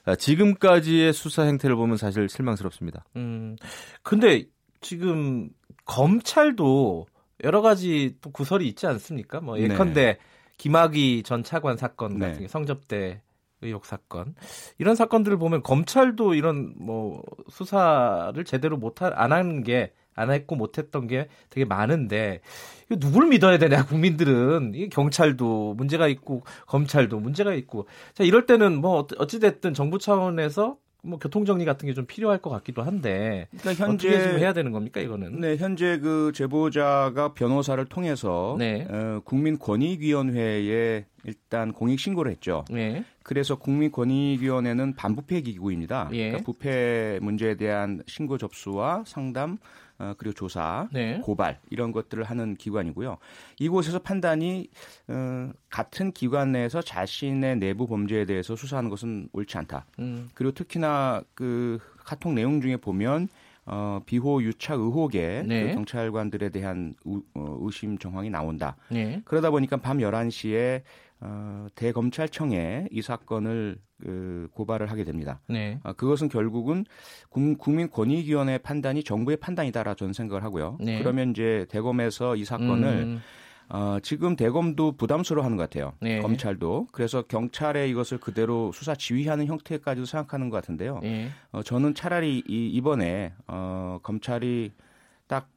아, 0.05 0.15
지금까지의 0.15 1.13
수사 1.13 1.43
행태를 1.43 1.77
보면 1.77 1.97
사실 1.97 2.29
실망스럽습니다. 2.29 3.05
음. 3.17 3.57
근데 4.03 4.45
지금 4.85 5.49
검찰도 5.87 7.07
여러 7.43 7.63
가지 7.63 8.17
또 8.21 8.31
구설이 8.31 8.69
있지 8.69 8.87
않습니까? 8.87 9.41
뭐 9.41 9.57
네. 9.57 9.65
예컨대 9.65 10.19
김학의 10.59 11.23
전 11.25 11.43
차관 11.43 11.77
사건 11.77 12.19
네. 12.19 12.27
같은 12.27 12.43
게 12.43 12.49
성접대 12.49 13.23
의혹 13.63 13.87
사건 13.87 14.35
이런 14.79 14.95
사건들을 14.95 15.39
보면 15.39 15.63
검찰도 15.63 16.35
이런 16.35 16.75
뭐 16.77 17.23
수사를 17.49 18.45
제대로 18.45 18.77
못안 18.77 19.33
하는 19.33 19.63
게 19.65 19.93
안 20.15 20.31
했고 20.31 20.57
못했던 20.57 21.07
게 21.07 21.29
되게 21.51 21.65
많은데 21.65 22.41
이거 22.87 22.97
누굴 22.99 23.27
믿어야 23.29 23.59
되냐 23.59 23.85
국민들은 23.87 24.73
이 24.75 24.89
경찰도 24.89 25.75
문제가 25.75 26.09
있고 26.09 26.45
검찰도 26.67 27.19
문제가 27.21 27.55
있고 27.55 27.87
자 28.15 28.25
이럴 28.25 28.47
때는 28.47 28.81
뭐 28.81 29.07
어찌 29.19 29.41
됐든 29.41 29.75
정부 29.75 29.99
차원에서 29.99 30.77
뭐 31.05 31.19
교통 31.19 31.45
정리 31.45 31.65
같은 31.65 31.87
게 31.87 31.95
좀 31.95 32.07
필요할 32.07 32.39
것 32.39 32.51
같기도 32.51 32.83
한데 32.83 33.47
그러니까 33.61 33.85
어떻게 33.85 34.09
현재 34.09 34.29
좀 34.31 34.39
해야 34.39 34.53
되는 34.53 34.73
겁니까 34.73 35.01
이거는? 35.01 35.41
네, 35.41 35.57
현재 35.57 35.99
그 35.99 36.33
제보자가 36.35 37.35
변호사를 37.35 37.85
통해서 37.87 38.57
네. 38.59 38.87
어, 38.91 39.21
국민권익위원회에 39.25 41.05
일단 41.25 41.73
공익 41.73 42.01
신고를 42.01 42.31
했죠. 42.33 42.65
네. 42.71 43.05
그래서 43.23 43.57
국민권익위원회는 43.57 44.95
반부패 44.97 45.41
기구입니다. 45.43 46.09
예. 46.13 46.29
그러니까 46.31 46.45
부패 46.45 47.19
문제에 47.23 47.55
대한 47.57 48.03
신고 48.07 48.37
접수와 48.37 49.05
상담 49.07 49.59
어, 49.99 50.15
그리고 50.19 50.35
조사, 50.35 50.89
네. 50.93 51.21
고발 51.23 51.61
이런 51.71 51.93
것들을 51.93 52.25
하는 52.25 52.57
기관이고요. 52.57 53.19
이곳에서 53.59 54.01
판단이 54.01 54.69
어, 55.09 55.51
같은 55.71 56.13
기관 56.13 56.53
내에서 56.53 56.83
자신의 56.83 57.57
내부 57.57 57.87
범죄에 57.87 58.25
대해서 58.25 58.57
수사하는 58.57 58.91
것은 58.91 59.29
옳지 59.33 59.57
않다. 59.59 59.87
음. 60.01 60.29
그리고 60.35 60.53
특히나 60.53 61.23
그 61.35 61.79
카톡 61.99 62.33
내용 62.33 62.61
중에 62.61 62.77
보면 62.77 63.29
어, 63.67 64.01
비호 64.05 64.43
유착 64.43 64.79
의혹에 64.79 65.43
네. 65.47 65.69
그 65.69 65.75
경찰관들에 65.75 66.51
대한 66.51 66.95
의, 67.05 67.23
어, 67.35 67.59
의심 67.61 67.97
정황이 67.97 68.31
나온다. 68.31 68.77
네. 68.91 69.23
그러다 69.25 69.51
보니까 69.51 69.77
밤 69.79 69.99
11시에 69.99 70.83
어, 71.21 71.67
대검찰청에 71.75 72.89
이 72.91 73.01
사건을 73.01 73.79
그 74.05 74.49
고발을 74.53 74.91
하게 74.91 75.03
됩니다. 75.03 75.41
네. 75.49 75.81
아, 75.83 75.95
그것은 75.95 76.29
결국은 76.29 76.85
국- 77.31 77.57
국민권익위원회 77.59 78.59
판단이 78.59 79.03
정부의 79.03 79.39
판단이다라 79.39 79.95
저는 79.95 80.13
생각을 80.13 80.45
하고요. 80.45 80.77
네. 80.79 80.99
그러면 80.99 81.31
이제 81.31 81.65
대검에서 81.71 82.37
이 82.37 82.45
사건을 82.45 82.87
음, 82.89 83.21
어, 83.71 83.97
지금 84.03 84.37
대검도 84.37 84.93
부담스러워하는 84.99 85.57
것 85.57 85.63
같아요. 85.71 85.95
네. 86.03 86.21
검찰도 86.21 86.89
그래서 86.93 87.23
경찰에 87.23 87.89
이것을 87.89 88.19
그대로 88.19 88.73
수사 88.73 88.95
지휘하는 88.95 89.47
형태까지도 89.47 90.05
생각하는 90.05 90.51
것 90.51 90.57
같은데요. 90.59 91.01
예. 91.05 91.31
어, 91.51 91.63
저는 91.63 91.95
차라리 91.95 92.43
이, 92.47 92.69
이번에 92.69 93.33
어, 93.47 94.01
검찰이 94.03 94.71
딱그 95.29 95.49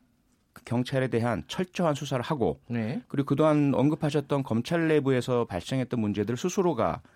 경찰에 0.64 1.10
대한 1.10 1.43
철저한 1.50 1.95
수사를 1.95 2.24
하고 2.24 2.62
네. 2.70 3.02
그리고 3.10 3.26
그동안 3.28 3.74
언급하셨던 3.76 4.43
검찰 4.43 4.88
내부에서 4.88 5.43
발생했던 5.43 6.00
문제들 6.00 6.38
스스로가 6.38 7.02
어, 7.02 7.10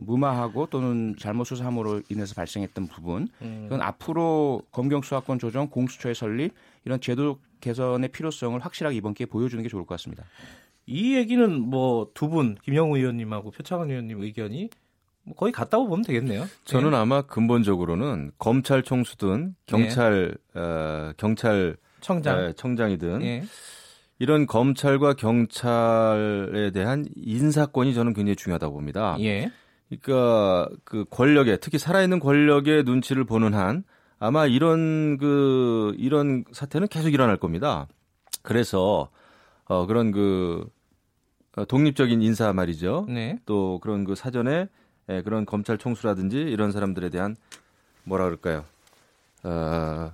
무마하고 0.00 0.66
또는 0.66 1.14
잘못 1.18 1.44
수사함으로 1.44 2.02
인해서 2.08 2.34
발생했던 2.34 2.86
부분 2.86 3.28
음. 3.42 3.64
이건 3.66 3.82
앞으로 3.82 4.62
검경 4.70 5.02
수사권 5.02 5.38
조정 5.38 5.68
공수처의 5.68 6.14
설립 6.14 6.52
이런 6.84 7.00
제도 7.00 7.38
개선의 7.60 8.10
필요성을 8.10 8.58
확실하게 8.64 8.96
이번 8.96 9.14
기회에 9.14 9.26
보여주는 9.26 9.60
게 9.62 9.68
좋을 9.68 9.84
것 9.84 9.94
같습니다. 9.96 10.24
이 10.86 11.16
얘기는 11.16 11.60
뭐 11.60 12.12
두 12.14 12.28
분 12.28 12.54
김영우 12.62 12.96
의원님하고 12.96 13.50
표창원 13.50 13.90
의원님 13.90 14.22
의견이 14.22 14.70
뭐 15.24 15.34
거의 15.34 15.52
같다고 15.52 15.88
보면 15.88 16.04
되겠네요. 16.04 16.46
저는 16.64 16.94
아마 16.94 17.22
근본적으로는 17.22 18.30
검찰 18.38 18.84
총수든 18.84 19.56
경찰 19.66 20.36
어, 20.54 21.10
경찰 21.16 21.76
청장. 22.00 22.38
에, 22.44 22.52
청장이든 22.52 23.22
예. 23.22 23.42
이런 24.18 24.46
검찰과 24.46 25.14
경찰에 25.14 26.70
대한 26.72 27.06
인사권이 27.16 27.94
저는 27.94 28.14
굉장히 28.14 28.36
중요하다고 28.36 28.74
봅니다. 28.74 29.16
예. 29.20 29.50
그러니까 29.88 30.68
그 30.84 31.04
권력에 31.10 31.58
특히 31.58 31.78
살아있는 31.78 32.20
권력의 32.20 32.84
눈치를 32.84 33.24
보는 33.24 33.54
한 33.54 33.84
아마 34.18 34.46
이런 34.46 35.18
그 35.18 35.94
이런 35.98 36.44
사태는 36.52 36.88
계속 36.88 37.10
일어날 37.10 37.36
겁니다. 37.36 37.86
그래서 38.42 39.10
어 39.66 39.86
그런 39.86 40.12
그 40.12 40.66
어, 41.56 41.64
독립적인 41.64 42.22
인사 42.22 42.52
말이죠. 42.52 43.06
네. 43.08 43.38
또 43.46 43.78
그런 43.80 44.04
그 44.04 44.14
사전에 44.14 44.68
예, 45.08 45.22
그런 45.22 45.46
검찰 45.46 45.78
총수라든지 45.78 46.38
이런 46.38 46.72
사람들에 46.72 47.10
대한 47.10 47.36
뭐라 48.04 48.24
그럴까요? 48.24 48.64
어, 49.44 50.12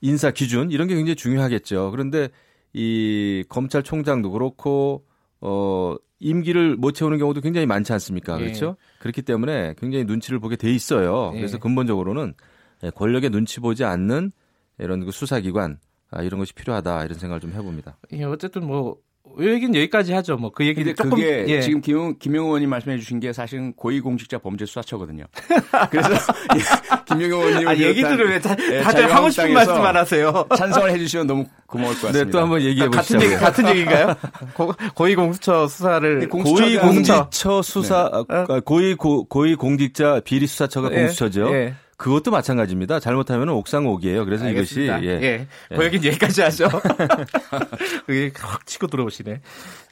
인사 0.00 0.30
기준 0.30 0.70
이런 0.70 0.86
게 0.88 0.94
굉장히 0.94 1.16
중요하겠죠. 1.16 1.90
그런데 1.90 2.28
이 2.74 3.44
검찰총장도 3.48 4.32
그렇고 4.32 5.06
어 5.40 5.94
임기를 6.18 6.76
못 6.76 6.92
채우는 6.92 7.18
경우도 7.18 7.40
굉장히 7.40 7.66
많지 7.66 7.92
않습니까? 7.92 8.34
예. 8.40 8.44
그렇죠? 8.44 8.76
그렇기 8.98 9.22
때문에 9.22 9.74
굉장히 9.78 10.04
눈치를 10.04 10.38
보게 10.40 10.56
돼 10.56 10.70
있어요. 10.72 11.32
예. 11.34 11.38
그래서 11.38 11.58
근본적으로는 11.58 12.34
예, 12.82 12.90
권력의 12.90 13.30
눈치 13.30 13.60
보지 13.60 13.84
않는 13.84 14.32
이런 14.78 15.04
그 15.04 15.12
수사기관 15.12 15.78
아, 16.10 16.22
이런 16.22 16.38
것이 16.38 16.52
필요하다 16.52 17.04
이런 17.04 17.18
생각을 17.18 17.40
좀 17.40 17.52
해봅니다. 17.52 17.96
예, 18.12 18.24
어쨌든 18.24 18.66
뭐 18.66 18.96
얘기는 19.40 19.74
여기까지 19.74 20.12
하죠. 20.12 20.36
뭐 20.36 20.50
그 20.50 20.64
얘기는 20.66 20.84
근데 20.84 20.94
조금 20.94 21.10
그게 21.18 21.44
예. 21.48 21.60
지금 21.60 21.80
김용, 21.80 22.14
김용호 22.18 22.48
의원님 22.50 22.70
말씀해 22.70 22.98
주신 22.98 23.18
게 23.20 23.32
사실은 23.32 23.72
고위공직자 23.72 24.38
범죄 24.38 24.64
수사처거든요. 24.66 25.24
그래서 25.90 26.10
예, 26.54 27.04
김용호 27.06 27.44
의원님 27.44 27.68
아, 27.68 27.74
얘기들을 27.74 28.28
왜 28.30 28.38
다, 28.38 28.54
예, 28.70 28.80
다들 28.82 29.12
하고 29.12 29.30
싶은 29.30 29.52
말씀만 29.52 29.96
하세요. 29.96 30.44
찬성을 30.56 30.90
해주시면 30.92 31.26
너무 31.26 31.44
고마울 31.66 31.94
것 31.94 32.02
같습니다. 32.02 32.24
네, 32.24 32.30
또 32.30 32.38
한번 32.40 32.60
얘기해 32.62 32.88
같은 32.88 33.16
보시죠. 33.18 33.24
얘기 33.24 33.34
같은 33.42 33.68
얘기인가요? 33.68 34.14
고, 34.54 34.72
고위공수처 34.94 35.66
수사를 35.68 36.18
네, 36.20 36.26
공수처가- 36.26 36.44
고위 36.60 36.78
공수처. 36.78 37.14
공직처 37.24 37.62
수사 37.62 38.24
아, 38.28 38.60
고위 38.64 38.94
고, 38.94 39.24
고위 39.24 39.54
공직자 39.56 40.20
비리 40.24 40.46
수사처가 40.46 40.90
예, 40.92 40.96
공수처죠. 40.98 41.50
예. 41.94 41.96
그것도 41.96 42.30
마찬가지입니다. 42.30 43.00
잘못하면 43.00 43.48
옥상 43.50 43.86
옥이에요. 43.86 44.24
그래서 44.24 44.44
알겠습니다. 44.46 44.98
이것이 44.98 45.08
예. 45.08 45.46
예. 45.70 45.74
뭐 45.74 45.84
여긴 45.84 46.04
여기까지 46.04 46.42
하죠. 46.42 46.68
그게 48.06 48.32
확 48.38 48.66
치고 48.66 48.86
들어오시네. 48.88 49.40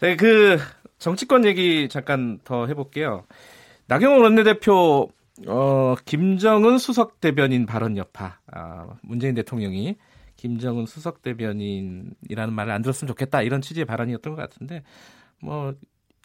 네, 0.01 0.17
그 0.17 0.59
정치권 0.99 1.45
얘기 1.45 1.89
잠깐 1.89 2.39
더 2.45 2.67
해볼게요. 2.67 3.25
나경원 3.87 4.23
원내대표 4.23 5.09
어, 5.47 5.95
김정은 6.05 6.79
수석 6.79 7.21
대변인 7.21 7.67
발언 7.67 7.97
여파. 7.97 8.39
아, 8.53 8.87
문재인 9.03 9.35
대통령이 9.35 9.97
김정은 10.37 10.87
수석 10.87 11.23
대변인이라는 11.23 12.53
말을 12.53 12.73
안 12.73 12.83
들었으면 12.83 13.09
좋겠다 13.09 13.43
이런 13.43 13.61
취지의 13.61 13.85
발언이었던 13.85 14.35
것 14.35 14.41
같은데 14.41 14.83
뭐 15.41 15.75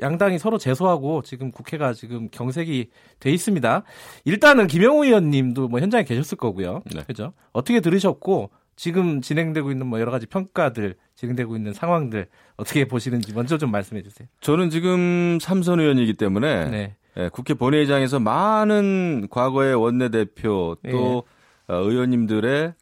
양당이 0.01 0.39
서로 0.39 0.57
제소하고 0.57 1.21
지금 1.23 1.51
국회가 1.51 1.93
지금 1.93 2.29
경색이 2.29 2.89
돼 3.19 3.31
있습니다. 3.31 3.83
일단은 4.25 4.67
김영우 4.67 5.05
의원님도 5.05 5.67
뭐 5.67 5.79
현장에 5.79 6.03
계셨을 6.03 6.37
거고요. 6.37 6.83
네. 6.93 7.03
그죠? 7.07 7.33
어떻게 7.51 7.79
들으셨고 7.79 8.51
지금 8.75 9.21
진행되고 9.21 9.71
있는 9.71 9.87
뭐 9.87 9.99
여러 9.99 10.11
가지 10.11 10.27
평가들 10.27 10.95
진행되고 11.15 11.55
있는 11.55 11.73
상황들 11.73 12.27
어떻게 12.57 12.85
보시는지 12.87 13.33
먼저 13.33 13.57
좀 13.57 13.71
말씀해 13.71 14.03
주세요. 14.03 14.27
저는 14.39 14.69
지금 14.69 15.39
삼선 15.41 15.79
의원이기 15.79 16.13
때문에 16.13 16.69
네. 16.69 16.95
예, 17.17 17.29
국회 17.29 17.55
본회의장에서 17.55 18.19
많은 18.19 19.27
과거의 19.31 19.73
원내대표 19.73 20.77
또 20.91 21.23
예. 21.69 21.73
어, 21.73 21.75
의원님들의 21.75 22.73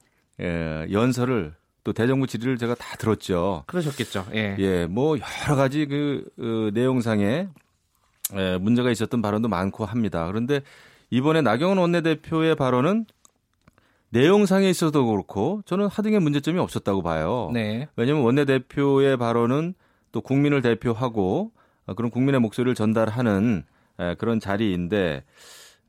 예, 0.42 0.88
연설을 0.92 1.54
또 1.86 1.94
대정부 1.94 2.26
질의를 2.26 2.58
제가 2.58 2.74
다 2.74 2.98
들었죠. 2.98 3.64
그러셨겠죠. 3.68 4.26
예. 4.34 4.56
예, 4.58 4.86
뭐 4.88 5.18
여러 5.46 5.56
가지 5.56 5.86
그 5.86 6.26
어, 6.40 6.72
내용상에 6.74 7.48
예, 8.36 8.58
문제가 8.58 8.90
있었던 8.90 9.22
발언도 9.22 9.48
많고 9.48 9.86
합니다. 9.86 10.26
그런데 10.26 10.62
이번에 11.12 11.42
나경원 11.44 11.78
원내대표의 11.78 12.56
발언은 12.56 13.06
내용상에 14.10 14.68
있어도 14.68 15.06
그렇고 15.06 15.62
저는 15.66 15.86
하등의 15.86 16.22
문제점이 16.22 16.60
없었다고 16.60 17.04
봐요. 17.04 17.52
네. 17.54 17.88
왜냐하면 17.96 18.26
원내대표의 18.26 19.18
발언은 19.18 19.76
또 20.12 20.22
국민을 20.22 20.64
대표하고 20.64 21.52
어, 21.86 21.94
그런 21.94 22.10
국민의 22.10 22.42
목소리를 22.42 22.74
전달하는 22.74 23.64
에, 24.00 24.16
그런 24.16 24.40
자리인데 24.40 25.24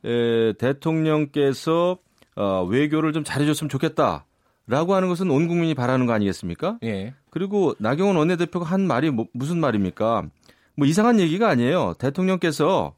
에, 0.04 0.52
대통령께서 0.58 1.96
어, 2.36 2.64
외교를 2.64 3.14
좀 3.14 3.24
잘해줬으면 3.24 3.70
좋겠다 3.70 4.26
라고 4.68 4.94
하는 4.94 5.08
것은 5.08 5.30
온 5.30 5.46
국민이 5.46 5.74
바라는 5.74 6.06
거 6.06 6.12
아니겠습니까? 6.12 6.78
예. 6.82 7.14
그리고 7.30 7.74
나경원 7.78 8.16
원내대표가 8.16 8.66
한 8.66 8.86
말이 8.86 9.10
뭐, 9.10 9.26
무슨 9.32 9.58
말입니까? 9.58 10.24
뭐 10.76 10.86
이상한 10.86 11.20
얘기가 11.20 11.48
아니에요. 11.48 11.94
대통령께서 11.98 12.94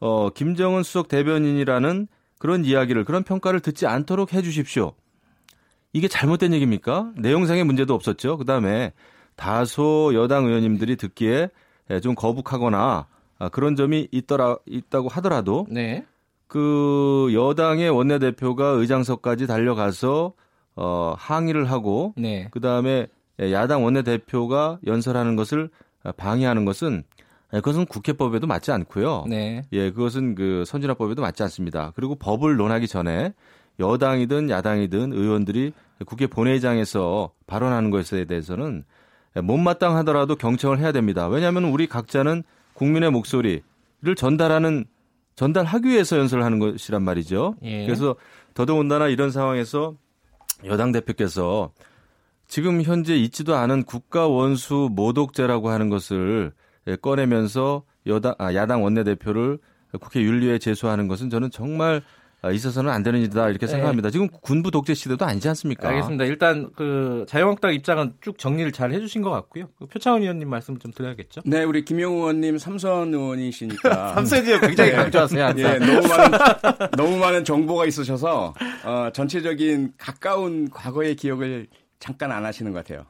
어, 0.00 0.30
김정은 0.30 0.82
수석 0.82 1.08
대변인이라는 1.08 2.08
그런 2.38 2.64
이야기를 2.64 3.04
그런 3.04 3.22
평가를 3.22 3.60
듣지 3.60 3.86
않도록 3.86 4.32
해 4.32 4.40
주십시오. 4.40 4.92
이게 5.92 6.08
잘못된 6.08 6.54
얘기입니까? 6.54 7.12
내용상의 7.16 7.64
문제도 7.64 7.92
없었죠. 7.92 8.38
그다음에 8.38 8.92
다소 9.36 10.12
여당 10.14 10.46
의원님들이 10.46 10.96
듣기에 10.96 11.50
예, 11.90 12.00
좀 12.00 12.14
거북하거나 12.14 13.06
아, 13.38 13.48
그런 13.48 13.74
점이 13.74 14.08
있더라 14.12 14.58
있다고 14.66 15.08
하더라도 15.08 15.66
네. 15.68 16.06
그 16.46 17.30
여당의 17.32 17.90
원내대표가 17.90 18.68
의장석까지 18.68 19.46
달려가서 19.46 20.34
어, 20.76 21.14
항의를 21.18 21.70
하고 21.70 22.14
네. 22.16 22.48
그 22.50 22.60
다음에 22.60 23.06
야당 23.40 23.84
원내대표가 23.84 24.78
연설하는 24.86 25.36
것을 25.36 25.70
방해하는 26.16 26.64
것은 26.64 27.02
그것은 27.50 27.86
국회법에도 27.86 28.46
맞지 28.46 28.70
않고요. 28.70 29.24
네. 29.28 29.62
예, 29.72 29.90
그것은 29.90 30.34
그 30.34 30.64
선진화법에도 30.66 31.20
맞지 31.20 31.42
않습니다. 31.44 31.92
그리고 31.96 32.14
법을 32.14 32.56
논하기 32.56 32.86
전에 32.86 33.32
여당이든 33.78 34.50
야당이든 34.50 35.12
의원들이 35.12 35.72
국회 36.06 36.26
본회의장에서 36.26 37.32
발언하는 37.46 37.90
것에 37.90 38.24
대해서는 38.26 38.84
못마땅하더라도 39.34 40.36
경청을 40.36 40.78
해야 40.78 40.92
됩니다. 40.92 41.28
왜냐하면 41.28 41.64
우리 41.64 41.86
각자는 41.86 42.42
국민의 42.74 43.10
목소리를 43.10 43.62
전달하는 44.16 44.84
전달하기 45.34 45.88
위해서 45.88 46.18
연설을 46.18 46.44
하는 46.44 46.58
것이란 46.58 47.02
말이죠. 47.02 47.56
예. 47.62 47.84
그래서 47.84 48.16
더더군다나 48.54 49.08
이런 49.08 49.30
상황에서 49.30 49.94
여당 50.64 50.92
대표께서 50.92 51.72
지금 52.46 52.82
현재 52.82 53.16
있지도 53.16 53.54
않은 53.54 53.84
국가 53.84 54.26
원수 54.26 54.88
모독죄라고 54.92 55.70
하는 55.70 55.88
것을 55.88 56.52
예, 56.86 56.96
꺼내면서 56.96 57.84
여당 58.06 58.34
아, 58.38 58.54
야당 58.54 58.82
원내대표를 58.82 59.58
국회 60.00 60.22
윤리에 60.22 60.58
제소하는 60.58 61.08
것은 61.08 61.30
저는 61.30 61.50
정말 61.50 61.96
아, 61.96 62.02
있어서는 62.52 62.90
안 62.90 63.02
되는 63.02 63.20
일이다 63.20 63.48
이렇게 63.50 63.66
네. 63.66 63.72
생각합니다. 63.72 64.10
지금 64.10 64.28
군부 64.28 64.70
독재 64.70 64.94
시대도 64.94 65.24
아니지 65.24 65.48
않습니까? 65.48 65.88
알겠습니다. 65.88 66.24
일단 66.24 66.70
그 66.74 67.26
자유한국당 67.28 67.74
입장은 67.74 68.14
쭉 68.20 68.38
정리를 68.38 68.72
잘 68.72 68.92
해주신 68.92 69.20
것 69.22 69.30
같고요. 69.30 69.66
그 69.78 69.86
표창원 69.86 70.22
의원님 70.22 70.48
말씀을 70.48 70.80
좀 70.80 70.92
드려야겠죠. 70.92 71.42
네, 71.44 71.64
우리 71.64 71.84
김영우 71.84 72.16
의원님 72.16 72.58
삼선 72.58 73.12
의원이시니까 73.12 74.14
삼세지역 74.14 74.62
굉장히 74.62 74.90
네. 74.90 74.96
강조하세요. 74.96 75.54
예, 75.58 75.78
너무 75.78 76.08
많은 76.08 76.88
너무 76.96 77.18
많은 77.18 77.44
정보가 77.44 77.84
있으셔서 77.86 78.54
어, 78.84 79.10
전체적인 79.12 79.92
가까운 79.98 80.70
과거의 80.70 81.16
기억을 81.16 81.66
잠깐 81.98 82.32
안 82.32 82.46
하시는 82.46 82.72
것 82.72 82.84
같아요. 82.84 83.04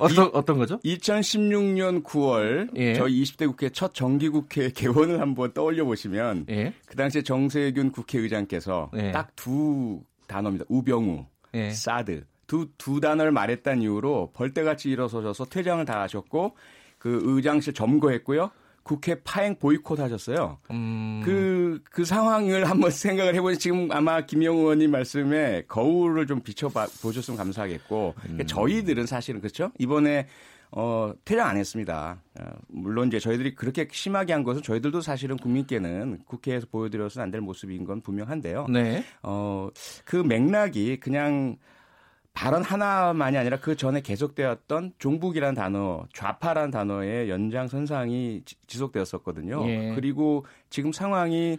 이, 0.00 0.04
어떤 0.04 0.30
어떤 0.32 0.58
거죠? 0.58 0.78
2016년 0.80 2.02
9월 2.02 2.70
예. 2.76 2.94
저희 2.94 3.22
20대 3.22 3.46
국회 3.46 3.70
첫 3.70 3.94
정기 3.94 4.28
국회 4.28 4.70
개원을 4.74 5.20
한번 5.20 5.52
떠올려 5.52 5.84
보시면 5.84 6.46
예. 6.48 6.72
그 6.86 6.96
당시에 6.96 7.22
정세균 7.22 7.92
국회의장께서 7.92 8.90
예. 8.96 9.12
딱두 9.12 10.02
단어입니다. 10.26 10.64
우병우, 10.68 11.26
예. 11.54 11.70
사드 11.70 12.24
두 12.48 12.66
두 12.78 12.98
단어를 13.00 13.30
말했다는 13.30 13.82
이유로 13.82 14.32
벌떼같이 14.34 14.90
일어서셔서 14.90 15.44
퇴장을 15.44 15.84
다 15.84 16.00
하셨고 16.00 16.56
그 16.98 17.20
의장실 17.22 17.74
점거했고요. 17.74 18.50
국회 18.88 19.16
파행 19.22 19.54
보이콧 19.56 20.00
하셨어요. 20.00 20.56
음. 20.70 21.20
그, 21.22 21.82
그 21.90 22.06
상황을 22.06 22.70
한번 22.70 22.88
생각을 22.90 23.34
해보니 23.34 23.58
지금 23.58 23.92
아마 23.92 24.22
김영우 24.24 24.60
의원님 24.60 24.90
말씀에 24.92 25.64
거울을 25.68 26.26
좀 26.26 26.40
비춰보셨으면 26.40 27.36
감사하겠고, 27.36 28.14
그러니까 28.18 28.44
저희들은 28.46 29.04
사실은 29.04 29.40
그렇죠? 29.42 29.70
이번에 29.78 30.26
어, 30.70 31.12
퇴장 31.26 31.48
안 31.48 31.58
했습니다. 31.58 32.18
어, 32.40 32.44
물론 32.68 33.08
이제 33.08 33.18
저희들이 33.18 33.54
그렇게 33.54 33.86
심하게 33.92 34.32
한 34.32 34.42
것은 34.42 34.62
저희들도 34.62 35.02
사실은 35.02 35.36
국민께는 35.36 36.20
국회에서 36.26 36.66
보여드려서는 36.70 37.24
안 37.24 37.30
될 37.30 37.42
모습인 37.42 37.84
건 37.84 38.00
분명한데요. 38.00 38.68
네. 38.70 39.04
어, 39.22 39.68
그 40.06 40.16
맥락이 40.16 40.98
그냥 41.00 41.56
발언 42.38 42.62
하나만이 42.62 43.36
아니라 43.36 43.58
그 43.58 43.74
전에 43.74 44.00
계속되었던 44.00 44.92
종북이라는 45.00 45.54
단어, 45.56 46.04
좌파라는 46.14 46.70
단어의 46.70 47.28
연장선상이 47.30 48.42
지- 48.44 48.54
지속되었었거든요. 48.68 49.66
예. 49.68 49.92
그리고 49.96 50.46
지금 50.70 50.92
상황이 50.92 51.58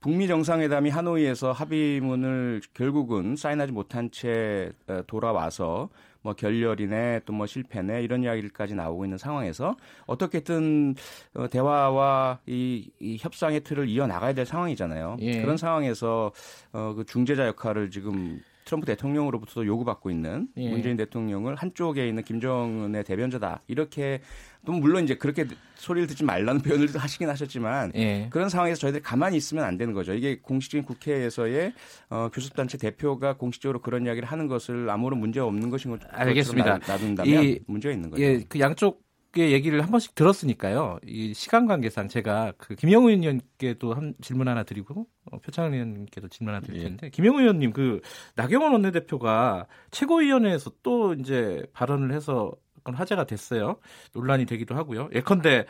북미 0.00 0.26
정상회담이 0.28 0.90
하노이에서 0.90 1.52
합의문을 1.52 2.60
결국은 2.74 3.34
사인하지 3.36 3.72
못한 3.72 4.10
채 4.10 4.72
어, 4.88 5.00
돌아와서 5.06 5.88
뭐 6.22 6.34
결렬이네 6.34 7.20
또 7.24 7.32
뭐 7.32 7.46
실패네 7.46 8.02
이런 8.02 8.22
이야기까지 8.22 8.74
나오고 8.74 9.06
있는 9.06 9.16
상황에서 9.16 9.74
어떻게든 10.06 10.96
어, 11.34 11.48
대화와 11.48 12.40
이, 12.46 12.90
이 13.00 13.16
협상의 13.18 13.60
틀을 13.62 13.88
이어 13.88 14.06
나가야 14.06 14.34
될 14.34 14.44
상황이잖아요. 14.44 15.16
예. 15.20 15.40
그런 15.40 15.56
상황에서 15.56 16.30
어, 16.72 16.92
그 16.94 17.04
중재자 17.06 17.46
역할을 17.46 17.90
지금 17.90 18.40
트럼프 18.70 18.86
대통령으로부터 18.86 19.66
요구받고 19.66 20.12
있는 20.12 20.46
예. 20.56 20.70
문재인 20.70 20.96
대통령을 20.96 21.56
한쪽에 21.56 22.06
있는 22.06 22.22
김정은의 22.22 23.02
대변자다 23.02 23.62
이렇게 23.66 24.20
또 24.64 24.70
물론 24.72 25.02
이제 25.02 25.16
그렇게 25.16 25.44
소리를 25.74 26.06
듣지 26.06 26.22
말라는 26.22 26.60
표현을 26.62 26.86
하시긴 26.94 27.28
하셨지만 27.28 27.90
예. 27.96 28.28
그런 28.30 28.48
상황에서 28.48 28.78
저희들이 28.82 29.02
가만히 29.02 29.36
있으면 29.38 29.64
안 29.64 29.76
되는 29.76 29.92
거죠. 29.92 30.14
이게 30.14 30.38
공식적인 30.40 30.84
국회에서의 30.84 31.72
어, 32.10 32.30
교섭단체 32.32 32.78
대표가 32.78 33.36
공식적으로 33.36 33.80
그런 33.80 34.06
이야기를 34.06 34.28
하는 34.28 34.46
것을 34.46 34.88
아무런 34.88 35.18
문제 35.18 35.40
없는 35.40 35.68
것인 35.68 35.90
것처럼 35.90 36.14
알겠습니다. 36.14 36.78
놔- 36.78 36.86
놔둔다면 36.86 37.42
이- 37.44 37.58
문제가 37.66 37.92
있는 37.92 38.08
거죠. 38.10 38.22
예, 38.22 38.44
그 38.48 38.60
양쪽 38.60 39.02
의 39.36 39.52
얘기를 39.52 39.80
한 39.80 39.90
번씩 39.90 40.16
들었으니까요. 40.16 40.98
이 41.06 41.34
시간 41.34 41.66
관계상 41.66 42.08
제가 42.08 42.52
그 42.58 42.74
김영우 42.74 43.10
의원님께도 43.10 43.94
한 43.94 44.14
질문 44.20 44.48
하나 44.48 44.64
드리고 44.64 45.06
어, 45.30 45.38
표창원 45.38 45.72
의원님께도 45.72 46.26
질문 46.28 46.54
하나 46.54 46.66
드릴 46.66 46.80
예. 46.80 46.84
텐데 46.84 47.10
김영우 47.10 47.40
의원님 47.40 47.72
그 47.72 48.00
나경원 48.34 48.72
원내대표가 48.72 49.66
최고위원회에서 49.92 50.72
또 50.82 51.14
이제 51.14 51.64
발언을 51.72 52.12
해서 52.12 52.50
약간 52.78 52.94
화제가 52.96 53.24
됐어요. 53.24 53.76
논란이 54.14 54.46
되기도 54.46 54.74
하고요. 54.74 55.08
예컨대 55.14 55.66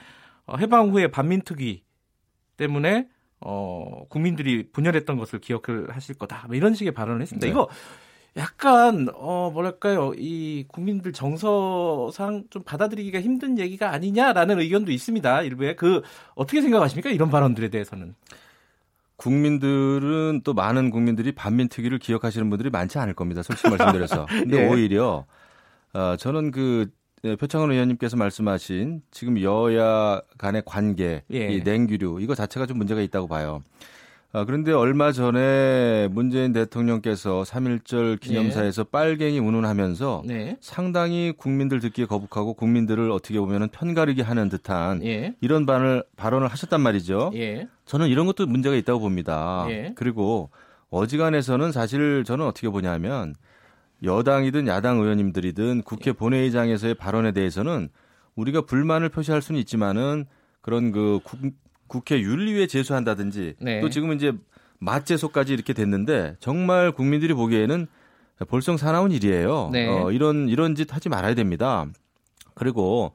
어, 0.46 0.56
해방 0.56 0.90
후에 0.90 1.08
반민특위 1.08 1.82
때문에 2.56 3.08
어, 3.40 4.04
국민들이 4.08 4.70
분열했던 4.70 5.18
것을 5.18 5.38
기억을 5.38 5.90
하실 5.90 6.14
거다. 6.16 6.46
뭐 6.46 6.56
이런 6.56 6.74
식의 6.74 6.92
발언을 6.92 7.22
했습니다. 7.22 7.46
네. 7.46 7.50
이거 7.50 7.68
약간 8.37 9.09
어 9.14 9.51
뭐랄까요 9.53 10.12
이 10.16 10.64
국민들 10.68 11.12
정서상 11.12 12.45
좀 12.51 12.62
받아들이기가 12.62 13.20
힘든 13.20 13.59
얘기가 13.59 13.91
아니냐라는 13.91 14.61
의견도 14.61 14.93
있습니다 14.93 15.43
일부에 15.43 15.74
그 15.74 16.03
어떻게 16.35 16.62
생각하십니까 16.62 17.11
이런 17.11 17.28
발언들에 17.31 17.68
대해서는 17.68 18.14
국민들은 19.20 20.41
또 20.45 20.55
많은 20.55 20.91
국민들이 20.91 21.33
반민특위를 21.33 21.99
기억하시는 21.99 22.49
분들이 22.49 22.70
많지 22.70 22.99
않을 22.99 23.12
겁니다. 23.14 23.43
솔직히 23.43 23.68
말씀드려서. 23.76 24.26
근데 24.26 24.64
예. 24.64 24.68
오히려 24.68 25.26
어, 25.93 26.16
저는 26.18 26.51
그 26.51 26.91
예, 27.24 27.37
표창원 27.37 27.70
의원님께서 27.70 28.16
말씀하신 28.16 29.03
지금 29.11 29.41
여야 29.43 30.22
간의 30.39 30.62
관계, 30.64 31.22
예. 31.33 31.53
이 31.53 31.62
냉규류 31.62 32.20
이거 32.22 32.35
자체가 32.35 32.64
좀 32.64 32.78
문제가 32.78 33.03
있다고 33.03 33.28
봐요. 33.28 33.62
아, 34.33 34.45
그런데 34.45 34.72
얼마 34.72 35.11
전에 35.11 36.09
문재인 36.12 36.53
대통령께서 36.53 37.43
3.1절 37.43 38.20
기념사에서 38.20 38.85
빨갱이 38.85 39.41
운운하면서 39.41 40.22
네 40.24 40.57
상당히 40.61 41.33
국민들 41.37 41.81
듣기에 41.81 42.07
거북하고 42.07 42.55
국민들을 42.55 43.11
어떻게 43.11 43.41
보면 43.41 43.70
편가르기 43.70 44.22
하는 44.22 44.49
듯한 44.49 45.05
예. 45.05 45.35
이런 45.41 45.66
발언을, 45.66 46.05
발언을 46.16 46.47
하셨단 46.47 46.81
말이죠. 46.81 47.33
예. 47.35 47.66
저는 47.87 48.07
이런 48.07 48.26
것도 48.26 48.47
문제가 48.47 48.76
있다고 48.76 49.01
봅니다. 49.01 49.66
예. 49.68 49.93
그리고 49.97 50.51
어지간해서는 50.91 51.72
사실 51.72 52.22
저는 52.24 52.47
어떻게 52.47 52.68
보냐면 52.68 53.35
여당이든 54.05 54.68
야당 54.68 55.01
의원님들이든 55.01 55.83
국회 55.83 56.12
본회의장에서의 56.12 56.95
발언에 56.95 57.33
대해서는 57.33 57.89
우리가 58.37 58.62
불만을 58.62 59.09
표시할 59.09 59.43
수는 59.43 59.61
있지만은 59.61 60.26
그런 60.61 60.93
그 60.93 61.18
국, 61.24 61.41
국회 61.91 62.20
윤리위에 62.20 62.68
제소한다든지 62.68 63.57
네. 63.59 63.80
또 63.80 63.91
지금은 63.91 64.16
이제 64.16 64.32
맞제소까지 64.78 65.53
이렇게 65.53 65.72
됐는데 65.72 66.36
정말 66.38 66.93
국민들이 66.93 67.34
보기에는 67.34 67.88
볼성 68.49 68.76
사나운 68.76 69.11
일이에요. 69.11 69.70
네. 69.72 69.88
어, 69.88 70.12
이런 70.12 70.49
이런 70.49 70.76
짓 70.76 70.95
하지 70.95 71.09
말아야 71.09 71.34
됩니다. 71.34 71.86
그리고 72.55 73.12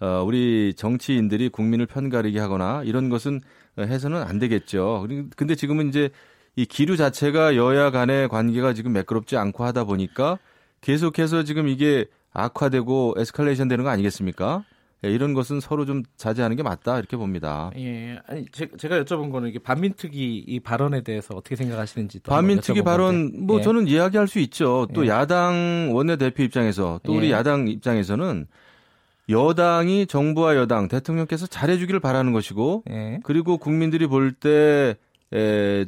어, 0.00 0.24
우리 0.26 0.74
정치인들이 0.76 1.50
국민을 1.50 1.86
편가르게 1.86 2.40
하거나 2.40 2.82
이런 2.84 3.08
것은 3.08 3.40
해서는 3.78 4.20
안 4.22 4.40
되겠죠. 4.40 5.06
근데 5.36 5.54
지금은 5.54 5.88
이제 5.88 6.10
이 6.56 6.66
기류 6.66 6.96
자체가 6.96 7.54
여야 7.54 7.90
간의 7.92 8.28
관계가 8.28 8.72
지금 8.72 8.92
매끄럽지 8.92 9.36
않고 9.36 9.64
하다 9.64 9.84
보니까 9.84 10.38
계속해서 10.80 11.44
지금 11.44 11.68
이게 11.68 12.06
악화되고 12.32 13.14
에스컬레이션 13.18 13.68
되는 13.68 13.84
거 13.84 13.90
아니겠습니까? 13.90 14.64
예, 15.06 15.10
이런 15.12 15.32
것은 15.34 15.60
서로 15.60 15.84
좀 15.86 16.02
자제하는 16.16 16.56
게 16.56 16.62
맞다 16.62 16.98
이렇게 16.98 17.16
봅니다. 17.16 17.70
예. 17.76 18.18
아니 18.26 18.46
제, 18.52 18.68
제가 18.76 19.02
여쭤본 19.04 19.30
거는 19.32 19.48
이게 19.48 19.58
반민특위 19.58 20.44
이 20.46 20.60
발언에 20.60 21.02
대해서 21.02 21.34
어떻게 21.34 21.56
생각하시는지 21.56 22.20
또 22.20 22.30
반민특위 22.32 22.82
발언 22.82 23.30
건데. 23.30 23.38
뭐 23.38 23.58
예. 23.58 23.62
저는 23.62 23.86
이야기할 23.88 24.28
수 24.28 24.38
있죠. 24.40 24.88
또 24.94 25.06
예. 25.06 25.10
야당 25.10 25.90
원내대표 25.92 26.42
입장에서 26.42 27.00
또 27.02 27.14
우리 27.16 27.28
예. 27.28 27.32
야당 27.32 27.68
입장에서는 27.68 28.46
여당이 29.28 30.06
정부와 30.06 30.56
여당 30.56 30.88
대통령께서 30.88 31.46
잘해주기를 31.46 32.00
바라는 32.00 32.32
것이고 32.32 32.84
예. 32.90 33.20
그리고 33.24 33.58
국민들이 33.58 34.06
볼 34.06 34.32
때 34.38 34.96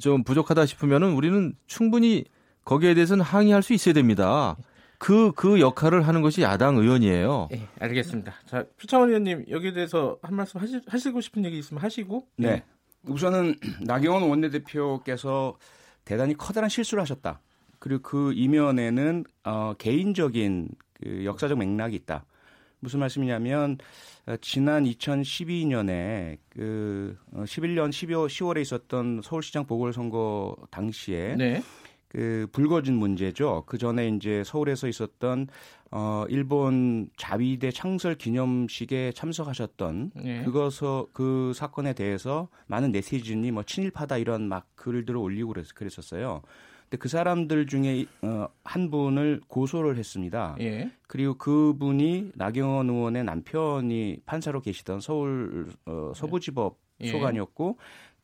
좀 0.01 0.25
부족하다 0.25 0.67
싶으면은 0.67 1.13
우리는 1.13 1.55
충분히 1.67 2.25
거기에 2.65 2.95
대해서는 2.95 3.25
항의할 3.25 3.63
수 3.63 3.73
있어야 3.73 3.95
됩니다. 3.95 4.57
그, 4.99 5.33
그 5.33 5.61
역할을 5.61 6.07
하는 6.07 6.23
것이 6.23 6.43
야당 6.43 6.77
의원이에요. 6.77 7.49
예, 7.53 7.69
알겠습니다. 7.79 8.35
자, 8.47 8.65
표창원 8.81 9.09
의원님 9.09 9.47
여기에 9.49 9.73
대해서 9.73 10.19
한 10.23 10.35
말씀 10.35 10.61
하시, 10.61 10.81
하시고 10.87 11.21
싶은 11.21 11.45
얘기 11.45 11.59
있으면 11.59 11.83
하시고. 11.83 12.27
네. 12.37 12.65
우선은 13.05 13.55
나경원 13.87 14.29
원내대표께서 14.29 15.57
대단히 16.05 16.35
커다란 16.35 16.69
실수를 16.69 17.01
하셨다. 17.03 17.41
그리고 17.79 18.03
그 18.03 18.33
이면에는 18.35 19.25
어, 19.45 19.75
개인적인 19.79 20.69
그 20.95 21.25
역사적 21.25 21.59
맥락이 21.59 21.95
있다. 21.95 22.25
무슨 22.81 23.01
말씀이냐면 23.01 23.79
어, 24.27 24.37
지난 24.41 24.85
2012년에 24.85 26.39
그 26.49 27.17
어, 27.33 27.45
11년 27.45 27.91
12월 27.91 28.27
10월에 28.27 28.61
있었던 28.63 29.21
서울시장 29.23 29.67
보궐선거 29.67 30.57
당시에 30.71 31.37
네. 31.37 31.63
그 32.09 32.47
불거진 32.53 32.95
문제죠. 32.95 33.65
그 33.67 33.77
전에 33.77 34.09
이제 34.09 34.43
서울에서 34.45 34.89
있었던 34.89 35.47
어 35.91 36.25
일본 36.29 37.09
자위대 37.17 37.71
창설 37.71 38.17
기념식에 38.17 39.13
참석하셨던 39.13 40.13
네. 40.17 40.45
그것서 40.45 41.07
그 41.13 41.53
사건에 41.55 41.93
대해서 41.93 42.49
많은 42.67 42.93
네티즌이 42.93 43.51
뭐 43.51 43.63
친일파다 43.63 44.19
이런 44.19 44.49
막 44.49 44.67
글들을 44.77 45.17
올리고 45.17 45.53
그랬, 45.53 45.75
그랬었어요. 45.75 46.43
근데 46.89 46.97
그 46.97 47.09
사람들 47.09 47.67
중에 47.67 48.07
어, 48.23 48.49
한 48.65 48.91
분을 48.91 49.43
고소를 49.47 49.99
했습니다. 49.99 50.57
예. 50.61 50.91
그리고 51.07 51.35
그분이 51.35 52.33
나경원 52.35 52.89
의원의 52.89 53.25
남편이 53.25 54.23
판사로 54.25 54.63
계시던 54.63 55.01
서울 55.01 55.67
어, 55.85 56.13
서부지법 56.15 56.79
예. 57.01 57.09
소관이었고 57.09 57.79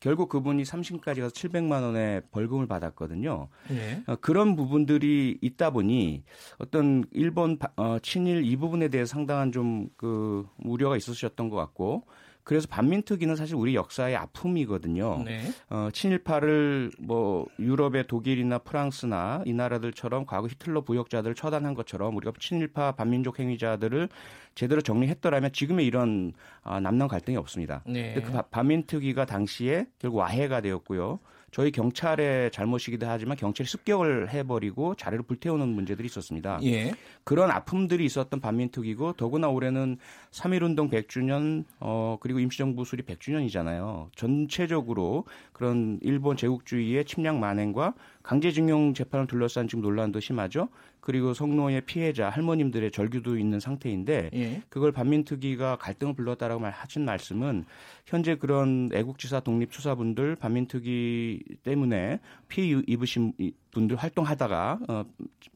결국 0.05 0.29
그분이 0.29 0.61
3심까지 0.61 1.19
가서 1.21 1.33
700만 1.33 1.81
원의 1.81 2.21
벌금을 2.29 2.67
받았거든요. 2.67 3.47
예. 3.71 4.03
어, 4.05 4.15
그런 4.21 4.55
부분들이 4.55 5.39
있다 5.41 5.71
보니 5.71 6.23
어떤 6.59 7.05
일본 7.11 7.57
바- 7.57 7.71
어, 7.75 7.97
친일 8.03 8.45
이 8.45 8.55
부분에 8.55 8.89
대해 8.89 9.05
상당한 9.05 9.51
좀 9.51 9.89
그 9.97 10.45
우려가 10.63 10.95
있으셨던 10.95 11.49
것 11.49 11.55
같고 11.57 12.03
그래서 12.45 12.67
반민특위는 12.69 13.35
사실 13.35 13.55
우리 13.55 13.75
역사의 13.75 14.15
아픔이거든요. 14.15 15.23
네. 15.25 15.41
어, 15.69 15.89
친일파를 15.91 16.91
뭐 16.99 17.47
유럽의 17.59 18.05
독일이나 18.05 18.59
프랑스나 18.59 19.41
이 19.45 19.51
나라들처럼 19.53 20.27
과거 20.27 20.47
히틀러 20.47 20.81
부역자들을 20.81 21.33
처단한 21.35 21.73
것처럼 21.73 22.15
우리가 22.15 22.31
친일파 22.39 22.93
반민족 22.93 23.39
행위자들을 23.39 24.09
제대로 24.53 24.81
정리했더라면 24.81 25.53
지금의 25.53 25.87
이런 25.87 26.33
아, 26.63 26.79
남남 26.79 27.07
갈등이 27.07 27.35
없습니다. 27.35 27.81
네. 27.87 28.13
근데 28.13 28.21
그 28.27 28.31
바- 28.31 28.43
반민특위가 28.43 29.25
당시에 29.25 29.87
결국 29.97 30.17
와해가 30.17 30.61
되었고요. 30.61 31.19
저희 31.55 31.71
경찰의 31.71 32.51
잘못이기도 32.51 33.07
하지만 33.07 33.37
경찰이 33.37 33.65
습격을 33.65 34.29
해버리고 34.29 34.95
자료를 34.95 35.23
불태우는 35.23 35.69
문제들이 35.69 36.05
있었습니다. 36.07 36.59
예. 36.63 36.91
그런 37.23 37.49
아픔들이 37.49 38.03
있었던 38.03 38.41
반민특위고 38.41 39.13
더구나 39.13 39.47
올해는 39.47 39.97
3.1운동 40.31 40.91
100주년 40.91 41.63
어 41.79 42.17
그리고 42.19 42.39
임시정부 42.39 42.83
수립 42.83 43.05
100주년이잖아요. 43.05 44.09
전체적으로 44.17 45.23
그런 45.53 45.97
일본 46.01 46.35
제국주의의 46.35 47.05
침략 47.05 47.37
만행과 47.37 47.93
강제징용 48.25 48.95
재판을 48.95 49.27
둘러싼 49.27 49.67
지금 49.67 49.83
논란도 49.83 50.19
심하죠. 50.19 50.69
그리고 50.99 51.35
성노예 51.35 51.81
피해자 51.81 52.27
할머님들의 52.31 52.89
절규도 52.89 53.37
있는 53.37 53.59
상태인데 53.59 54.31
예. 54.33 54.63
그걸 54.69 54.91
반민특위가 54.91 55.75
갈등을 55.75 56.15
불렀다라고 56.15 56.59
말- 56.59 56.71
하신 56.71 57.05
말씀은 57.05 57.65
현재 58.07 58.33
그런 58.35 58.89
애국지사 58.91 59.41
독립 59.41 59.71
수사분들 59.71 60.35
반민특위 60.37 61.39
때문에 61.63 62.19
피해 62.47 62.81
입으신 62.87 63.33
이- 63.37 63.53
분들 63.71 63.95
활동하다가 63.97 64.79
어, 64.89 65.03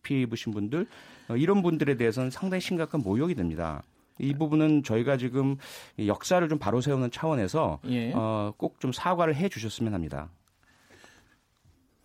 피해 0.03 0.21
입으신 0.21 0.53
분들 0.53 0.85
어, 1.29 1.35
이런 1.35 1.63
분들에 1.63 1.97
대해서는 1.97 2.29
상당히 2.29 2.61
심각한 2.61 3.01
모욕이 3.01 3.33
됩니다. 3.33 3.81
이 4.19 4.33
부분은 4.33 4.83
저희가 4.83 5.17
지금 5.17 5.55
이 5.97 6.07
역사를 6.07 6.47
좀 6.47 6.59
바로 6.59 6.81
세우는 6.81 7.09
차원에서 7.09 7.79
예. 7.87 8.11
어, 8.13 8.53
꼭 8.57 8.79
좀 8.79 8.91
사과를 8.91 9.35
해 9.35 9.49
주셨으면 9.49 9.95
합니다. 9.95 10.29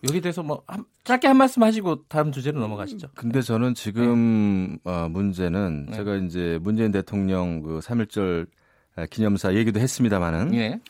여기 0.08 0.20
대해서 0.20 0.42
뭐 0.42 0.62
한- 0.66 0.84
짧게 1.04 1.26
한 1.28 1.36
말씀 1.36 1.62
하시고 1.62 2.04
다음 2.08 2.30
주제로 2.32 2.60
넘어가시죠. 2.60 3.08
근데 3.14 3.40
저는 3.42 3.74
지금 3.74 4.78
어, 4.84 5.08
문제는 5.10 5.86
네. 5.90 5.96
제가 5.96 6.16
이제 6.16 6.58
문재인 6.62 6.90
대통령 6.92 7.62
그 7.62 7.78
3.1절 7.80 8.46
기념사 9.10 9.54
얘기도 9.54 9.80
했습니다마는 9.80 10.54
예. 10.54 10.80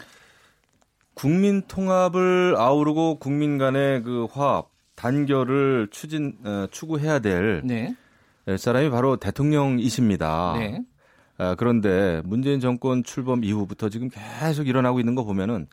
국민 1.15 1.63
통합을 1.69 2.57
아우르고 2.59 3.19
국민 3.19 3.57
간의 3.59 4.03
그 4.03 4.27
화합, 4.31 4.69
단결을 4.97 5.89
추진 5.91 6.37
어, 6.45 6.67
추구해야 6.71 7.21
될 7.21 7.63
네. 7.65 7.95
사람이 8.59 8.91
바로 8.91 9.17
대통령이십니다. 9.17 10.55
네. 10.59 10.83
아, 11.39 11.55
그런데 11.57 12.21
문재인 12.25 12.61
정권 12.61 13.03
출범 13.03 13.43
이후부터 13.43 13.89
지금 13.89 14.09
계속 14.11 14.69
일어나고 14.69 15.01
있는 15.01 15.15
거 15.15 15.25
보면은 15.25 15.67
예, 15.67 15.71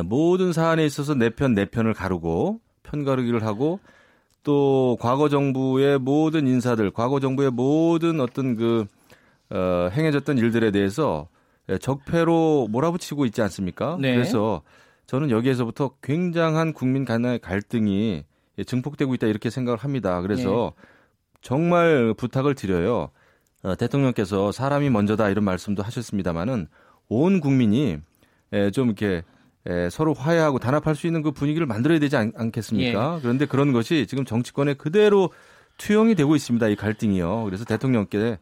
모든 0.00 0.52
사안에 0.52 0.84
있어서 0.86 1.14
내 1.14 1.30
편 1.30 1.54
내 1.54 1.66
편을 1.66 1.92
가르고 1.94 2.60
편 2.82 3.04
가르기를 3.04 3.44
하고 3.44 3.80
또 4.42 4.96
과거 5.00 5.28
정부의 5.28 5.98
모든 5.98 6.46
인사들, 6.46 6.90
과거 6.90 7.20
정부의 7.20 7.50
모든 7.50 8.20
어떤 8.20 8.56
그 8.56 8.86
어, 9.50 9.88
행해졌던 9.92 10.38
일들에 10.38 10.70
대해서 10.70 11.28
예, 11.68 11.78
적폐로 11.78 12.66
몰아붙이고 12.70 13.24
있지 13.26 13.42
않습니까? 13.42 13.96
네. 14.00 14.14
그래서 14.14 14.62
저는 15.06 15.30
여기에서부터 15.30 15.92
굉장한 16.02 16.72
국민 16.72 17.04
간의 17.04 17.38
갈등이 17.40 18.24
예, 18.58 18.64
증폭되고 18.64 19.14
있다 19.14 19.26
이렇게 19.28 19.50
생각을 19.50 19.78
합니다. 19.78 20.20
그래서 20.22 20.72
정말 21.40 22.14
부탁을 22.16 22.54
드려요. 22.54 23.10
어, 23.62 23.76
대통령께서 23.76 24.50
사람이 24.52 24.90
먼저다 24.90 25.28
이런 25.28 25.44
말씀도 25.44 25.82
하셨습니다마는 25.82 26.66
온 27.08 27.40
국민이 27.40 27.98
에, 28.52 28.70
좀 28.70 28.86
이렇게 28.88 29.22
에, 29.66 29.90
서로 29.90 30.12
화해하고 30.14 30.58
단합할 30.58 30.94
수 30.96 31.06
있는 31.06 31.22
그 31.22 31.30
분위기를 31.30 31.66
만들어야 31.66 31.98
되지 31.98 32.16
않, 32.16 32.32
겠습니까 32.50 33.18
그런데 33.22 33.46
그런 33.46 33.72
것이 33.72 34.06
지금 34.06 34.24
정치권에 34.24 34.74
그대로 34.74 35.30
투영이 35.78 36.14
되고 36.14 36.34
있습니다. 36.36 36.68
이 36.68 36.76
갈등이요. 36.76 37.44
그래서 37.44 37.64
대통령께 37.64 38.38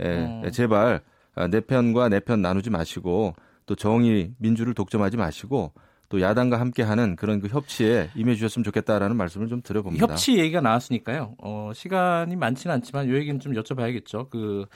에, 0.00 0.06
음. 0.06 0.50
제발 0.52 1.00
아, 1.36 1.46
내 1.48 1.60
편과 1.60 2.08
내 2.08 2.20
편 2.20 2.42
나누지 2.42 2.70
마시고 2.70 3.34
또 3.66 3.74
정의 3.74 4.32
민주를 4.38 4.74
독점하지 4.74 5.16
마시고 5.16 5.72
또 6.10 6.20
야당과 6.20 6.60
함께하는 6.60 7.16
그런 7.16 7.40
그 7.40 7.48
협치에 7.48 8.10
임해 8.14 8.34
주셨으면 8.34 8.62
좋겠다라는 8.64 9.16
말씀을 9.16 9.48
좀 9.48 9.62
드려봅니다. 9.62 10.04
협치 10.06 10.38
얘기가 10.38 10.60
나왔으니까요. 10.60 11.34
어, 11.38 11.70
시간이 11.74 12.36
많지는 12.36 12.74
않지만 12.74 13.08
요 13.08 13.16
얘기는 13.16 13.40
좀 13.40 13.54
여쭤봐야겠죠. 13.54 14.28
그 14.30 14.66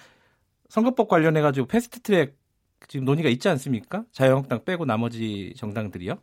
선거법 0.68 1.08
관련해 1.08 1.40
가지고 1.42 1.66
패스트트랙 1.66 2.37
지금 2.86 3.04
논의가 3.04 3.28
있지 3.28 3.48
않습니까? 3.48 4.04
자유한국당 4.12 4.64
빼고 4.64 4.84
나머지 4.84 5.52
정당들이요. 5.56 6.14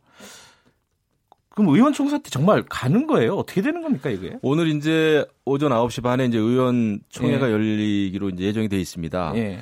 그럼 1.50 1.74
의원 1.74 1.92
총선 1.92 2.22
때 2.22 2.28
정말 2.28 2.62
가는 2.68 3.06
거예요? 3.06 3.34
어떻게 3.36 3.62
되는 3.62 3.82
겁니까 3.82 4.10
이게? 4.10 4.36
오늘 4.42 4.68
이제 4.68 5.24
오전 5.44 5.72
9시 5.72 6.02
반에 6.02 6.26
이제 6.26 6.38
의원 6.38 7.00
총회가 7.08 7.48
예. 7.48 7.52
열리기로 7.52 8.28
이제 8.30 8.44
예정이 8.44 8.68
돼 8.68 8.78
있습니다. 8.78 9.32
예. 9.36 9.60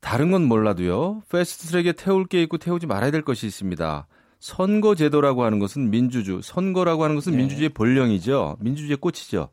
다른 0.00 0.30
건 0.30 0.44
몰라도요. 0.44 1.22
패스트트랙에 1.28 1.92
태울 1.92 2.26
게 2.26 2.42
있고 2.42 2.58
태우지 2.58 2.86
말아야 2.86 3.10
될 3.10 3.22
것이 3.22 3.46
있습니다. 3.46 4.06
선거 4.38 4.94
제도라고 4.94 5.44
하는 5.44 5.58
것은 5.60 5.90
민주주, 5.90 6.40
선거라고 6.42 7.04
하는 7.04 7.16
것은 7.16 7.32
네. 7.32 7.38
민주주의 7.38 7.68
본령이죠. 7.68 8.56
민주주의 8.60 8.96
꽃이죠. 8.96 9.48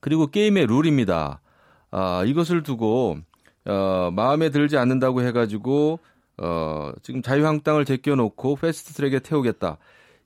그리고 0.00 0.26
게임의 0.26 0.66
룰입니다. 0.66 1.40
아, 1.90 2.24
이것을 2.26 2.62
두고 2.62 3.18
어, 3.66 4.10
마음에 4.14 4.50
들지 4.50 4.76
않는다고 4.76 5.22
해가지고 5.22 5.98
어, 6.38 6.92
지금 7.02 7.22
자유한국당을 7.22 7.84
제껴놓고 7.84 8.56
패스트트랙에 8.56 9.20
태우겠다. 9.20 9.78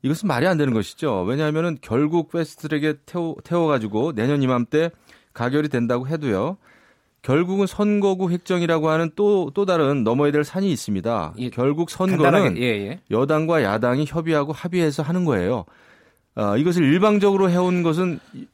이것은 0.02 0.28
말이 0.28 0.46
안 0.46 0.56
되는 0.56 0.72
것이죠. 0.72 1.22
왜냐하면은 1.22 1.78
결국 1.80 2.30
패스트트랙에 2.32 2.94
태워, 3.06 3.36
태워가지고 3.44 4.14
내년 4.14 4.42
이맘때 4.42 4.90
가결이 5.34 5.68
된다고 5.68 6.08
해도요. 6.08 6.56
결국은 7.22 7.66
선거구 7.66 8.30
획정이라고 8.30 8.88
하는 8.88 9.10
또, 9.14 9.50
또 9.52 9.66
다른 9.66 10.04
넘어야 10.04 10.32
될 10.32 10.42
산이 10.42 10.72
있습니다. 10.72 11.34
예. 11.38 11.50
결국 11.50 11.90
선거는 11.90 12.56
예, 12.56 12.62
예. 12.62 13.00
여당과 13.10 13.62
야당이 13.62 14.06
협의하고 14.08 14.52
합의해서 14.52 15.02
하는 15.02 15.26
거예요. 15.26 15.66
아, 16.34 16.56
이것을 16.56 16.82
일방적으로 16.82 17.50
해온 17.50 17.82
것은 17.82 18.20
이- 18.32 18.46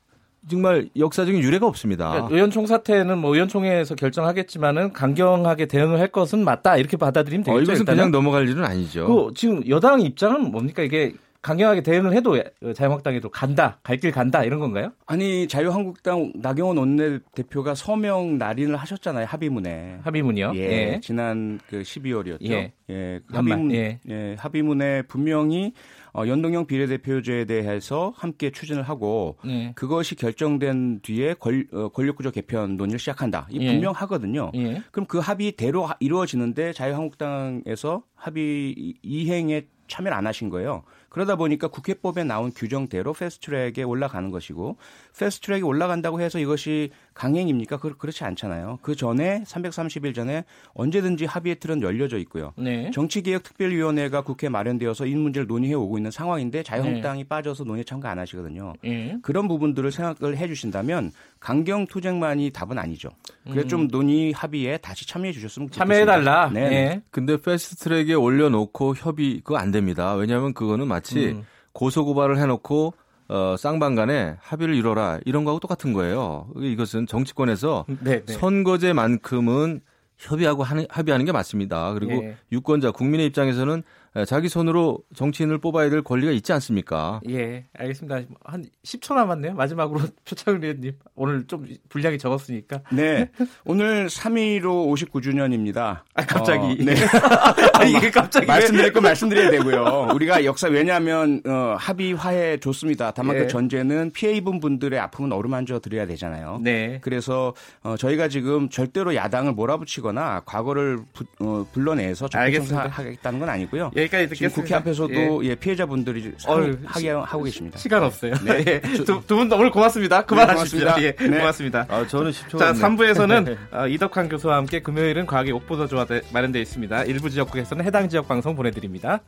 정말 0.48 0.88
역사적인 0.96 1.40
유례가 1.42 1.66
없습니다. 1.66 2.10
그러니까 2.10 2.34
의원 2.34 2.50
총 2.50 2.66
사태는 2.66 3.18
뭐 3.18 3.34
의원총회에서 3.34 3.94
결정하겠지만은 3.96 4.92
강경하게 4.92 5.66
대응을 5.66 5.98
할 5.98 6.08
것은 6.08 6.44
맞다 6.44 6.76
이렇게 6.76 6.96
받아들이면 6.96 7.44
되겠죠. 7.44 7.58
어, 7.58 7.62
이것은 7.62 7.80
일단은. 7.80 7.96
그냥 7.96 8.10
넘어갈 8.12 8.48
일은 8.48 8.64
아니죠. 8.64 9.06
그 9.06 9.34
지금 9.34 9.66
여당 9.68 10.00
입장은 10.00 10.50
뭡니까 10.50 10.82
이게 10.82 11.14
강경하게 11.42 11.82
대응을 11.82 12.12
해도 12.12 12.36
자유한국당에도 12.74 13.28
간다, 13.28 13.78
갈 13.84 13.98
길 14.00 14.10
간다 14.10 14.42
이런 14.42 14.58
건가요? 14.58 14.90
아니 15.06 15.46
자유한국당 15.46 16.32
나경원 16.34 16.76
원내대표가 16.76 17.76
서명 17.76 18.36
날인을 18.36 18.74
하셨잖아요 18.76 19.26
합의문에. 19.26 20.00
합의문이요? 20.02 20.52
예, 20.56 21.00
지난 21.02 21.60
그 21.68 21.82
12월이었죠. 21.82 22.50
예. 22.50 22.72
예. 22.90 23.20
그 23.28 23.36
합의문, 23.36 23.70
예. 23.72 24.00
예. 24.08 24.34
합의문에 24.40 25.02
분명히 25.02 25.72
어, 26.16 26.26
연동형 26.26 26.66
비례대표제에 26.66 27.44
대해서 27.44 28.12
함께 28.16 28.50
추진을 28.50 28.82
하고 28.82 29.36
예. 29.46 29.72
그것이 29.74 30.14
결정된 30.14 31.00
뒤에 31.02 31.34
권, 31.34 31.66
어, 31.72 31.88
권력구조 31.90 32.30
개편 32.30 32.76
논의를 32.78 32.98
시작한다. 32.98 33.46
이 33.50 33.58
예. 33.60 33.66
분명하거든요. 33.72 34.50
예. 34.54 34.82
그럼 34.90 35.06
그 35.06 35.18
합의대로 35.18 35.84
하- 35.84 35.96
이루어지는데 36.00 36.72
자유한국당에서 36.72 38.02
합의 38.14 38.72
이- 38.76 38.94
이행에 39.02 39.66
참여를 39.88 40.16
안 40.16 40.26
하신 40.26 40.48
거예요. 40.48 40.82
그러다 41.16 41.36
보니까 41.36 41.68
국회법에 41.68 42.24
나온 42.24 42.52
규정대로 42.54 43.14
패스트트랙에 43.14 43.84
올라가는 43.84 44.30
것이고 44.30 44.76
패스트트랙에 45.18 45.62
올라간다고 45.62 46.20
해서 46.20 46.38
이것이 46.38 46.90
강행입니까? 47.14 47.78
그, 47.78 47.96
그렇지 47.96 48.22
않잖아요. 48.24 48.80
그 48.82 48.94
전에 48.94 49.42
330일 49.44 50.14
전에 50.14 50.44
언제든지 50.74 51.24
합의의 51.24 51.58
틀은 51.58 51.80
열려져 51.80 52.18
있고요. 52.18 52.52
네. 52.58 52.90
정치개혁특별위원회가 52.90 54.24
국회 54.24 54.50
마련되어서 54.50 55.06
이 55.06 55.14
문제를 55.14 55.46
논의해 55.46 55.72
오고 55.72 55.96
있는 55.96 56.10
상황인데 56.10 56.62
자유한국당이 56.62 57.24
빠져서 57.24 57.64
논의 57.64 57.86
참가 57.86 58.10
안 58.10 58.18
하시거든요. 58.18 58.74
예. 58.84 59.16
그런 59.22 59.48
부분들을 59.48 59.90
생각을 59.90 60.36
해주신다면 60.36 61.12
강경 61.40 61.86
투쟁만이 61.86 62.50
답은 62.50 62.78
아니죠. 62.78 63.08
그래서 63.44 63.62
음. 63.62 63.68
좀 63.68 63.88
논의 63.88 64.32
합의에 64.32 64.76
다시 64.78 65.08
참여해 65.08 65.32
주셨으면 65.32 65.70
좋겠습니다. 65.70 65.84
참여해 65.84 66.04
달라. 66.04 66.50
네. 66.52 66.60
예. 66.60 67.02
근데 67.10 67.38
패스트트랙에 67.40 68.12
올려놓고 68.12 68.96
협의 68.96 69.40
그거 69.42 69.56
안 69.56 69.70
됩니다. 69.70 70.12
왜냐하면 70.14 70.52
그거는 70.52 70.86
마치 70.86 71.05
음. 71.14 71.46
고소고발을 71.72 72.38
해놓고 72.38 72.94
어, 73.28 73.56
쌍방간에 73.58 74.36
합의를 74.40 74.74
이뤄라 74.74 75.20
이런 75.24 75.44
거하고 75.44 75.60
똑같은 75.60 75.92
거예요. 75.92 76.48
이것은 76.56 77.06
정치권에서 77.06 77.84
네, 78.00 78.24
네. 78.24 78.32
선거제만큼은 78.32 79.80
협의하고 80.16 80.62
하는, 80.62 80.86
합의하는 80.88 81.26
게 81.26 81.32
맞습니다. 81.32 81.92
그리고 81.92 82.24
예. 82.24 82.36
유권자 82.52 82.92
국민의 82.92 83.26
입장에서는 83.26 83.82
자기 84.24 84.48
손으로 84.48 85.00
정치인을 85.14 85.58
뽑아야 85.58 85.90
될 85.90 86.02
권리가 86.02 86.32
있지 86.32 86.52
않습니까? 86.52 87.20
예, 87.28 87.66
알겠습니다. 87.76 88.20
한 88.44 88.64
10초 88.84 89.14
남았네요. 89.14 89.54
마지막으로 89.54 90.00
표창원 90.24 90.62
의원님 90.62 90.92
오늘 91.14 91.46
좀 91.46 91.66
분량이 91.88 92.18
적었으니까. 92.18 92.82
네. 92.92 93.28
오늘 93.64 94.06
3.15 94.06 94.62
59주년입니다. 95.10 96.00
아, 96.14 96.26
갑자기. 96.26 96.64
어, 96.64 96.76
네. 96.78 96.94
이게 97.96 98.10
갑자기. 98.10 98.46
말씀드릴 98.46 98.92
건 98.92 99.02
말씀드려야 99.02 99.50
되고요. 99.50 100.10
우리가 100.14 100.44
역사, 100.44 100.68
왜냐하면, 100.68 101.42
어, 101.46 101.76
합의, 101.78 102.12
화해 102.12 102.58
좋습니다. 102.58 103.10
다만 103.10 103.36
예. 103.36 103.40
그 103.40 103.48
전제는 103.48 104.12
피해 104.12 104.32
입은 104.34 104.60
분들의 104.60 104.98
아픔은 104.98 105.32
어루만져 105.32 105.80
드려야 105.80 106.06
되잖아요. 106.06 106.60
네. 106.62 106.98
그래서 107.02 107.54
어, 107.82 107.96
저희가 107.96 108.28
지금 108.28 108.68
절대로 108.68 109.14
야당을 109.14 109.52
몰아붙이거나 109.52 110.42
과거를 110.46 111.00
부, 111.12 111.24
어, 111.40 111.66
불러내서 111.72 112.28
알겠습니다. 112.32 112.82
적폐청산하겠다는 112.82 113.40
건 113.40 113.48
아니고요. 113.48 113.90
여기까지 114.06 114.28
듣겠습니다. 114.28 114.54
국회 114.54 114.74
앞에서도 114.74 115.44
예. 115.44 115.54
피해자분들이 115.54 116.32
어휴, 116.46 116.78
하게 116.84 117.10
하고 117.10 117.42
계십니다. 117.42 117.78
시간 117.78 118.02
없어요. 118.02 118.34
네. 118.44 118.64
네. 118.64 118.80
두, 119.04 119.20
분 119.20 119.52
오늘 119.52 119.70
고맙습니다. 119.70 120.22
그만하십시오. 120.22 120.80
고맙습니다. 120.80 121.02
예, 121.02 121.28
네. 121.28 121.38
고맙습니다. 121.38 121.86
아, 121.88 122.06
저는 122.06 122.30
10초. 122.30 122.58
자, 122.58 122.72
3부에서는 122.72 123.56
어, 123.72 123.88
이덕환 123.88 124.28
교수와 124.28 124.56
함께 124.56 124.80
금요일은 124.80 125.26
과학의 125.26 125.52
옥보도조가 125.52 126.06
마련되어 126.32 126.62
있습니다. 126.62 127.04
일부 127.04 127.30
지역국에서는 127.30 127.84
해당 127.84 128.08
지역 128.08 128.28
방송 128.28 128.56
보내드립니다. 128.56 129.20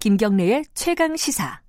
김경래의 0.00 0.64
최강 0.72 1.14
시사. 1.14 1.60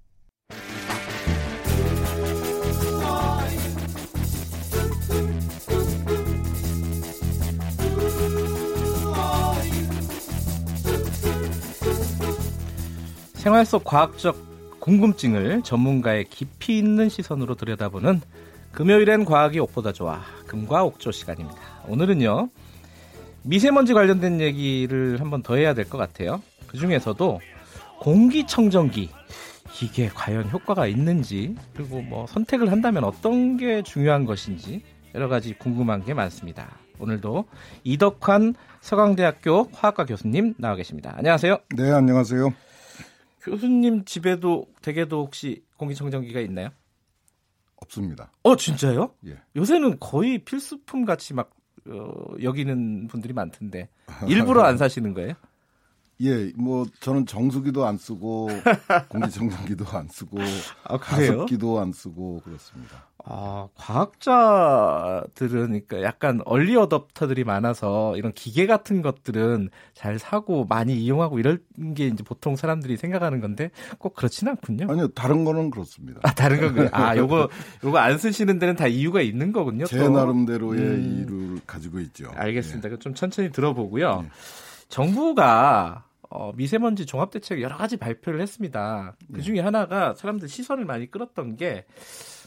생활 13.33 13.65
속 13.65 13.83
과학적 13.83 14.79
궁금증을 14.79 15.61
전문가의 15.63 16.25
깊이 16.25 16.77
있는 16.77 17.09
시선으로 17.09 17.55
들여다보는 17.55 18.21
금요일엔 18.71 19.25
과학이 19.25 19.59
옥보다 19.59 19.91
좋아 19.91 20.21
금과 20.47 20.83
옥조 20.85 21.11
시간입니다. 21.11 21.59
오늘은요 21.87 22.49
미세먼지 23.43 23.93
관련된 23.93 24.39
얘기를 24.39 25.19
한번 25.19 25.41
더 25.43 25.55
해야 25.55 25.73
될 25.73 25.89
것 25.89 25.97
같아요. 25.97 26.41
그 26.67 26.77
중에서도 26.77 27.41
공기청정기 28.01 29.11
이게 29.83 30.09
과연 30.09 30.49
효과가 30.49 30.87
있는지 30.87 31.55
그리고 31.75 32.01
뭐 32.01 32.25
선택을 32.25 32.71
한다면 32.71 33.03
어떤 33.03 33.57
게 33.57 33.83
중요한 33.83 34.25
것인지 34.25 34.83
여러 35.13 35.27
가지 35.27 35.53
궁금한 35.53 36.03
게 36.03 36.15
많습니다. 36.15 36.79
오늘도 36.97 37.45
이덕환 37.83 38.55
서강대학교 38.79 39.69
화학과 39.71 40.05
교수님 40.05 40.55
나와 40.57 40.75
계십니다. 40.75 41.13
안녕하세요. 41.15 41.59
네, 41.75 41.91
안녕하세요. 41.91 42.51
교수님 43.41 44.05
집에도 44.05 44.65
댁에도 44.81 45.23
혹시 45.23 45.63
공기청정기가 45.77 46.39
있나요? 46.39 46.69
없습니다. 47.75 48.31
어 48.41 48.55
진짜요? 48.55 49.11
예. 49.27 49.37
요새는 49.55 49.99
거의 49.99 50.39
필수품 50.39 51.05
같이 51.05 51.35
막 51.35 51.51
어, 51.87 52.11
여기는 52.41 53.07
분들이 53.09 53.33
많던데 53.33 53.89
일부러 54.27 54.63
안 54.63 54.77
사시는 54.77 55.13
거예요? 55.13 55.33
예, 56.23 56.51
뭐 56.55 56.85
저는 56.99 57.25
정수기도 57.25 57.85
안 57.85 57.97
쓰고 57.97 58.49
공기청정기도 59.09 59.85
안 59.91 60.07
쓰고 60.07 60.37
아? 60.83 60.97
가습기도 60.97 61.79
안 61.79 61.91
쓰고 61.91 62.41
그렇습니다. 62.43 63.07
아 63.23 63.67
과학자들은 63.75 65.49
그러니까 65.67 66.01
약간 66.01 66.41
얼리 66.45 66.75
어답터들이 66.75 67.43
많아서 67.43 68.17
이런 68.17 68.33
기계 68.33 68.65
같은 68.65 69.01
것들은 69.01 69.69
잘 69.93 70.17
사고 70.17 70.65
많이 70.65 70.95
이용하고 70.95 71.37
이런 71.39 71.59
게 71.95 72.07
이제 72.07 72.23
보통 72.23 72.55
사람들이 72.55 72.97
생각하는 72.97 73.39
건데 73.39 73.69
꼭 73.99 74.15
그렇지는 74.15 74.51
않군요. 74.53 74.87
아니요, 74.91 75.09
다른 75.09 75.45
거는 75.45 75.69
그렇습니다. 75.69 76.19
아 76.23 76.33
다른 76.33 76.61
건 76.61 76.73
그래요. 76.73 76.89
아 76.93 77.15
요거 77.15 77.49
요거 77.85 77.97
안 77.97 78.17
쓰시는 78.17 78.57
데는 78.59 78.75
다 78.75 78.87
이유가 78.87 79.21
있는 79.21 79.51
거군요. 79.51 79.85
제 79.85 79.99
또. 79.99 80.09
나름대로의 80.09 80.79
음. 80.79 81.25
이유를 81.29 81.61
가지고 81.67 81.99
있죠. 81.99 82.31
알겠습니다. 82.35 82.91
예. 82.91 82.97
좀 82.97 83.13
천천히 83.13 83.51
들어보고요. 83.51 84.21
네. 84.21 84.29
정부가 84.89 86.05
어, 86.31 86.53
미세먼지 86.55 87.05
종합 87.05 87.29
대책 87.29 87.61
여러 87.61 87.75
가지 87.75 87.97
발표를 87.97 88.39
했습니다. 88.39 89.15
그 89.33 89.37
네. 89.37 89.41
중에 89.41 89.59
하나가 89.59 90.13
사람들 90.15 90.47
시선을 90.47 90.85
많이 90.85 91.11
끌었던 91.11 91.57
게, 91.57 91.85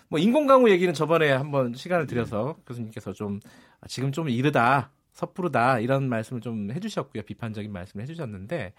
뭐, 0.08 0.18
인공강우 0.18 0.70
얘기는 0.70 0.92
저번에 0.94 1.30
한번 1.30 1.74
시간을 1.74 2.06
들여서 2.06 2.56
교수님께서 2.66 3.12
좀, 3.12 3.40
아, 3.80 3.86
지금 3.86 4.10
좀 4.10 4.30
이르다, 4.30 4.90
섣부르다, 5.12 5.80
이런 5.80 6.08
말씀을 6.08 6.40
좀 6.40 6.70
해주셨고요. 6.72 7.24
비판적인 7.24 7.70
말씀을 7.70 8.04
해주셨는데, 8.04 8.72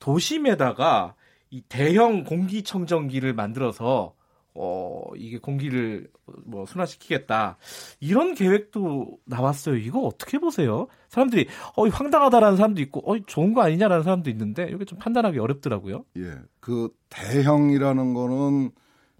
도심에다가 0.00 1.14
이 1.50 1.62
대형 1.68 2.24
공기청정기를 2.24 3.32
만들어서 3.34 4.14
어, 4.54 5.02
이게 5.16 5.38
공기를 5.38 6.08
뭐 6.44 6.66
순화시키겠다. 6.66 7.56
이런 8.00 8.34
계획도 8.34 9.18
나왔어요. 9.24 9.76
이거 9.76 10.00
어떻게 10.00 10.38
보세요? 10.38 10.88
사람들이, 11.08 11.46
어, 11.76 11.88
황당하다라는 11.88 12.56
사람도 12.56 12.80
있고, 12.82 13.00
어, 13.10 13.18
좋은 13.26 13.54
거 13.54 13.62
아니냐라는 13.62 14.02
사람도 14.02 14.30
있는데, 14.30 14.68
이게 14.72 14.84
좀 14.84 14.98
판단하기 14.98 15.38
어렵더라고요. 15.38 16.04
예, 16.16 16.34
그 16.60 16.90
대형이라는 17.10 18.14
거는 18.14 18.70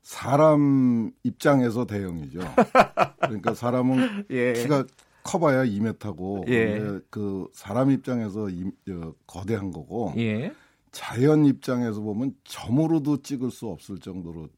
사람 0.02 1.12
입장에서 1.22 1.86
대형이죠. 1.86 2.40
그러니까 3.20 3.54
사람은 3.54 4.26
예. 4.30 4.54
키가 4.54 4.84
커봐야 5.22 5.64
2m고 5.64 6.48
예. 6.48 7.00
그 7.10 7.46
사람 7.52 7.90
입장에서 7.90 8.48
이, 8.48 8.64
어, 8.88 9.12
거대한 9.26 9.70
거고 9.70 10.14
예. 10.16 10.52
자연 10.90 11.44
입장에서 11.44 12.00
보면 12.00 12.34
점으로도 12.44 13.22
찍을 13.22 13.50
수 13.50 13.68
없을 13.68 13.98
정도로 13.98 14.48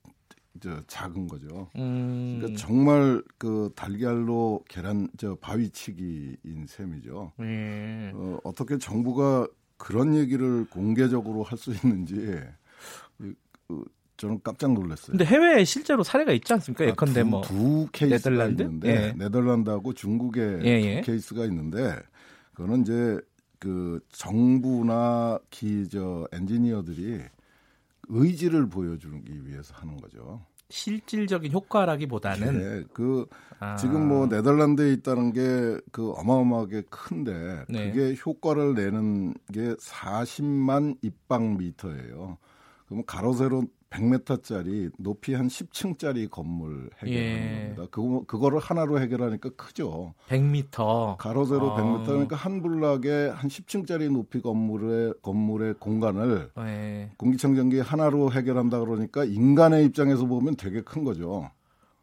저 0.61 0.81
작은 0.87 1.27
거죠. 1.29 1.69
음. 1.77 2.37
그러니까 2.39 2.61
정말 2.61 3.23
그 3.39 3.71
달걀로 3.75 4.63
계란 4.69 5.09
저 5.17 5.35
바위치기인 5.37 6.67
셈이죠. 6.67 7.33
예. 7.41 8.11
어, 8.15 8.39
어떻게 8.45 8.77
정부가 8.79 9.47
그런 9.79 10.15
얘기를 10.15 10.67
공개적으로 10.69 11.43
할 11.43 11.57
수 11.59 11.73
있는지 11.73 12.15
이- 13.21 13.33
그, 13.67 13.85
저는 14.19 14.41
깜짝 14.45 14.73
놀랐어요. 14.75 15.17
근데 15.17 15.25
해외에 15.25 15.65
실제로 15.65 16.03
사례가 16.05 16.33
있지 16.33 16.53
않습니까? 16.53 16.85
아, 16.85 16.89
예컨대 16.89 17.23
두, 17.23 17.27
뭐. 17.29 17.41
두 17.43 17.89
케이스가 17.91 18.31
네덜란드? 18.31 18.63
있는데 18.63 18.89
예. 18.89 19.13
네덜란드하고 19.19 19.95
중국의 19.95 20.61
예, 20.65 20.69
예. 20.69 21.01
두 21.01 21.07
케이스가 21.07 21.45
있는데 21.47 21.97
그거는 22.55 22.83
이제 22.83 23.19
그 23.59 24.01
정부나 24.11 25.39
기저 25.51 26.29
엔지니어들이 26.33 27.21
의지를 28.09 28.69
보여주기 28.69 29.47
위해서 29.47 29.75
하는 29.75 29.97
거죠. 29.97 30.45
실질적인 30.71 31.53
효과라기보다는. 31.53 32.59
네, 32.59 32.85
그 32.95 33.27
아. 33.61 33.77
지금 33.77 34.09
뭐 34.09 34.27
네덜란드에 34.27 34.93
있다는 34.95 35.33
게 35.33 35.79
그 35.93 36.11
어마어마하게 36.13 36.83
큰데 36.91 37.65
네. 37.69 37.91
그게 37.93 38.17
효과를 38.25 38.75
내는 38.75 39.35
게 39.53 39.75
40만 39.75 40.97
입방미터예요. 41.03 42.39
그러면 42.87 43.07
가로 43.07 43.35
세로 43.35 43.65
100m짜리 43.93 44.91
높이 44.99 45.35
한 45.35 45.49
10층짜리 45.49 46.31
건물 46.31 46.91
해결하는 46.99 47.13
예. 47.13 47.63
겁니다. 47.75 47.87
그거 47.91 48.25
그거를 48.27 48.59
하나로 48.59 48.99
해결하니까 49.01 49.51
크죠. 49.57 50.15
100m. 50.29 51.17
가로 51.19 51.45
세로 51.45 51.73
아. 51.73 51.77
100m 51.77 52.07
그러니까 52.07 52.37
한 52.37 52.63
블락에 52.63 53.29
한 53.35 53.49
10층짜리 53.49 54.11
높이 54.11 54.41
건물의 54.41 55.15
건물의 55.23 55.75
공간을 55.79 56.51
예. 56.59 57.11
공기청정기 57.19 57.81
하나로 57.81 58.33
해결한다 58.33 58.81
그러니까 58.81 59.25
인간의 59.25 59.85
입장에서 59.87 60.25
보면 60.27 60.57
되게 60.57 60.81
큰 60.83 61.05
거죠. 61.05 61.51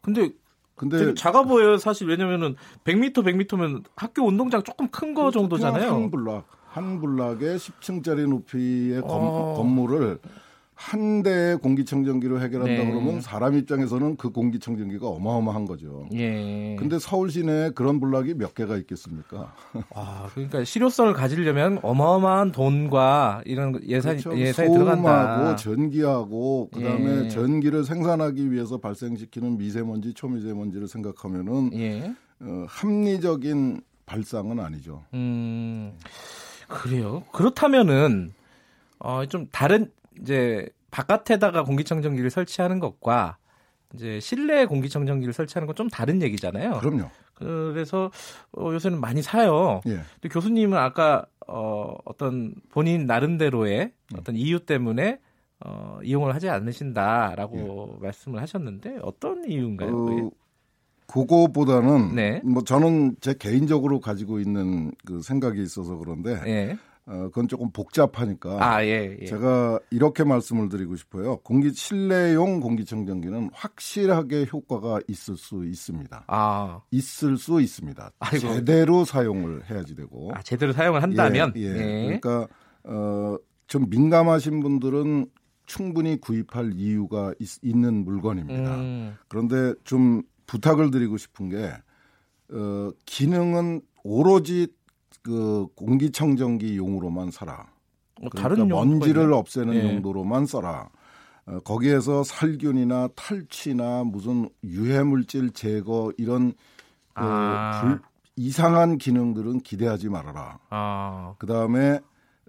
근데 0.02 0.32
근데 0.76 0.98
되게 0.98 1.14
작아 1.14 1.44
보여요, 1.44 1.78
사실. 1.78 2.08
왜냐면은 2.08 2.56
100m, 2.86 3.14
100m면 3.16 3.84
학교 3.98 4.24
운동장 4.26 4.64
조금 4.64 4.88
큰 4.88 5.14
거 5.14 5.30
정도잖아요. 5.30 5.92
한 5.92 6.10
블락, 6.12 6.46
한 6.68 7.02
블락에 7.02 7.58
10층짜리 7.58 8.30
높이의 8.30 9.02
건, 9.02 9.10
어. 9.12 9.54
건물을 9.58 10.20
한 10.80 11.24
대의 11.24 11.58
공기청정기로 11.58 12.40
해결한다 12.40 12.84
네. 12.84 12.90
그러면 12.90 13.20
사람 13.20 13.54
입장에서는 13.54 14.16
그 14.16 14.30
공기청정기가 14.30 15.10
어마어마한 15.10 15.66
거죠. 15.66 16.08
예. 16.14 16.78
근데 16.80 16.98
서울 17.00 17.30
시내에 17.30 17.72
그런 17.72 18.00
블락이 18.00 18.36
몇 18.36 18.56
개가 18.56 18.78
있겠습니까? 18.78 19.54
아, 19.94 20.30
그러니까 20.34 20.64
실효성을 20.64 21.12
가지려면 21.12 21.80
어마어마한 21.84 22.54
돈과 22.54 23.42
이런 23.46 23.78
예산이 23.86 24.24
그렇죠. 24.24 24.40
예산이 24.40 24.72
들어간다. 24.72 25.58
전기하고 25.58 26.70
그다음에 26.74 27.26
예. 27.26 27.28
전기를 27.28 27.84
생산하기 27.84 28.50
위해서 28.50 28.78
발생시키는 28.78 29.58
미세먼지, 29.58 30.14
초미세먼지를 30.14 30.88
생각하면은 30.88 31.72
예. 31.74 32.16
어, 32.40 32.66
합리적인 32.70 33.82
발상은 34.06 34.62
아니죠. 34.62 35.04
음. 35.14 35.92
그래요. 36.70 37.24
그렇다면은 37.34 38.32
어, 39.00 39.26
좀 39.26 39.46
다른 39.52 39.92
이제 40.22 40.68
바깥에다가 40.92 41.64
공기청정기를 41.64 42.30
설치하는 42.30 42.80
것과 42.80 43.38
이제 43.96 44.20
실내 44.20 44.66
공기청정기를 44.66 45.34
설치하는 45.34 45.66
건 45.68 45.76
좀 45.76 45.90
다른 45.90 46.22
얘기잖아요. 46.22 46.80
그럼요. 46.80 47.10
그래서 47.34 48.12
어, 48.52 48.72
요새는 48.74 49.00
많이 49.00 49.22
사요. 49.22 49.82
예. 49.88 50.00
근데 50.22 50.30
교수님은 50.30 50.78
아까 50.78 51.26
어, 51.48 51.96
어떤 52.06 52.54
본인 52.70 53.06
나름대로의 53.06 53.94
음. 54.14 54.18
어떤 54.20 54.36
이유 54.36 54.60
때문에 54.60 55.20
어, 55.66 56.00
이용을 56.04 56.36
하지 56.36 56.50
않으신다라고 56.50 57.96
예. 57.98 58.04
말씀을 58.04 58.42
하셨는데 58.42 59.00
어떤 59.02 59.50
이유인가요? 59.50 59.90
어, 59.90 60.30
그거보다는 61.08 62.14
네. 62.14 62.42
뭐 62.44 62.64
저는 62.64 63.16
제 63.20 63.34
개인적으로 63.34 64.00
가지고 64.00 64.40
있는 64.40 64.92
그 65.06 65.22
생각이 65.22 65.62
있어서 65.64 65.96
그런데 65.98 66.40
예. 66.46 66.78
어, 67.10 67.24
그건 67.30 67.48
조금 67.48 67.72
복잡하니까 67.72 68.58
아, 68.62 68.86
예, 68.86 69.18
예. 69.20 69.26
제가 69.26 69.80
이렇게 69.90 70.24
말씀을 70.24 70.70
드리고 70.70 70.96
싶어요. 70.96 71.38
공기 71.38 71.72
실내용 71.74 72.60
공기청정기는 72.60 73.50
확실하게 73.52 74.46
효과가 74.52 75.00
있을 75.08 75.36
수 75.36 75.66
있습니다. 75.66 76.26
아, 76.28 76.82
있을 76.92 77.38
수 77.38 77.62
있습니다. 77.62 78.12
아이고. 78.20 78.54
제대로 78.54 79.06
사용을 79.06 79.68
해야지 79.68 79.96
되고. 79.96 80.32
아, 80.36 80.44
제대로 80.44 80.72
사용을 80.72 81.02
한다면 81.02 81.52
예, 81.56 81.62
예. 81.62 81.68
예. 81.70 82.20
그러니까 82.20 82.48
어, 82.84 83.38
좀 83.66 83.90
민감하신 83.90 84.60
분들은 84.60 85.26
충분히 85.66 86.22
구입할 86.22 86.74
이유가 86.76 87.34
있, 87.40 87.76
는 87.76 88.06
물건입니다. 88.06 88.76
음, 88.76 89.16
그런데 89.28 89.74
좀 89.84 90.22
부탁을 90.46 90.92
드리고 90.92 91.18
싶은 91.18 91.50
게 91.50 91.72
어, 92.52 92.92
기능은 93.08 93.82
오로지 94.04 94.68
그 95.22 95.68
공기청정기 95.76 96.78
용으로만 96.78 97.32
사라. 97.32 97.68
뭐 98.22 98.30
그러니까 98.30 98.42
다른 98.42 98.68
먼지를? 98.68 99.34
없애는 99.34 99.74
예. 99.76 99.84
용도로만 99.84 100.46
써라. 100.46 100.90
어, 101.46 101.60
거기에서 101.60 102.24
살균이나 102.24 103.10
탈취나 103.16 104.04
무슨 104.04 104.50
유해물질 104.64 105.52
제거 105.52 106.12
이런 106.18 106.52
그 107.14 107.22
아. 107.24 107.82
불- 107.82 108.02
이상한 108.36 108.98
기능들은 108.98 109.60
기대하지 109.60 110.08
말아라. 110.10 110.60
아, 110.70 111.34
그 111.40 111.46
다음에 111.48 112.00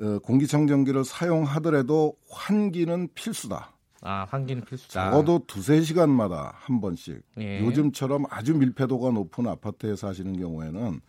어, 0.00 0.18
공기청정기를 0.20 1.04
사용하더라도 1.04 2.14
환기는 2.30 3.08
필수다. 3.14 3.72
아, 4.02 4.24
환기는 4.30 4.64
필수다. 4.64 5.10
적어도 5.10 5.42
두세 5.46 5.82
시간마다 5.82 6.54
한 6.56 6.80
번씩. 6.80 7.22
예. 7.38 7.60
요즘처럼 7.64 8.24
아주 8.30 8.54
밀폐도가 8.54 9.10
높은 9.10 9.46
아파트에 9.48 9.96
사시는 9.96 10.38
경우에는 10.38 11.00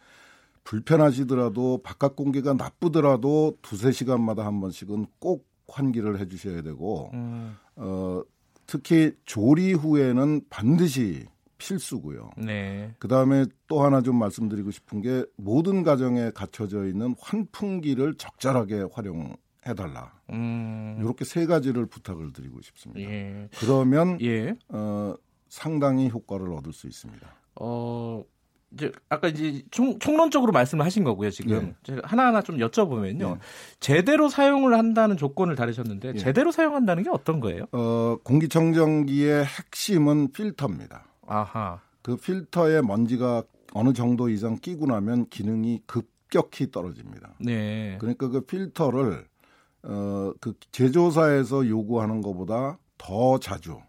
불편하시더라도 0.72 1.82
바깥 1.84 2.16
공기가 2.16 2.54
나쁘더라도 2.54 3.58
두세 3.62 3.92
시간마다 3.92 4.46
한 4.46 4.62
번씩은 4.62 5.06
꼭 5.20 5.46
환기를 5.68 6.20
해 6.20 6.28
주셔야 6.30 6.62
되고 6.62 7.12
음, 7.14 7.58
어, 7.76 8.22
특히 8.68 9.12
조리 9.26 9.74
후에는 9.74 10.42
반드시 10.50 11.26
필수고요. 11.58 12.32
네. 12.38 12.96
그 13.00 13.10
다음에 13.10 13.46
또 13.68 13.84
하나 13.84 14.02
좀 14.02 14.16
말씀드리고 14.16 14.72
싶은 14.72 15.02
게 15.02 15.26
모든 15.36 15.84
가정에 15.84 16.32
갖춰져 16.32 16.86
있는 16.86 17.16
환풍기를 17.20 18.16
적절하게 18.16 18.88
활용 18.94 19.36
해달라. 19.68 20.14
음, 20.32 20.96
이렇게 21.02 21.26
세 21.26 21.46
가지를 21.46 21.86
부탁을 21.86 22.32
드리고 22.32 22.62
싶습니다. 22.62 23.12
예. 23.12 23.50
그러면 23.60 24.18
예. 24.22 24.56
어, 24.70 25.16
상당히 25.50 26.10
효과를 26.10 26.54
얻을 26.54 26.72
수 26.72 26.88
있습니다. 26.88 27.28
어, 27.60 28.24
이제 28.74 28.92
아까 29.10 29.28
이제 29.28 29.64
총, 29.72 30.00
총론적으로 30.00 30.52
말씀을 30.52 30.86
하신 30.86 31.04
거고요, 31.04 31.30
지금. 31.30 31.74
예. 31.90 31.98
하나하나 32.04 32.42
좀 32.42 32.58
여쭤보면요. 32.58 33.36
예. 33.36 33.40
제대로 33.80 34.30
사용을 34.30 34.78
한다는 34.78 35.18
조건을 35.18 35.56
다루셨는데 35.56 36.14
예. 36.16 36.18
제대로 36.18 36.52
사용한다는 36.52 37.04
게 37.04 37.10
어떤 37.10 37.40
거예요? 37.40 37.66
어, 37.72 38.18
공기청정기의 38.24 39.46
핵심은 39.46 40.32
필터입니다. 40.32 41.06
아하. 41.28 41.82
그 42.02 42.16
필터에 42.16 42.82
먼지가 42.82 43.44
어느 43.74 43.94
정도 43.94 44.30
이상 44.30 44.58
끼고 44.58 44.86
나면 44.86 45.28
기능이 45.30 45.82
급격히 45.86 46.72
떨어집니다. 46.72 47.36
네. 47.40 47.98
그러니까 48.00 48.30
그 48.30 48.42
필터를 48.42 49.26
어, 49.84 50.34
그 50.40 50.54
제조사에서 50.72 51.68
요구하는 51.68 52.22
것보다 52.22 52.78
더 52.98 53.40
자주 53.40 53.80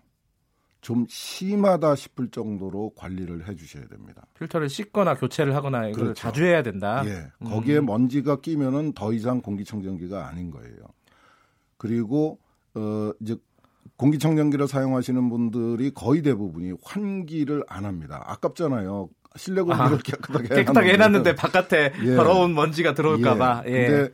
좀 0.83 1.07
심하다 1.09 1.95
싶을 1.95 2.29
정도로 2.31 2.93
관리를 2.97 3.49
해 3.49 3.55
주셔야 3.55 3.87
됩니다. 3.87 4.27
필터를 4.35 4.69
씻거나 4.69 5.15
교체를 5.15 5.55
하거나 5.55 5.87
이걸 5.87 6.05
그렇죠. 6.05 6.15
자주 6.15 6.45
해야 6.45 6.63
된다. 6.63 7.05
예. 7.07 7.29
거기에 7.49 7.79
음. 7.79 7.87
먼지가 7.87 8.41
끼면은 8.41 8.93
더 8.93 9.13
이상 9.13 9.41
공기청정기가 9.41 10.27
아닌 10.27 10.51
거예요. 10.51 10.77
그리고 11.77 12.41
어 12.75 13.13
이제 13.21 13.37
공기청정기를 13.97 14.67
사용하시는 14.67 15.29
분들이 15.29 15.93
거의 15.95 16.21
대부분이 16.23 16.75
환기를 16.83 17.63
안 17.69 17.85
합니다. 17.85 18.21
아깝잖아요. 18.27 19.09
실내 19.37 19.63
공기를 19.63 19.99
아, 19.99 19.99
깨끗하게 19.99 20.49
깨끗하게 20.49 20.93
해놨는데 20.95 21.37
바깥에 21.37 21.93
예. 22.03 22.17
더러운 22.17 22.55
먼지가 22.55 22.95
들어올까봐. 22.95 23.63
예. 23.67 23.71
근데 23.71 24.03
어, 24.03 24.09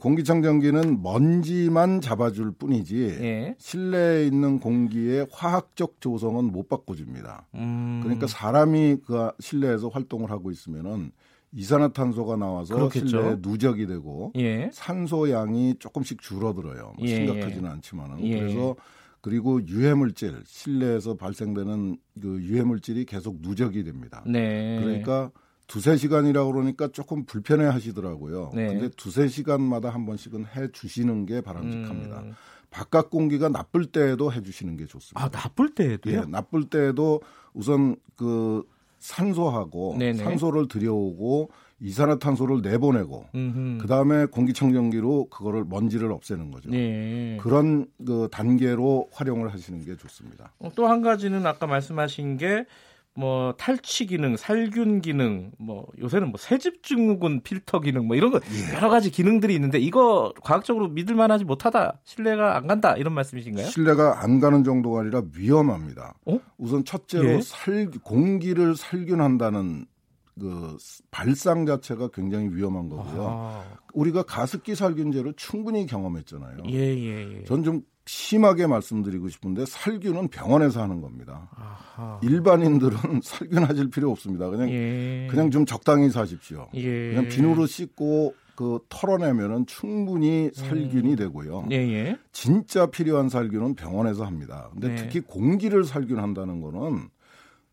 공기청정기는 0.00 1.02
먼지만 1.02 2.00
잡아줄 2.00 2.52
뿐이지 2.52 3.18
예. 3.20 3.54
실내에 3.58 4.26
있는 4.26 4.60
공기의 4.60 5.26
화학적 5.30 6.00
조성은 6.00 6.44
못 6.52 6.68
바꿔줍니다. 6.68 7.46
음. 7.54 8.00
그러니까 8.02 8.26
사람이 8.26 8.98
그 9.06 9.30
실내에서 9.38 9.88
활동을 9.88 10.30
하고 10.30 10.50
있으면은 10.50 11.12
이산화탄소가 11.52 12.36
나와서 12.36 12.74
그렇겠죠. 12.74 13.08
실내에 13.08 13.36
누적이 13.40 13.86
되고 13.86 14.32
예. 14.36 14.70
산소 14.72 15.30
양이 15.30 15.74
조금씩 15.78 16.20
줄어들어요. 16.20 16.92
뭐 16.98 17.08
예, 17.08 17.16
심각하지는 17.16 17.68
않지만은 17.70 18.24
예. 18.24 18.38
그래서 18.38 18.76
그리고 19.22 19.66
유해물질 19.66 20.42
실내에서 20.44 21.14
발생되는 21.14 21.96
그 22.20 22.40
유해물질이 22.42 23.04
계속 23.06 23.38
누적이 23.40 23.84
됩니다. 23.84 24.22
네. 24.26 24.78
그러니까 24.80 25.30
두세 25.70 25.96
시간이라고 25.96 26.52
그러니까 26.52 26.88
조금 26.88 27.24
불편해 27.24 27.64
하시더라고요. 27.64 28.50
네. 28.54 28.66
근데 28.66 28.88
두세 28.96 29.28
시간마다 29.28 29.90
한 29.90 30.04
번씩은 30.04 30.46
해 30.56 30.66
주시는 30.72 31.26
게 31.26 31.40
바람직합니다. 31.40 32.22
음. 32.22 32.32
바깥 32.70 33.08
공기가 33.08 33.48
나쁠 33.48 33.86
때에도 33.86 34.32
해 34.32 34.42
주시는 34.42 34.76
게 34.76 34.86
좋습니다. 34.86 35.24
아, 35.24 35.28
나쁠 35.28 35.74
때에도요? 35.76 36.14
예, 36.16 36.24
나쁠 36.28 36.64
때에도 36.64 37.20
우선 37.54 37.94
그 38.16 38.64
산소하고 38.98 39.94
네네. 39.96 40.18
산소를 40.18 40.66
들여오고 40.66 41.50
이산화탄소를 41.80 42.60
내보내고. 42.62 43.26
그 43.32 43.86
다음에 43.88 44.26
공기청정기로 44.26 45.28
그거를 45.30 45.64
먼지를 45.64 46.10
없애는 46.12 46.50
거죠. 46.50 46.68
네. 46.68 47.38
그런 47.40 47.86
그 48.04 48.28
단계로 48.30 49.08
활용을 49.12 49.52
하시는 49.52 49.82
게 49.84 49.96
좋습니다. 49.96 50.52
또 50.74 50.86
한 50.88 51.00
가지는 51.00 51.46
아까 51.46 51.66
말씀하신 51.66 52.36
게 52.38 52.66
뭐 53.14 53.54
탈취 53.58 54.06
기능, 54.06 54.36
살균 54.36 55.00
기능, 55.00 55.50
뭐 55.58 55.86
요새는 55.98 56.28
뭐 56.28 56.38
새집 56.38 56.82
증후군 56.82 57.42
필터 57.42 57.80
기능 57.80 58.06
뭐 58.06 58.16
이런 58.16 58.30
거 58.30 58.38
예. 58.38 58.74
여러 58.76 58.88
가지 58.88 59.10
기능들이 59.10 59.54
있는데 59.54 59.78
이거 59.78 60.32
과학적으로 60.42 60.88
믿을 60.88 61.16
만하지 61.16 61.44
못하다. 61.44 62.00
신뢰가 62.04 62.56
안 62.56 62.66
간다. 62.66 62.96
이런 62.96 63.12
말씀이신가요? 63.14 63.66
실내가 63.66 64.22
안 64.22 64.38
가는 64.40 64.62
정도가 64.62 65.00
아니라 65.00 65.22
위험합니다. 65.36 66.14
어? 66.26 66.38
우선 66.56 66.84
첫째로 66.84 67.28
예. 67.28 67.40
살 67.40 67.90
공기를 68.02 68.76
살균한다는 68.76 69.86
그 70.38 70.76
발상 71.10 71.66
자체가 71.66 72.08
굉장히 72.14 72.48
위험한 72.48 72.88
거고요. 72.88 73.26
아, 73.28 73.64
우리가 73.92 74.22
가습기 74.22 74.74
살균제를 74.74 75.34
충분히 75.36 75.84
경험했잖아요. 75.86 76.58
예, 76.68 76.78
예, 76.78 77.38
예. 77.38 77.44
전좀 77.44 77.82
심하게 78.10 78.66
말씀드리고 78.66 79.28
싶은데 79.28 79.64
살균은 79.66 80.28
병원에서 80.28 80.82
하는 80.82 81.00
겁니다. 81.00 81.48
아하. 81.54 82.18
일반인들은 82.24 82.96
살균하실 83.22 83.90
필요 83.90 84.10
없습니다. 84.10 84.50
그냥 84.50 84.68
예. 84.68 85.28
그냥 85.30 85.52
좀 85.52 85.64
적당히 85.64 86.10
사십시오. 86.10 86.66
예. 86.74 87.10
그냥 87.10 87.28
비누로 87.28 87.66
씻고 87.66 88.34
그 88.56 88.80
털어내면은 88.88 89.64
충분히 89.66 90.50
살균이 90.52 91.14
되고요. 91.14 91.68
예, 91.70 91.76
예. 91.76 92.18
진짜 92.32 92.86
필요한 92.86 93.28
살균은 93.28 93.76
병원에서 93.76 94.24
합니다. 94.24 94.70
근데 94.72 94.88
네. 94.88 94.96
특히 94.96 95.20
공기를 95.20 95.84
살균한다는 95.84 96.60
거는 96.60 97.10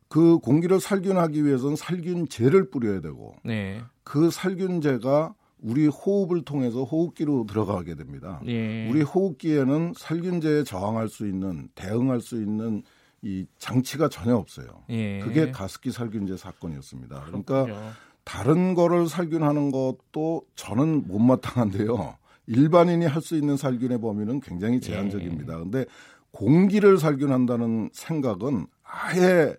그 0.08 0.38
공기를 0.38 0.80
살균하기 0.80 1.46
위해서는 1.46 1.76
살균제를 1.76 2.70
뿌려야 2.70 3.02
되고 3.02 3.36
네. 3.44 3.82
그 4.04 4.30
살균제가 4.30 5.34
우리 5.60 5.88
호흡을 5.88 6.44
통해서 6.44 6.84
호흡기로 6.84 7.46
들어가게 7.48 7.96
됩니다. 7.96 8.40
예. 8.46 8.88
우리 8.90 9.02
호흡기에는 9.02 9.94
살균제에 9.98 10.64
저항할 10.64 11.10
수 11.10 11.28
있는 11.28 11.70
대응할 11.76 12.22
수 12.22 12.36
있는 12.42 12.84
이 13.24 13.46
장치가 13.58 14.08
전혀 14.10 14.36
없어요. 14.36 14.68
예. 14.90 15.20
그게 15.20 15.52
가습기 15.52 15.92
살균제 15.92 16.38
사건이었습니다. 16.38 17.24
그러니까 17.26 17.64
그렇군요. 17.64 17.90
다른 18.24 18.76
거를 18.76 19.08
살균하는 19.08 19.72
것도 19.72 20.44
저는 20.56 21.08
못마땅한데요. 21.08 22.18
일반인이 22.48 23.06
할 23.06 23.22
수 23.22 23.36
있는 23.36 23.58
살균의 23.58 24.00
범위는 24.00 24.40
굉장히 24.42 24.80
제한적입니다. 24.80 25.58
근데 25.60 25.86
공기를 26.32 26.98
살균한다는 26.98 27.90
생각은 27.94 28.68
아예 28.84 29.56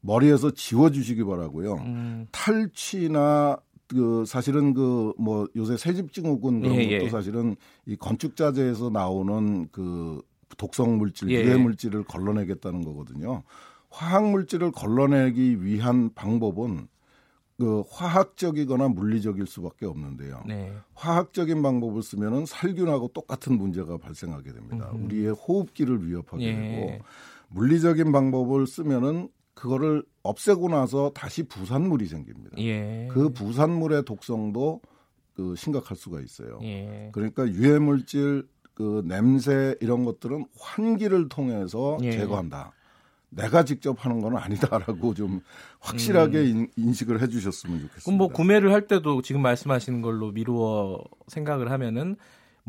머리에서 0.00 0.52
지워주시기 0.52 1.24
바라고요. 1.24 1.74
음. 1.74 2.26
탈취나 2.30 3.58
그 3.90 4.24
사실은 4.26 4.72
그 4.74 5.12
뭐 5.18 5.46
요새 5.56 5.76
새집 5.76 6.12
증후군 6.12 6.60
그런 6.60 6.76
예, 6.76 6.98
것도 6.98 7.04
예. 7.06 7.08
사실은 7.10 7.56
이 7.86 7.96
건축 7.96 8.36
자재에서 8.36 8.90
나오는 8.90 9.68
그 9.70 10.22
독성 10.56 10.98
물질, 10.98 11.30
예. 11.30 11.44
유해 11.44 11.56
물질을 11.56 12.04
걸러내겠다는 12.04 12.84
거거든요. 12.84 13.42
화학 13.90 14.30
물질을 14.30 14.72
걸러내기 14.72 15.64
위한 15.64 16.12
방법은 16.14 16.88
그 17.58 17.82
화학적이거나 17.90 18.88
물리적일 18.88 19.46
수밖에 19.46 19.84
없는데요. 19.84 20.44
네. 20.46 20.72
화학적인 20.94 21.62
방법을 21.62 22.02
쓰면은 22.02 22.46
살균하고 22.46 23.08
똑같은 23.08 23.58
문제가 23.58 23.98
발생하게 23.98 24.52
됩니다. 24.52 24.90
음흠. 24.94 25.04
우리의 25.04 25.32
호흡기를 25.32 26.06
위협하게 26.06 26.44
예. 26.46 26.54
되고 26.54 27.04
물리적인 27.48 28.12
방법을 28.12 28.66
쓰면은 28.66 29.28
그거를 29.54 30.02
없애고 30.22 30.68
나서 30.68 31.10
다시 31.14 31.42
부산물이 31.42 32.06
생깁니다. 32.06 32.56
예. 32.58 33.08
그 33.10 33.30
부산물의 33.30 34.04
독성도 34.04 34.80
그 35.34 35.54
심각할 35.56 35.96
수가 35.96 36.20
있어요. 36.20 36.58
예. 36.62 37.10
그러니까 37.12 37.46
유해 37.48 37.78
물질, 37.78 38.46
그 38.74 39.02
냄새 39.04 39.76
이런 39.80 40.04
것들은 40.04 40.46
환기를 40.58 41.28
통해서 41.28 41.98
예. 42.02 42.12
제거한다. 42.12 42.72
내가 43.30 43.64
직접 43.64 44.04
하는 44.04 44.20
건 44.20 44.36
아니다라고 44.36 45.14
좀 45.14 45.40
확실하게 45.78 46.44
인, 46.44 46.68
인식을 46.76 47.22
해주셨으면 47.22 47.80
좋겠습니다. 47.80 48.00
음. 48.00 48.04
그럼 48.04 48.18
뭐 48.18 48.28
구매를 48.28 48.72
할 48.72 48.86
때도 48.86 49.22
지금 49.22 49.42
말씀하시는 49.42 50.02
걸로 50.02 50.32
미루어 50.32 51.02
생각을 51.28 51.70
하면은 51.70 52.16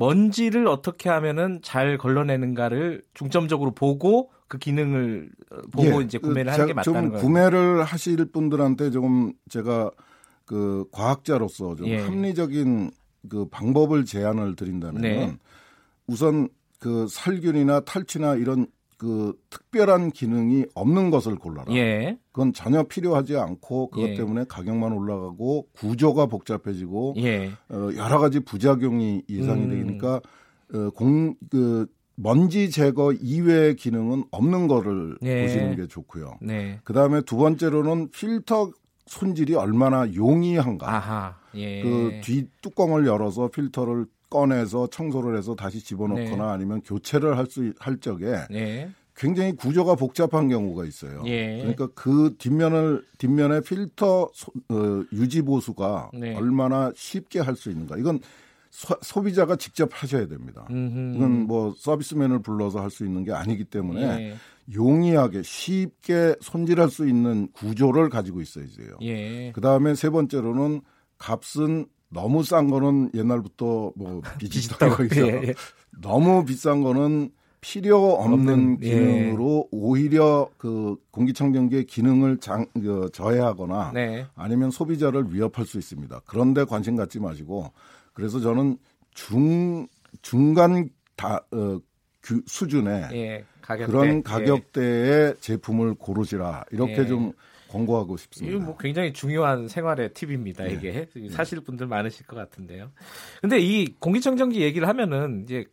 먼지를 0.02 0.68
어떻게 0.68 1.10
하면은 1.10 1.60
잘 1.62 2.00
걸러내는가를 2.00 3.04
중점적으로 3.14 3.72
보고 3.72 4.32
그 4.48 4.58
기능을 4.58 5.30
어, 5.52 5.58
보고 5.72 6.02
예, 6.02 6.06
이제 6.06 6.18
그 6.18 6.30
구매를 6.30 6.52
하는 6.52 6.66
게 6.66 6.74
맞다는 6.74 7.02
좀 7.02 7.10
거예요. 7.12 7.24
구매를 7.24 7.84
하실 7.84 8.26
분들한테 8.26 8.90
조금 8.90 9.32
제가 9.48 9.92
그 10.46 10.86
과학자로서 10.92 11.76
좀 11.76 11.88
예. 11.88 12.00
합리적인 12.00 12.90
그 13.30 13.48
방법을 13.50 14.06
제안을 14.06 14.56
드린다면 14.56 15.02
네. 15.02 15.24
은 15.24 15.38
우선 16.08 16.50
그 16.80 17.08
살균이나 17.08 17.82
탈취나 17.82 18.36
이런 18.36 18.66
그 19.02 19.34
특별한 19.50 20.12
기능이 20.12 20.66
없는 20.76 21.10
것을 21.10 21.34
골라라. 21.34 21.74
예. 21.74 22.20
그건 22.32 22.54
전혀 22.54 22.84
필요하지 22.84 23.36
않고 23.36 23.90
그것 23.90 24.10
예. 24.10 24.14
때문에 24.14 24.46
가격만 24.48 24.94
올라가고 24.94 25.70
구조가 25.72 26.28
복잡해지고 26.28 27.16
예. 27.18 27.50
어, 27.70 27.90
여러 27.96 28.20
가지 28.20 28.42
부작용이 28.42 29.24
예상이 29.28 29.64
음. 29.64 29.70
되니까 29.70 30.22
어, 30.76 30.92
공, 30.92 31.34
그 31.50 31.88
먼지 32.16 32.70
제거 32.70 33.12
이외의 33.12 33.76
기능은 33.76 34.26
없는 34.30 34.68
거를 34.68 35.18
예. 35.24 35.42
보시는 35.42 35.78
게 35.78 35.88
좋고요. 35.88 36.36
네. 36.40 36.80
그 36.84 36.94
다음에 36.94 37.22
두 37.22 37.38
번째로는 37.38 38.12
필터 38.12 38.70
손질이 39.08 39.56
얼마나 39.56 40.14
용이한가. 40.14 40.88
아하. 40.88 41.38
예. 41.56 41.82
그뒤 41.82 42.46
뚜껑을 42.62 43.08
열어서 43.08 43.48
필터를 43.48 44.06
꺼내서 44.32 44.88
청소를 44.88 45.38
해서 45.38 45.54
다시 45.54 45.80
집어넣거나 45.84 46.46
네. 46.46 46.52
아니면 46.52 46.82
교체를 46.82 47.38
할수할 47.38 47.98
적에 48.02 48.48
네. 48.50 48.90
굉장히 49.16 49.52
구조가 49.56 49.96
복잡한 49.96 50.50
경우가 50.50 50.86
있어요. 50.86 51.22
예. 51.28 51.58
그러니까 51.58 51.88
그 51.94 52.34
뒷면을 52.40 53.06
뒷면에 53.20 53.62
필터 53.62 54.32
소, 54.34 54.52
어, 54.70 55.04
유지 55.14 55.44
보수가 55.44 56.12
네. 56.16 56.34
얼마나 56.36 56.92
쉽게 56.96 57.40
할 57.42 57.56
수 57.56 57.70
있는가. 57.70 57.98
이건 57.98 58.20
소, 58.72 59.22
비자가 59.22 59.58
직접 59.58 59.90
하셔야 59.92 60.28
됩니다. 60.28 60.66
음흠. 60.72 61.18
이건 61.18 61.32
뭐 61.46 61.76
서비스맨을 61.78 62.42
불러서 62.42 62.82
할 62.82 62.90
수 62.90 63.06
있는 63.06 63.24
게 63.26 63.34
아니기 63.34 63.66
때문에 63.66 64.02
예. 64.02 64.36
용이하게 64.74 65.44
쉽게 65.44 66.36
손질할 66.40 66.90
수 66.90 67.06
있는 67.06 67.50
구조를 67.52 68.08
가지고 68.10 68.40
있어야 68.42 68.66
돼요. 68.66 68.96
예. 69.02 69.52
그 69.52 69.60
다음에 69.60 69.94
세 69.94 70.10
번째로는 70.10 70.82
값은 71.18 71.86
너무 72.12 72.44
싼 72.44 72.70
거는 72.70 73.12
옛날부터 73.16 73.94
뭐 73.96 74.22
비지다고 74.40 75.04
있어. 75.06 75.28
예, 75.28 75.48
예. 75.48 75.54
너무 76.02 76.46
비싼 76.46 76.84
거는 76.84 77.32
필요 77.62 78.14
없는 78.16 78.34
없는, 78.34 78.78
예. 78.82 78.90
기능으로 78.90 79.68
오히려 79.72 80.50
그 80.58 80.96
공기청정기의 81.12 81.86
기능을 81.86 82.38
장, 82.40 82.66
그, 82.74 83.10
저해하거나 83.14 83.92
네. 83.94 84.26
아니면 84.36 84.72
소비자를 84.72 85.34
위협할 85.34 85.66
수 85.66 85.78
있습니다. 85.78 86.22
그런데 86.26 86.64
관심 86.64 86.96
갖지 86.96 87.20
마시고 87.20 87.72
그래서 88.14 88.40
저는 88.40 88.78
중 89.14 89.88
중간 90.22 90.90
다 91.16 91.46
어, 91.52 91.80
그 92.20 92.42
수준의 92.46 93.10
예. 93.14 93.46
가격대. 93.62 93.92
그런 93.92 94.18
예. 94.18 94.22
가격대의 94.22 95.36
제품을 95.40 95.94
고르시라 95.96 96.66
이렇게 96.72 96.98
예. 96.98 97.06
좀 97.08 97.32
권고하고 97.72 98.18
싶습니다. 98.18 98.56
이거 98.56 98.66
뭐 98.66 98.78
굉장히 98.78 99.14
중요한 99.14 99.68
생활의 99.68 100.14
팁입니다. 100.14 100.66
네. 100.66 100.74
이게 100.74 101.08
사실 101.30 101.62
분들 101.62 101.88
많으실 101.88 102.26
것 102.26 102.36
같은데요. 102.36 102.92
근데 103.42 103.60
이 103.60 103.94
공기청정기 104.00 104.62
얘기를 104.62 104.88
하면은 104.88 105.44
이제 105.44 105.66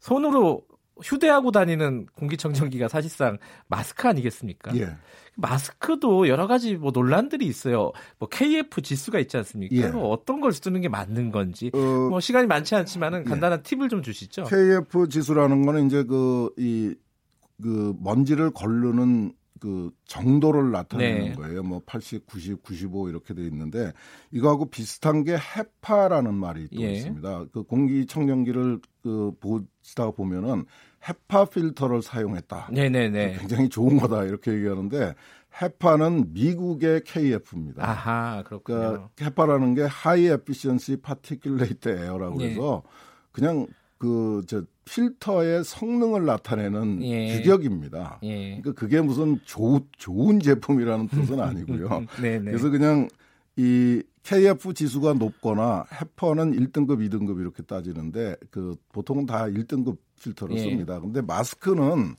손으로 0.00 0.64
휴대하고 1.02 1.50
다니는 1.50 2.06
공기청정기가 2.14 2.88
사실상 2.88 3.38
마스크 3.66 4.08
아니겠습니까? 4.08 4.76
예. 4.76 4.96
마스크도 5.34 6.28
여러 6.28 6.46
가지 6.46 6.76
뭐 6.76 6.90
논란들이 6.92 7.46
있어요. 7.46 7.92
뭐 8.18 8.28
KF 8.28 8.82
지수가 8.82 9.18
있지 9.20 9.36
않습니까? 9.38 9.74
예. 9.74 9.88
뭐 9.88 10.10
어떤 10.10 10.40
걸 10.40 10.52
쓰는 10.52 10.80
게 10.80 10.88
맞는 10.88 11.30
건지. 11.30 11.70
어, 11.74 11.78
뭐 11.78 12.20
시간이 12.20 12.46
많지 12.46 12.74
않지만은 12.74 13.20
예. 13.20 13.24
간단한 13.24 13.62
팁을 13.62 13.88
좀 13.88 14.02
주시죠. 14.02 14.44
KF 14.44 15.08
지수라는 15.08 15.64
거는 15.64 15.86
이제 15.86 16.04
그 16.04 16.50
이그 16.58 17.96
먼지를 18.00 18.50
걸르는 18.50 19.32
그 19.62 19.92
정도를 20.06 20.72
나타내는 20.72 21.24
네. 21.24 21.32
거예요. 21.34 21.62
뭐 21.62 21.80
80, 21.86 22.26
90, 22.26 22.64
95 22.64 23.08
이렇게 23.08 23.32
돼 23.32 23.42
있는데 23.42 23.92
이거하고 24.32 24.64
비슷한 24.64 25.22
게 25.22 25.36
헤파라는 25.36 26.34
말이 26.34 26.66
또 26.74 26.82
예. 26.82 26.94
있습니다. 26.94 27.44
그 27.52 27.62
공기 27.62 28.04
청정기를 28.04 28.80
그 29.04 29.30
보시다 29.38 30.10
보면은 30.10 30.64
헤파 31.08 31.44
필터를 31.44 32.02
사용했다. 32.02 32.70
네네네. 32.72 33.36
굉장히 33.38 33.68
좋은 33.68 33.98
거다 33.98 34.24
이렇게 34.24 34.52
얘기하는데 34.52 35.14
헤파는 35.62 36.32
미국의 36.32 37.04
KF입니다. 37.04 37.88
아하 37.88 38.42
그렇군요. 38.42 38.78
그러니까 38.78 39.10
헤파라는 39.20 39.74
게 39.74 39.82
high 39.82 40.26
efficiency 40.26 40.96
particulate 40.96 41.86
air라고 41.86 42.42
예. 42.42 42.46
그래서 42.46 42.82
그냥 43.30 43.68
그저 44.02 44.64
필터의 44.84 45.62
성능을 45.62 46.24
나타내는 46.26 47.04
예. 47.04 47.36
규격입니다. 47.36 48.18
예. 48.24 48.60
그러니까 48.60 48.72
그게 48.72 49.00
무슨 49.00 49.38
조, 49.44 49.80
좋은 49.96 50.40
제품이라는 50.40 51.06
뜻은 51.06 51.38
아니고요. 51.38 52.06
네네. 52.20 52.44
그래서 52.50 52.68
그냥 52.68 53.06
이 53.54 54.02
KF 54.24 54.74
지수가 54.74 55.14
높거나 55.14 55.84
헤퍼는 55.92 56.50
1등급, 56.52 56.98
2등급 57.08 57.40
이렇게 57.40 57.62
따지는데 57.62 58.34
그 58.50 58.74
보통은 58.92 59.26
다 59.26 59.44
1등급 59.44 59.98
필터를 60.20 60.56
예. 60.56 60.60
씁니다. 60.62 60.98
근데 60.98 61.20
마스크는 61.20 62.16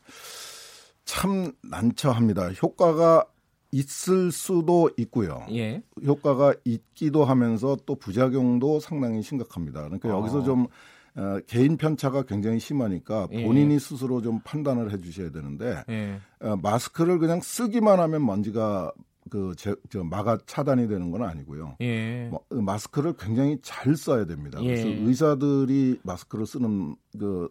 참 1.04 1.52
난처합니다. 1.64 2.54
효과가 2.54 3.26
있을 3.72 4.32
수도 4.32 4.90
있고요. 4.96 5.46
예. 5.52 5.84
효과가 6.06 6.54
있기도 6.64 7.26
하면서 7.26 7.76
또 7.86 7.96
부작용도 7.96 8.80
상당히 8.80 9.22
심각합니다. 9.22 9.82
그러니까 9.84 10.16
어. 10.16 10.20
여기서 10.20 10.44
좀 10.44 10.68
어, 11.16 11.40
개인 11.46 11.78
편차가 11.78 12.24
굉장히 12.24 12.60
심하니까 12.60 13.28
예. 13.32 13.46
본인이 13.46 13.80
스스로 13.80 14.22
좀 14.22 14.40
판단을 14.44 14.92
해주셔야 14.92 15.32
되는데 15.32 15.84
예. 15.90 16.20
어, 16.40 16.56
마스크를 16.58 17.20
그냥 17.20 17.40
쓰기만 17.42 18.00
하면 18.00 18.26
먼지가 18.26 18.92
그 19.30 19.54
제, 19.58 19.76
저 19.90 20.04
막아 20.04 20.38
차단이 20.46 20.88
되는 20.88 21.12
건 21.12 21.24
아니고요. 21.24 21.78
예. 21.82 22.28
뭐, 22.30 22.44
어, 22.50 22.56
마스크를 22.56 23.14
굉장히 23.18 23.58
잘 23.62 23.96
써야 23.96 24.26
됩니다. 24.26 24.60
그래서 24.60 24.88
예. 24.88 24.96
의사들이 24.96 26.00
마스크를 26.04 26.46
쓰는 26.46 26.96
그 27.18 27.48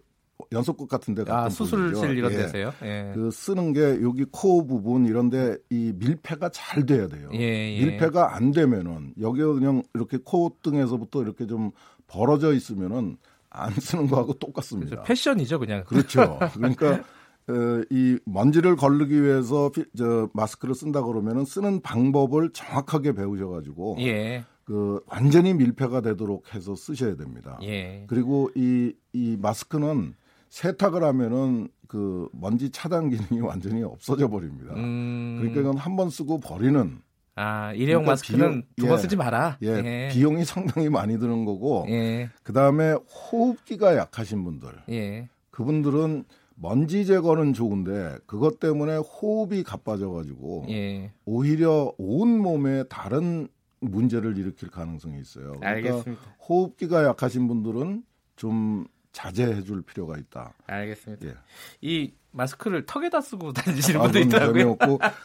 연속극 0.50 0.88
같은데 0.88 1.24
아 1.28 1.48
수술실. 1.48 2.16
이런 2.18 2.32
예. 2.32 2.36
데서요. 2.36 2.72
예. 2.82 3.12
그 3.14 3.30
쓰는 3.30 3.72
게 3.72 4.02
여기 4.02 4.24
코 4.30 4.66
부분 4.66 5.06
이런데 5.06 5.56
이 5.70 5.92
밀폐가 5.96 6.48
잘 6.50 6.84
돼야 6.84 7.06
돼요. 7.06 7.30
예, 7.34 7.76
예. 7.76 7.84
밀폐가 7.84 8.34
안 8.34 8.50
되면은 8.50 9.14
여기가 9.20 9.52
그냥 9.54 9.82
이렇게 9.94 10.18
콧등에서부터 10.24 11.22
이렇게 11.22 11.46
좀 11.46 11.70
벌어져 12.06 12.52
있으면은 12.52 13.16
안 13.55 13.72
쓰는 13.72 14.07
거하고 14.09 14.32
똑같습니다. 14.34 14.90
그래서 14.90 15.03
패션이죠, 15.05 15.59
그냥. 15.59 15.84
그렇죠. 15.84 16.38
그러니까 16.55 17.03
어, 17.48 17.82
이 17.90 18.18
먼지를 18.24 18.76
걸르기 18.76 19.22
위해서 19.22 19.70
피- 19.70 19.85
저 19.97 20.28
마스크를 20.32 20.74
쓴다 20.74 21.02
그러면은 21.02 21.44
쓰는 21.44 21.81
방법을 21.82 22.51
정확하게 22.52 23.12
배우셔가지고 23.14 23.97
예. 24.01 24.44
그 24.64 25.01
완전히 25.06 25.52
밀폐가 25.55 26.01
되도록 26.02 26.55
해서 26.55 26.74
쓰셔야 26.76 27.16
됩니다. 27.16 27.59
예. 27.62 28.05
그리고 28.09 28.48
이, 28.55 28.93
이 29.12 29.36
마스크는 29.40 30.14
세탁을 30.51 31.02
하면은 31.02 31.68
그 31.89 32.28
먼지 32.32 32.70
차단 32.70 33.10
기능이 33.10 33.40
완전히 33.40 33.82
없어져 33.82 34.28
버립니다. 34.28 34.72
음. 34.76 35.39
그러니까 35.40 35.60
이건 35.62 35.76
한 35.78 35.97
번 35.97 36.10
쓰고 36.10 36.40
버리는 36.40 36.98
아, 37.34 37.72
일회용 37.72 38.02
그러니까 38.02 38.12
마스크는 38.12 38.38
비용- 38.38 38.62
두번 38.76 38.98
예. 38.98 39.02
쓰지 39.02 39.16
마라. 39.16 39.59
예, 39.62 40.09
비용이 40.12 40.44
상당히 40.84 40.88
많이 40.90 41.18
드는 41.18 41.44
거고 41.44 41.86
예. 41.88 42.28
그 42.42 42.52
다음에 42.52 42.92
호흡기가 42.92 43.96
약하신 43.96 44.44
분들 44.44 44.68
예. 44.90 45.28
그분들은 45.50 46.24
먼지 46.56 47.04
제거는 47.06 47.54
좋은데 47.54 48.18
그것 48.26 48.60
때문에 48.60 48.96
호흡이 48.96 49.62
가빠져 49.62 50.10
가지고 50.10 50.66
예. 50.68 51.12
오히려 51.24 51.92
온 51.98 52.38
몸에 52.38 52.84
다른 52.84 53.48
문제를 53.80 54.36
일으킬 54.36 54.70
가능성이 54.70 55.20
있어요. 55.20 55.54
그러니까 55.59 55.68
알겠습니다. 55.68 56.22
호흡기가 56.48 57.04
약하신 57.04 57.48
분들은 57.48 58.04
좀 58.36 58.86
자제해 59.12 59.62
줄 59.62 59.82
필요가 59.82 60.16
있다. 60.16 60.55
알겠습니다. 60.66 61.26
예. 61.26 61.34
이 61.80 62.12
마스크를 62.30 62.86
턱에다 62.86 63.20
쓰고 63.20 63.52
다니시는 63.52 64.01
아, 64.01 64.05
분도 64.05 64.18
있더라고요. 64.20 64.76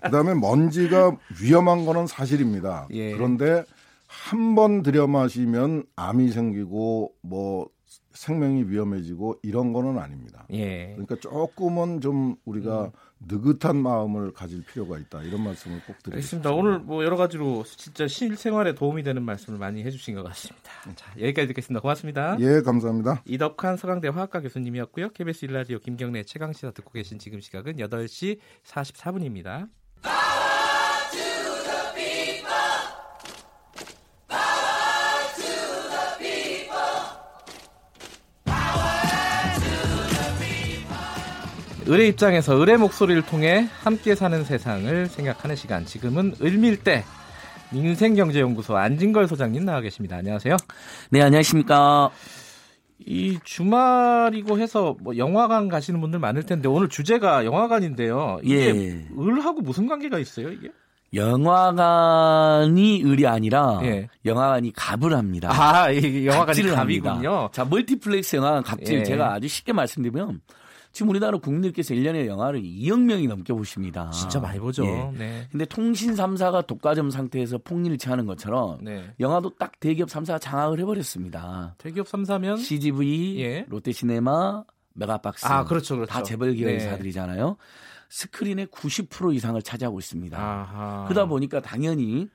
그다음에 0.03 0.34
먼지가 0.35 1.15
위험한 1.41 1.85
거는 1.85 2.05
사실입니다. 2.07 2.88
예. 2.91 3.11
그런데 3.14 3.64
한 4.07 4.55
번 4.55 4.84
들여 4.84 5.07
마시면 5.07 5.84
암이 5.95 6.31
생기고 6.31 7.14
뭐 7.22 7.69
생명이 8.18 8.64
위험해지고 8.64 9.39
이런 9.44 9.73
거는 9.73 9.99
아닙니다. 9.99 10.45
예. 10.52 10.88
그러니까 10.94 11.15
조금은 11.18 12.02
좀 12.02 12.35
우리가 12.45 12.91
느긋한 13.19 13.77
마음을 13.77 14.34
가질 14.34 14.64
필요가 14.65 14.98
있다. 14.98 15.22
이런 15.22 15.44
말씀을 15.44 15.81
꼭 15.85 16.02
드리겠습니다. 16.03 16.52
오늘 16.52 16.80
뭐 16.80 17.03
여러 17.03 17.15
가지로 17.15 17.64
진짜 17.64 18.07
실생활에 18.07 18.73
도움이 18.73 19.03
되는 19.03 19.22
말씀을 19.23 19.60
많이 19.60 19.84
해주신 19.84 20.15
것 20.15 20.23
같습니다. 20.23 20.72
자, 20.95 21.11
여기까지 21.19 21.48
듣겠습니다. 21.48 21.80
고맙습니다. 21.80 22.38
예, 22.39 22.61
감사합니다. 22.61 23.22
이덕환 23.26 23.77
서강대 23.77 24.07
화학과 24.07 24.41
교수님이었고요. 24.41 25.10
KBS 25.10 25.45
일라디오 25.45 25.80
김경래 25.80 26.23
최강 26.23 26.53
시사 26.53 26.72
듣고 26.72 26.91
계신 26.91 27.19
지금 27.19 27.39
시각은 27.39 27.77
8시 27.77 28.39
44분입니다. 28.65 29.69
을의 41.88 42.09
입장에서 42.09 42.61
을의 42.61 42.77
목소리를 42.77 43.22
통해 43.23 43.68
함께 43.81 44.14
사는 44.14 44.43
세상을 44.43 45.07
생각하는 45.07 45.55
시간. 45.55 45.85
지금은 45.85 46.35
을밀대 46.41 47.05
민생경제연구소 47.72 48.76
안진걸 48.76 49.27
소장님 49.27 49.64
나와 49.64 49.80
계십니다. 49.81 50.18
안녕하세요. 50.18 50.57
네, 51.11 51.22
안녕하십니까. 51.22 52.09
이 52.99 53.39
주말이고 53.43 54.59
해서 54.59 54.97
뭐 54.99 55.15
영화관 55.18 55.69
가시는 55.69 56.01
분들 56.01 56.19
많을 56.19 56.43
텐데 56.43 56.68
오늘 56.68 56.89
주제가 56.89 57.45
영화관인데요. 57.45 58.39
이게 58.43 58.76
예. 58.76 59.07
을하고 59.18 59.61
무슨 59.61 59.88
관계가 59.88 60.19
있어요, 60.19 60.51
이게? 60.51 60.69
영화관이 61.14 63.03
을이 63.05 63.26
아니라 63.27 63.80
예. 63.84 64.09
영화관이 64.26 64.73
갑을 64.76 65.15
합니다. 65.15 65.49
아, 65.53 65.89
이 65.89 66.26
영화관이 66.26 66.64
갑이군요. 66.64 67.11
합니다. 67.11 67.49
자, 67.53 67.64
멀티플렉스 67.64 68.35
영화관 68.38 68.64
갑질 68.64 68.99
예. 68.99 69.03
제가 69.03 69.34
아주 69.34 69.47
쉽게 69.47 69.72
말씀드리면 69.72 70.41
지금 70.98 71.11
우리나라 71.11 71.38
국민들께서 71.38 71.94
1년에 71.94 72.26
영화를 72.26 72.60
2억 72.64 72.99
명이 72.99 73.28
넘게 73.28 73.53
보십니다. 73.53 74.10
진짜 74.10 74.40
많이 74.40 74.57
보죠. 74.57 74.84
예. 74.84 75.11
네. 75.15 75.48
근데 75.52 75.64
통신 75.65 76.15
3사가 76.15 76.65
독과점 76.65 77.11
상태에서 77.11 77.60
폭리를 77.60 77.95
취하는 77.99 78.26
것처럼 78.26 78.80
네. 78.82 79.14
영화도 79.19 79.57
딱 79.60 79.80
대기업 79.80 80.10
3사가 80.10 80.41
장악을 80.41 80.80
해버렸습니다. 80.80 81.76
대기업 81.78 82.07
3사면 82.07 82.57
CGV, 82.57 83.40
예. 83.41 83.65
롯데시네마, 83.69 84.64
메가박스 84.95 85.45
아, 85.45 85.65
그렇죠, 85.65 85.98
그렇죠. 85.98 86.11
다 86.11 86.24
재벌 86.24 86.56
기업 86.56 86.69
네. 86.69 86.80
스크린의 88.10 88.65
90% 88.65 89.36
이상을 89.36 89.61
차지하고 89.61 89.99
있습니다. 89.99 90.36
아하. 90.36 91.06
그러다 91.07 91.28
보니까 91.28 91.61
당연히 91.61 92.28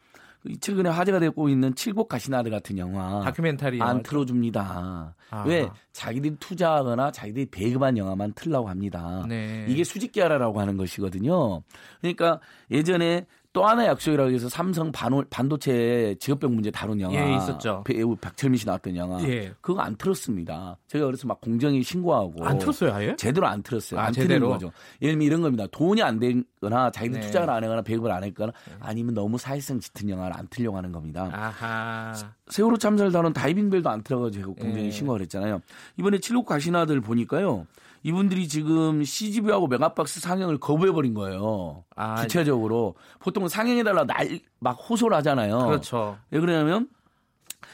최근에 0.60 0.89
화제가 0.90 1.20
되고 1.20 1.48
있는 1.48 1.74
칠곡 1.74 2.09
가시나들 2.09 2.51
같은 2.51 2.77
영화 2.78 3.20
다큐멘터리 3.23 3.81
안 3.81 3.89
영화죠. 3.89 4.02
틀어줍니다. 4.02 5.14
아하. 5.31 5.44
왜 5.44 5.69
자기들이 5.93 6.36
투자하거나 6.40 7.12
자기들이 7.12 7.47
배급한 7.47 7.97
영화만 7.97 8.32
틀라고 8.35 8.69
합니다. 8.69 9.24
네. 9.28 9.66
이게 9.69 9.85
수직 9.85 10.12
계열화라고 10.12 10.60
하는 10.60 10.77
것이거든요. 10.77 11.62
그러니까 12.01 12.40
예전에 12.70 13.27
또 13.53 13.66
하나의 13.66 13.89
약속이라고 13.89 14.31
해서 14.31 14.49
삼성 14.49 14.91
반호, 14.91 15.24
반도체 15.29 16.16
직업병 16.19 16.55
문제 16.55 16.70
다룬 16.70 17.01
영화 17.01 17.15
예, 17.15 17.37
있었죠. 17.37 17.83
배우 17.85 18.16
박철민 18.16 18.59
씨 18.59 18.66
나왔던 18.66 18.97
영화 18.97 19.23
예. 19.24 19.53
그거 19.61 19.81
안 19.83 19.95
틀었습니다. 19.97 20.79
제가 20.89 21.05
그래서 21.05 21.27
막 21.27 21.39
공정위 21.41 21.83
신고하고 21.83 22.47
안 22.47 22.59
틀었어요, 22.59 22.95
아예? 22.95 23.15
제대로 23.16 23.47
안 23.47 23.62
틀었어요. 23.62 24.01
아, 24.01 24.05
안 24.05 24.12
제대로? 24.12 24.49
거죠. 24.49 24.73
예를 25.03 25.15
들면 25.15 25.27
이런 25.27 25.43
겁니다. 25.43 25.66
돈이 25.70 26.03
안 26.03 26.19
되거나 26.19 26.91
자기들 26.91 27.20
네. 27.20 27.27
투자를 27.27 27.51
안 27.51 27.62
하거나 27.62 27.83
배급을 27.83 28.11
안 28.11 28.24
했거나 28.24 28.53
아니면 28.81 29.12
너무 29.12 29.37
사회성 29.37 29.81
짙은 29.81 30.09
영화를 30.09 30.35
안 30.35 30.47
틀려고 30.49 30.79
하는 30.79 30.91
겁니다. 30.91 31.29
아하. 31.33 32.15
세월호 32.49 32.79
참사를 32.79 33.12
다룬 33.12 33.35
다이빙벨도 33.35 33.91
안 33.91 34.03
틀어가지고 34.03 34.55
공정위 34.55 34.87
예. 34.87 34.91
신고를 34.91 35.24
했잖아요. 35.24 35.61
이번에 35.99 36.19
칠곡 36.19 36.47
가시나들 36.47 37.03
보니까요. 37.03 37.66
이분들이 38.03 38.49
지금 38.49 39.05
CGV하고 39.05 39.69
메가박스 39.69 40.20
상영을 40.20 40.59
거부해버린 40.59 41.15
거예요. 41.15 41.85
아, 41.95 42.23
구체적으로. 42.23 42.95
보통 43.20 43.47
상영해달라 43.49 44.05
날, 44.05 44.41
막 44.59 44.73
호소를 44.73 45.16
하잖아요. 45.19 45.66
그렇죠. 45.66 46.19
왜 46.31 46.41
그러냐면 46.41 46.89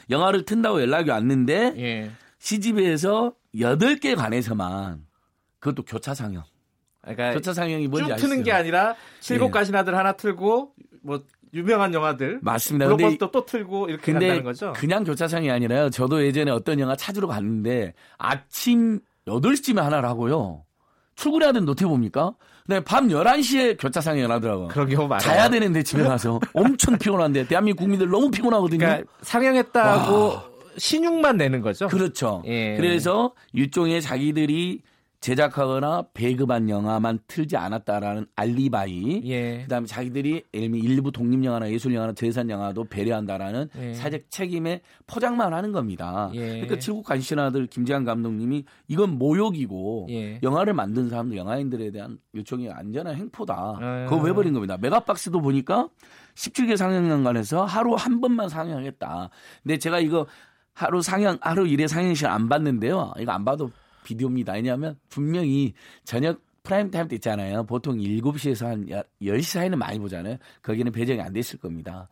영화를 0.09 0.45
튼다고 0.45 0.81
연락이 0.81 1.09
왔는데 1.09 1.73
예. 1.77 2.11
CGV에서 2.39 3.33
8개 3.55 4.15
관에서만 4.15 5.05
그것도 5.59 5.83
교차 5.83 6.13
상영. 6.13 6.43
그러니까 7.01 7.33
교차 7.33 7.53
상영이 7.53 7.87
뭔지 7.87 8.07
쭉 8.07 8.13
아시죠? 8.13 8.27
트는 8.27 8.43
게 8.43 8.51
아니라 8.51 8.95
칠곡 9.19 9.49
예. 9.49 9.51
가시나들 9.51 9.95
하나 9.95 10.13
틀고 10.13 10.73
뭐 11.01 11.23
유명한 11.53 11.93
영화들 11.93 12.39
맞습니다. 12.41 12.85
블록버스터 12.85 13.31
또 13.31 13.45
틀고 13.45 13.89
이렇게 13.89 14.11
근데 14.11 14.27
간다는 14.27 14.43
거죠. 14.43 14.73
그냥 14.75 15.03
교차상이 15.03 15.49
아니라요. 15.49 15.89
저도 15.89 16.23
예전에 16.23 16.51
어떤 16.51 16.79
영화 16.79 16.95
찾으러 16.95 17.27
갔는데 17.27 17.93
아침 18.17 18.99
8시쯤에 19.29 19.77
하나를 19.77 20.07
하고요. 20.09 20.63
출근해야 21.15 21.51
되는데 21.51 21.71
어떻게 21.71 21.85
봅니까? 21.85 22.33
네, 22.65 22.79
밤 22.81 23.07
11시에 23.09 23.77
교차상이 23.79 24.21
연하더라고요. 24.21 24.67
그런 24.69 24.87
경우 24.89 25.07
많아요. 25.07 25.19
자야 25.19 25.49
되는데 25.49 25.83
집에 25.83 26.03
가서 26.03 26.39
엄청 26.53 26.97
피곤한데 26.97 27.47
대한민국 27.47 27.83
국민들 27.83 28.09
너무 28.09 28.31
피곤하거든요. 28.31 28.79
그러니까 28.79 29.11
상영했다고 29.21 30.49
신용만 30.77 31.37
내는 31.37 31.61
거죠. 31.61 31.87
그렇죠. 31.87 32.41
예. 32.45 32.77
그래서 32.77 33.33
일종의 33.53 34.01
자기들이 34.01 34.81
제작하거나 35.21 36.05
배급한 36.13 36.69
영화만 36.69 37.19
틀지 37.27 37.57
않았다라는 37.57 38.27
알리바이. 38.35 39.21
예. 39.25 39.61
그다음에 39.63 39.85
자기들이 39.85 40.43
들면 40.51 40.79
일부 40.79 41.11
독립 41.11 41.43
영화나 41.43 41.69
예술 41.69 41.93
영화나 41.93 42.13
재산 42.13 42.49
영화도 42.49 42.85
배려한다라는 42.85 43.69
예. 43.81 43.93
사회적 43.93 44.29
책임에 44.29 44.81
포장만 45.07 45.53
하는 45.53 45.71
겁니다. 45.71 46.31
예. 46.33 46.51
그러니까 46.51 46.79
칠국 46.79 47.05
간신아들 47.05 47.67
김재한 47.67 48.05
감독님이 48.05 48.63
이건 48.87 49.17
모욕이고 49.17 50.07
예. 50.09 50.39
영화를 50.41 50.73
만든 50.73 51.09
사람들 51.09 51.37
영화인들에 51.37 51.91
대한 51.91 52.17
요청이 52.33 52.69
안전한 52.69 53.15
행포다. 53.15 53.77
아. 53.79 54.05
그거 54.09 54.21
왜 54.23 54.31
버린 54.31 54.53
겁니다. 54.53 54.77
메가박스도 54.77 55.41
보니까 55.41 55.89
17개 56.35 56.77
상영관에서 56.77 57.65
하루 57.65 57.95
한 57.95 58.21
번만 58.21 58.47
상영하겠다. 58.47 59.29
근데 59.63 59.77
제가 59.77 59.99
이거 59.99 60.25
하루 60.73 61.01
상영 61.01 61.39
하루 61.41 61.67
일회 61.67 61.87
상영 61.87 62.13
시간 62.13 62.31
안 62.31 62.47
봤는데요. 62.47 63.13
이거 63.19 63.33
안 63.33 63.43
봐도 63.43 63.69
비디오입니다. 64.03 64.53
왜냐하면 64.53 64.97
분명히 65.09 65.73
저녁 66.03 66.41
프라임 66.63 66.91
타임 66.91 67.07
때 67.07 67.15
있잖아요. 67.15 67.63
보통 67.65 67.97
7시에서 67.97 68.65
한 68.65 68.85
10시 69.21 69.43
사이는 69.43 69.77
많이 69.77 69.97
보잖아요. 69.99 70.37
거기는 70.61 70.91
배정이 70.91 71.21
안 71.21 71.33
됐을 71.33 71.57
겁니다. 71.59 72.07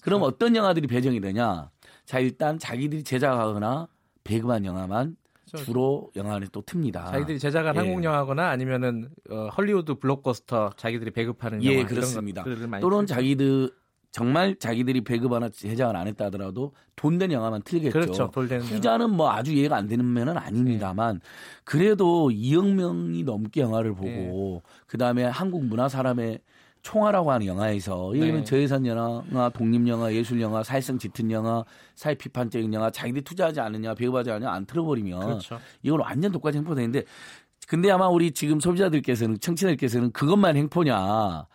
그럼 0.00 0.22
어떤 0.22 0.56
영화들이 0.56 0.86
배정이 0.86 1.20
되냐? 1.20 1.70
자, 2.06 2.18
일단 2.18 2.58
자기들이 2.58 3.04
제작하거나 3.04 3.88
배급한 4.24 4.64
영화만 4.64 5.16
주로 5.56 6.10
영화를 6.16 6.48
또 6.48 6.62
틉니다. 6.62 7.10
자기들이 7.10 7.38
제작한 7.38 7.74
예. 7.74 7.80
한국 7.80 8.04
영화거나 8.04 8.48
아니면은 8.48 9.10
어, 9.30 9.48
헐리우드 9.48 9.94
블록버스터 9.94 10.70
자기들이 10.76 11.10
배급하는 11.10 11.62
영화 11.64 11.72
예, 11.72 11.78
이런 11.80 11.86
그렇습니다. 11.86 12.44
또는. 12.80 13.06
자기들 13.06 13.70
정말 14.12 14.56
자기들이 14.56 15.02
배급 15.02 15.32
하나 15.32 15.48
제작을 15.48 15.96
안 15.96 16.06
했다 16.08 16.26
하더라도 16.26 16.72
돈 16.96 17.18
된 17.18 17.30
영화만 17.32 17.62
틀겠죠. 17.62 17.92
그렇죠. 17.92 18.30
돌 18.32 18.48
되는 18.48 18.64
후자는 18.64 19.10
뭐 19.10 19.30
아주 19.30 19.52
이해가 19.52 19.76
안 19.76 19.86
되는 19.86 20.12
면은 20.12 20.36
아닙니다만 20.36 21.20
그래도 21.64 22.30
2억 22.30 22.74
명이 22.74 23.22
넘게 23.24 23.60
영화를 23.60 23.94
보고 23.94 24.62
그다음에 24.86 25.24
한국 25.24 25.64
문화 25.64 25.88
사람의 25.88 26.40
총화라고 26.82 27.30
하는 27.30 27.46
영화에서 27.46 28.10
예를 28.14 28.28
들면 28.28 28.40
네. 28.40 28.44
저예산 28.44 28.86
영화, 28.86 29.50
독립 29.50 29.86
영화, 29.86 30.12
예술 30.14 30.40
영화, 30.40 30.62
사회성 30.62 30.98
짙은 30.98 31.30
영화, 31.30 31.62
사회 31.94 32.14
비판적인 32.14 32.72
영화, 32.72 32.90
자기들이 32.90 33.22
투자하지 33.22 33.60
않느냐, 33.60 33.94
배급하지 33.94 34.30
않느냐 34.30 34.50
안 34.50 34.64
틀어버리면 34.64 35.20
그렇죠. 35.20 35.60
이건 35.82 36.00
완전 36.00 36.32
독과점 36.32 36.60
행포 36.60 36.74
되는데 36.74 37.04
근데 37.68 37.90
아마 37.90 38.08
우리 38.08 38.32
지금 38.32 38.58
소비자들께서는 38.58 39.38
청취자들께서는 39.40 40.12
그것만 40.12 40.56
행포냐. 40.56 41.46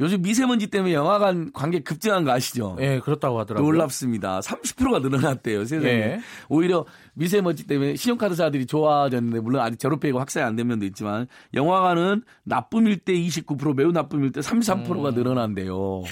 요즘 0.00 0.22
미세먼지 0.22 0.68
때문에 0.68 0.94
영화관 0.94 1.52
관객 1.52 1.82
급증한 1.84 2.22
거 2.24 2.30
아시죠? 2.30 2.76
예, 2.80 3.00
그렇다고 3.00 3.38
하더라고요. 3.40 3.68
놀랍습니다. 3.68 4.38
30%가 4.40 5.00
늘어났대요, 5.00 5.64
세상에. 5.64 5.88
예. 5.92 6.20
오히려 6.48 6.84
미세먼지 7.14 7.66
때문에 7.66 7.96
신용카드사들이 7.96 8.66
좋아졌는데, 8.66 9.40
물론 9.40 9.62
아직 9.62 9.78
제로페이가 9.80 10.20
확산이 10.20 10.46
안 10.46 10.54
된 10.54 10.68
면도 10.68 10.86
있지만, 10.86 11.26
영화관은 11.54 12.22
나쁨일 12.44 12.98
때 12.98 13.12
29%, 13.12 13.74
매우 13.74 13.90
나쁨일 13.90 14.30
때 14.32 14.40
33%가 14.40 15.10
늘어난대요. 15.10 16.02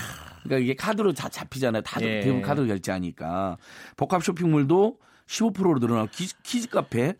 그러니까 0.43 0.59
이게 0.65 0.75
카드로 0.75 1.13
다 1.13 1.29
잡히잖아요. 1.29 1.83
다들 1.83 2.07
음. 2.09 2.13
예. 2.17 2.21
대부분 2.23 2.43
카드로 2.43 2.67
결제하니까. 2.67 3.57
복합 3.97 4.25
쇼핑몰도 4.25 4.99
15%로 5.29 5.79
늘어나고, 5.79 6.09
키, 6.13 6.29
키즈 6.43 6.69
카페. 6.69 7.15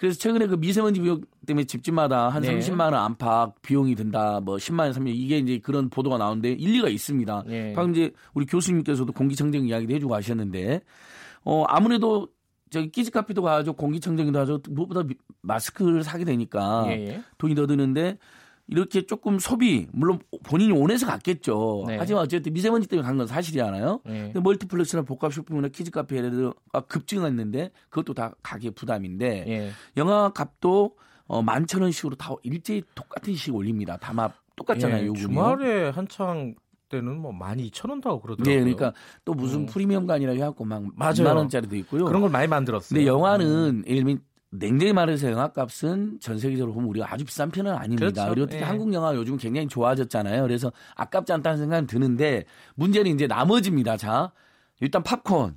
그래서 0.00 0.18
최근에 0.18 0.46
그 0.46 0.54
미세먼지 0.54 0.98
비용 0.98 1.20
때문에 1.46 1.64
집집마다 1.66 2.30
한 2.30 2.40
네. 2.40 2.58
30만 2.58 2.80
원 2.80 2.94
안팎 2.94 3.60
비용이 3.60 3.94
든다. 3.94 4.40
뭐 4.40 4.56
10만 4.56 4.80
원, 4.80 4.92
3만 4.92 5.08
이게 5.14 5.36
이제 5.36 5.58
그런 5.58 5.90
보도가 5.90 6.16
나오는데 6.16 6.52
일리가 6.52 6.88
있습니다. 6.88 7.44
예. 7.50 7.74
방금 7.76 7.92
이제 7.94 8.10
우리 8.32 8.46
교수님께서도 8.46 9.12
공기청정 9.12 9.66
이야기도 9.66 9.92
해주고 9.94 10.14
하셨는데 10.14 10.80
어 11.44 11.64
아무래도 11.68 12.28
저기 12.70 12.90
키즈카페도 12.90 13.42
가죠 13.42 13.74
공기청정기도 13.74 14.38
하죠 14.38 14.60
무엇보다 14.70 15.02
미- 15.02 15.16
마스크를 15.42 16.02
사게 16.02 16.24
되니까 16.24 16.84
예, 16.86 16.92
예. 16.92 17.22
돈이 17.36 17.54
더 17.54 17.66
드는데 17.66 18.16
이렇게 18.70 19.04
조금 19.04 19.38
소비 19.38 19.88
물론 19.92 20.20
본인이 20.44 20.72
원해서 20.72 21.06
갔겠죠. 21.06 21.84
네. 21.88 21.96
하지만 21.98 22.22
어쨌든 22.22 22.52
미세먼지 22.52 22.86
때문에 22.88 23.06
간 23.06 23.18
건 23.18 23.26
사실이잖아요. 23.26 24.00
예. 24.06 24.10
근데 24.32 24.40
멀티플렉스나 24.40 25.02
복합 25.02 25.34
쇼핑이나 25.34 25.68
키즈 25.68 25.90
카페가 25.90 26.52
급증했는데 26.86 27.70
그것도 27.90 28.14
다 28.14 28.32
가게 28.42 28.70
부담인데 28.70 29.44
예. 29.48 29.70
영화 29.96 30.30
값도 30.32 30.94
어, 31.26 31.42
만천 31.42 31.82
원씩으로 31.82 32.14
다 32.16 32.34
일제히 32.42 32.82
똑같은 32.94 33.34
식 33.34 33.54
올립니다. 33.54 33.98
다만 34.00 34.30
똑같잖아요. 34.56 35.02
예, 35.02 35.06
요금이. 35.06 35.20
주말에 35.22 35.88
한창 35.90 36.54
때는 36.88 37.18
뭐 37.20 37.32
12,000원도 37.32 38.04
하고 38.06 38.20
그러더라고요. 38.20 38.54
네, 38.54 38.60
그러니까 38.60 38.92
또 39.24 39.32
무슨 39.34 39.60
음. 39.60 39.66
프리미엄관이라 39.66 40.32
해갖고 40.32 40.64
막 40.64 40.82
맞아요. 40.96 41.12
2만 41.14 41.36
원짜리도 41.36 41.76
있고요. 41.76 42.04
그런 42.04 42.20
걸 42.20 42.30
많이 42.30 42.48
만들었어요. 42.48 42.96
근데 42.96 43.06
영화는 43.06 43.84
예를 43.86 44.02
들면 44.04 44.20
냉정히 44.50 44.92
말해서 44.92 45.30
영화 45.30 45.48
값은 45.48 46.18
전 46.20 46.38
세계적으로 46.38 46.72
보면 46.74 46.88
우리가 46.90 47.12
아주 47.12 47.24
비싼 47.24 47.50
편은 47.50 47.72
아닙니다. 47.72 48.26
그렇죠. 48.26 48.46
그리고 48.46 48.58
예. 48.58 48.62
한국 48.62 48.92
영화 48.92 49.14
요즘 49.14 49.36
굉장히 49.36 49.68
좋아졌잖아요. 49.68 50.42
그래서 50.42 50.72
아깝지 50.96 51.32
않다는 51.32 51.58
생각은 51.58 51.86
드는데 51.86 52.44
문제는 52.74 53.12
이제 53.14 53.26
나머지입니다. 53.26 53.96
자, 53.96 54.32
일단 54.80 55.02
팝콘. 55.02 55.56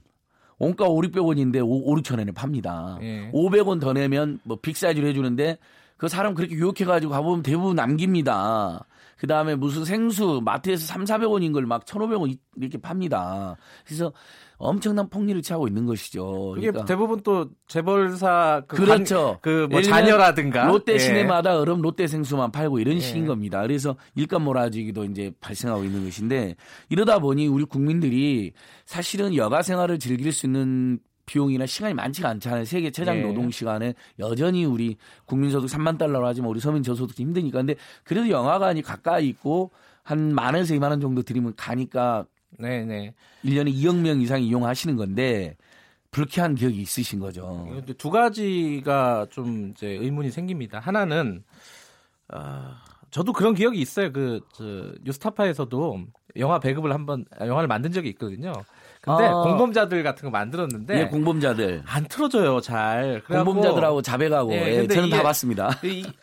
원가 0.59 0.85
5, 0.85 1.01
600원인데 1.01 1.57
5, 1.61 1.91
5 1.91 1.95
6천 1.97 2.19
원에 2.19 2.31
팝니다. 2.31 2.99
예. 3.01 3.31
500원 3.33 3.81
더 3.81 3.91
내면 3.93 4.39
뭐 4.43 4.57
빅사이즈로 4.61 5.07
해주는데 5.07 5.57
그 5.97 6.07
사람 6.07 6.35
그렇게 6.35 6.53
유혹해가지고 6.55 7.11
가보면 7.11 7.43
대부분 7.43 7.75
남깁니다. 7.75 8.85
그 9.17 9.27
다음에 9.27 9.55
무슨 9.55 9.85
생수 9.85 10.41
마트에서 10.43 10.85
3, 10.85 11.05
400원인 11.05 11.53
걸 11.53 11.65
막 11.65 11.85
1,500원 11.85 12.37
이렇게 12.57 12.77
팝니다. 12.77 13.55
그래서 13.85 14.11
엄청난 14.57 15.09
폭리를 15.09 15.41
취하고 15.41 15.67
있는 15.67 15.85
것이죠. 15.85 16.55
이게 16.57 16.71
그러니까 16.71 16.85
대부분 16.85 17.21
또 17.21 17.49
재벌사 17.67 18.63
그 18.67 18.77
그렇죠. 18.77 19.39
그뭐 19.41 19.55
예를 19.55 19.67
들면 19.69 19.83
자녀라든가 19.83 20.65
롯데 20.65 20.93
예. 20.93 20.99
시네마다 20.99 21.59
얼음 21.59 21.81
롯데 21.81 22.07
생수만 22.07 22.51
팔고 22.51 22.79
이런 22.79 22.95
예. 22.95 22.99
식인 22.99 23.25
겁니다. 23.25 23.61
그래서 23.61 23.95
일감 24.15 24.43
몰아주기도 24.43 25.05
이제 25.05 25.31
발생하고 25.41 25.83
있는 25.83 26.03
것인데 26.03 26.55
이러다 26.89 27.19
보니 27.19 27.47
우리 27.47 27.65
국민들이 27.65 28.53
사실은 28.85 29.35
여가 29.35 29.61
생활을 29.61 29.99
즐길 29.99 30.31
수 30.31 30.45
있는 30.45 30.99
비용이나 31.25 31.65
시간이 31.65 31.93
많지가 31.93 32.29
않잖아요. 32.29 32.65
세계 32.65 32.91
최장 32.91 33.17
예. 33.17 33.21
노동 33.21 33.49
시간에 33.49 33.93
여전히 34.19 34.65
우리 34.65 34.97
국민소득 35.25 35.69
3만 35.69 35.97
달러로 35.97 36.27
하지만 36.27 36.49
우리 36.49 36.59
서민 36.59 36.83
저소득 36.83 37.17
힘드니까. 37.17 37.59
근데 37.59 37.75
그래도 38.03 38.29
영화관이 38.29 38.81
가까이 38.81 39.27
있고 39.29 39.71
한만 40.03 40.53
원에서 40.53 40.73
2만 40.73 40.89
원 40.89 40.99
정도 40.99 41.21
드리면 41.21 41.53
가니까 41.55 42.25
네네. 42.59 43.13
1년에 43.43 43.73
2억 43.73 43.99
명 43.99 44.21
이상 44.21 44.41
이용하시는 44.41 44.95
건데 44.95 45.55
불쾌한 46.11 46.55
기억이 46.55 46.79
있으신 46.79 47.19
거죠. 47.19 47.67
두 47.97 48.09
가지가 48.09 49.27
좀 49.31 49.71
이제 49.71 49.87
의문이 49.87 50.29
생깁니다. 50.29 50.79
하나는 50.79 51.43
아, 52.27 52.83
저도 53.11 53.33
그런 53.33 53.53
기억이 53.53 53.79
있어요. 53.79 54.11
그 54.11 54.41
저, 54.53 54.63
뉴스타파에서도 55.03 56.05
영화 56.37 56.59
배급을 56.59 56.93
한번 56.93 57.25
아, 57.37 57.47
영화를 57.47 57.67
만든 57.67 57.91
적이 57.91 58.09
있거든요. 58.09 58.53
근데 59.05 59.25
아. 59.25 59.33
공범자들 59.41 60.01
같은 60.01 60.23
거 60.25 60.31
만들었는데 60.31 60.97
예, 61.01 61.05
공범자들. 61.07 61.83
안 61.85 62.05
틀어져요, 62.05 62.61
잘. 62.61 63.21
공범자들하고 63.27 64.01
자백하고 64.01 64.53
예, 64.53 64.83
예, 64.83 64.87
저는 64.87 65.09
다 65.09 65.21
봤습니다. 65.21 65.71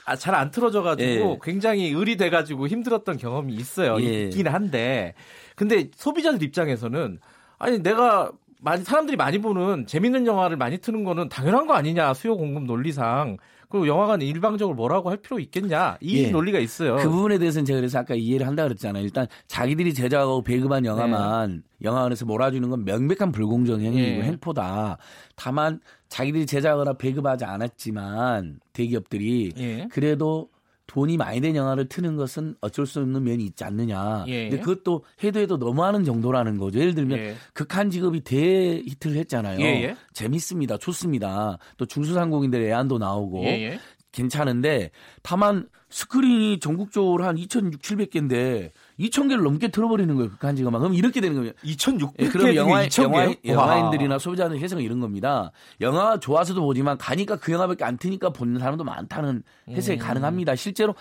아, 0.07 0.17
잘안 0.17 0.51
틀어져가지고 0.51 1.31
예. 1.31 1.39
굉장히 1.43 1.91
의리돼가지고 1.91 2.69
힘들었던 2.69 3.19
경험이 3.19 3.55
있어요. 3.55 4.01
예. 4.01 4.25
있긴 4.25 4.49
한데 4.49 5.13
근데 5.57 5.91
소비자들 5.95 6.43
입장에서는 6.43 7.21
아니 7.59 7.83
내가 7.83 8.33
많이 8.63 8.83
사람들이 8.83 9.19
많이 9.19 9.39
보는 9.39 9.87
재밌는 9.87 10.27
영화를 10.27 10.57
많이 10.57 10.79
트는 10.79 11.05
거는 11.05 11.29
당연한 11.29 11.67
거 11.67 11.75
아니냐 11.75 12.15
수요 12.15 12.39
공급 12.39 12.65
논리상 12.65 13.37
그리고 13.71 13.87
영화관 13.87 14.21
일방적으로 14.21 14.75
뭐라고 14.75 15.11
할 15.11 15.17
필요 15.19 15.39
있겠냐 15.39 15.97
이 16.01 16.25
예. 16.25 16.31
논리가 16.31 16.59
있어요. 16.59 16.97
그 16.97 17.09
부분에 17.09 17.39
대해서는 17.39 17.65
제가 17.65 17.79
그래서 17.79 18.01
아까 18.01 18.15
이해를 18.17 18.47
한다 18.47 18.65
그랬잖아요. 18.65 19.03
일단 19.03 19.27
자기들이 19.47 19.95
제작하고 19.95 20.43
배급한 20.43 20.85
영화만 20.85 21.63
영화관에서 21.81 22.27
몰아주는 22.27 22.69
건 22.69 22.85
명백한 22.85 23.31
불공정 23.31 23.81
행위이고 23.81 24.21
예. 24.21 24.23
행포다. 24.23 24.99
다만 25.37 25.81
자기들이 26.09 26.47
제작하거나 26.47 26.95
배급하지 26.95 27.45
않았지만 27.45 28.59
대기업들이 28.73 29.53
예. 29.57 29.89
그래도 29.91 30.49
돈이 30.91 31.17
많이 31.17 31.41
된 31.41 31.55
영화를 31.55 31.89
트는 31.89 32.17
것은 32.17 32.57
어쩔 32.61 32.85
수 32.85 32.99
없는 32.99 33.23
면이 33.23 33.45
있지 33.45 33.63
않느냐. 33.63 34.25
예. 34.27 34.49
근데 34.49 34.61
그것도 34.61 35.05
해도 35.23 35.39
해도 35.39 35.57
너무하는 35.57 36.05
정도라는 36.05 36.59
거죠. 36.59 36.81
예를 36.81 36.97
들면 36.97 37.19
예. 37.19 37.37
극한 37.55 37.91
직업이 37.91 38.23
대히트를 38.23 39.17
했잖아요. 39.19 39.61
예, 39.61 39.85
예. 39.85 39.97
재밌습니다. 40.13 40.79
좋습니다. 40.79 41.59
또 41.77 41.87
중소상공인들의 41.87 42.69
애안도 42.69 42.99
나오고 42.99 43.45
예, 43.45 43.71
예. 43.71 43.79
괜찮은데 44.11 44.91
다만 45.23 45.69
스크린이 45.91 46.59
전국적으로 46.59 47.25
한 47.25 47.37
2,600개인데 47.37 48.73
2,000개를 49.01 49.43
넘게 49.43 49.69
틀어버리는 49.69 50.15
거예요. 50.15 50.31
극한 50.31 50.55
직업만. 50.55 50.81
그럼 50.81 50.95
이렇게 50.95 51.21
되는 51.21 51.37
거예요. 51.37 51.53
2,600개 51.65 52.13
예, 52.21 52.29
그럼 52.29 52.55
영화, 52.55 52.87
2,000개요? 52.87 53.03
영화, 53.05 53.19
와. 53.27 53.35
영화 53.47 53.79
인들이나 53.79 54.19
소비자들 54.19 54.59
해석은 54.59 54.83
이런 54.85 55.01
겁니다. 55.01 55.51
영화 55.81 56.19
좋아서도 56.19 56.61
보지만 56.63 56.99
가니까 56.99 57.37
그 57.37 57.53
영화밖에 57.53 57.85
안 57.85 57.97
트니까 57.97 58.31
보는 58.31 58.61
사람도 58.61 58.85
많다는 58.85 59.43
해석이 59.69 59.99
음. 59.99 60.01
가능합니다. 60.01 60.55
실제로 60.55 60.95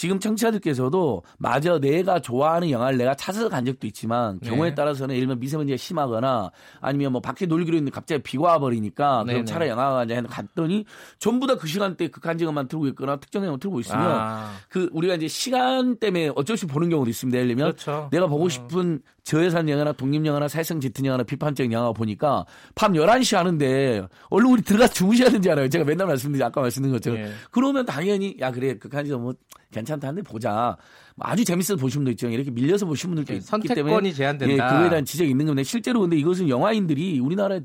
지금 0.00 0.18
청취자들께서도 0.18 1.22
마저 1.36 1.78
내가 1.78 2.20
좋아하는 2.20 2.70
영화를 2.70 2.96
내가 2.96 3.14
찾아서 3.14 3.50
간 3.50 3.66
적도 3.66 3.86
있지만 3.86 4.40
경우에 4.40 4.70
네. 4.70 4.74
따라서는 4.74 5.14
예를 5.14 5.26
들면 5.26 5.40
미세먼지가 5.40 5.76
심하거나 5.76 6.50
아니면 6.80 7.12
뭐 7.12 7.20
밖에 7.20 7.44
놀기로 7.44 7.76
했는데 7.76 7.94
갑자기 7.94 8.22
비가 8.22 8.44
와버리니까. 8.44 9.24
그럼 9.24 9.44
차라리 9.44 9.68
영화관에 9.68 10.22
갔더니 10.22 10.86
전부 11.18 11.46
다 11.46 11.54
그 11.54 11.66
시간대에 11.66 12.08
극한 12.08 12.38
직업만 12.38 12.68
틀고 12.68 12.86
있거나 12.88 13.16
특정 13.16 13.44
영화 13.44 13.58
틀고 13.58 13.80
있으면 13.80 14.00
아, 14.02 14.52
그 14.70 14.88
우리가 14.92 15.16
이제 15.16 15.28
시간 15.28 15.96
때문에 15.96 16.28
어쩔 16.34 16.56
수 16.56 16.64
없이 16.64 16.72
보는 16.72 16.88
경우도 16.88 17.10
있습니다. 17.10 17.36
예를 17.36 17.48
들면 17.48 17.72
그렇죠. 17.72 18.08
내가 18.10 18.26
보고 18.26 18.48
싶은 18.48 19.02
저예산 19.30 19.68
영화나 19.68 19.92
독립 19.92 20.26
영화나 20.26 20.48
사회성 20.48 20.80
짙은 20.80 21.04
영화나 21.04 21.22
비판적 21.22 21.70
영화 21.70 21.92
보니까 21.92 22.44
밤 22.74 22.94
11시 22.94 23.36
하는데 23.36 24.04
얼른 24.28 24.50
우리 24.50 24.62
들어가서 24.62 24.92
주무셔야 24.92 25.28
되는지 25.28 25.48
알아요. 25.48 25.68
제가 25.68 25.84
맨날 25.84 26.08
말씀드린 26.08 26.44
아까 26.44 26.60
말씀드린 26.60 26.92
것처럼. 26.96 27.20
예. 27.20 27.30
그러면 27.52 27.86
당연히 27.86 28.36
야 28.40 28.50
그래 28.50 28.76
극한 28.76 29.04
직업 29.04 29.20
뭐 29.20 29.34
괜찮다는데 29.70 30.28
보자. 30.28 30.76
뭐 31.14 31.28
아주 31.28 31.44
재밌어서 31.44 31.80
보신 31.80 32.00
분도 32.00 32.10
있죠. 32.10 32.28
이렇게 32.28 32.50
밀려서 32.50 32.86
보신 32.86 33.10
분들도 33.10 33.32
있기 33.34 33.46
때문에 33.46 33.74
선택권이 33.74 34.14
제한된다. 34.14 34.52
예, 34.52 34.56
그거에 34.56 34.88
대한 34.88 35.04
지적이 35.04 35.30
있는 35.30 35.46
건데 35.46 35.62
실제로 35.62 36.00
근데 36.00 36.16
이것은 36.16 36.48
영화인들이 36.48 37.20
우리나라의 37.20 37.62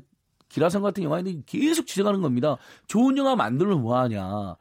기라성 0.48 0.82
같은 0.82 1.02
영화인들이 1.02 1.42
계속 1.46 1.88
지적하는 1.88 2.20
겁니다. 2.20 2.58
좋은 2.86 3.18
영화 3.18 3.34
만들면 3.34 3.82
뭐 3.82 3.98
하냐. 3.98 4.54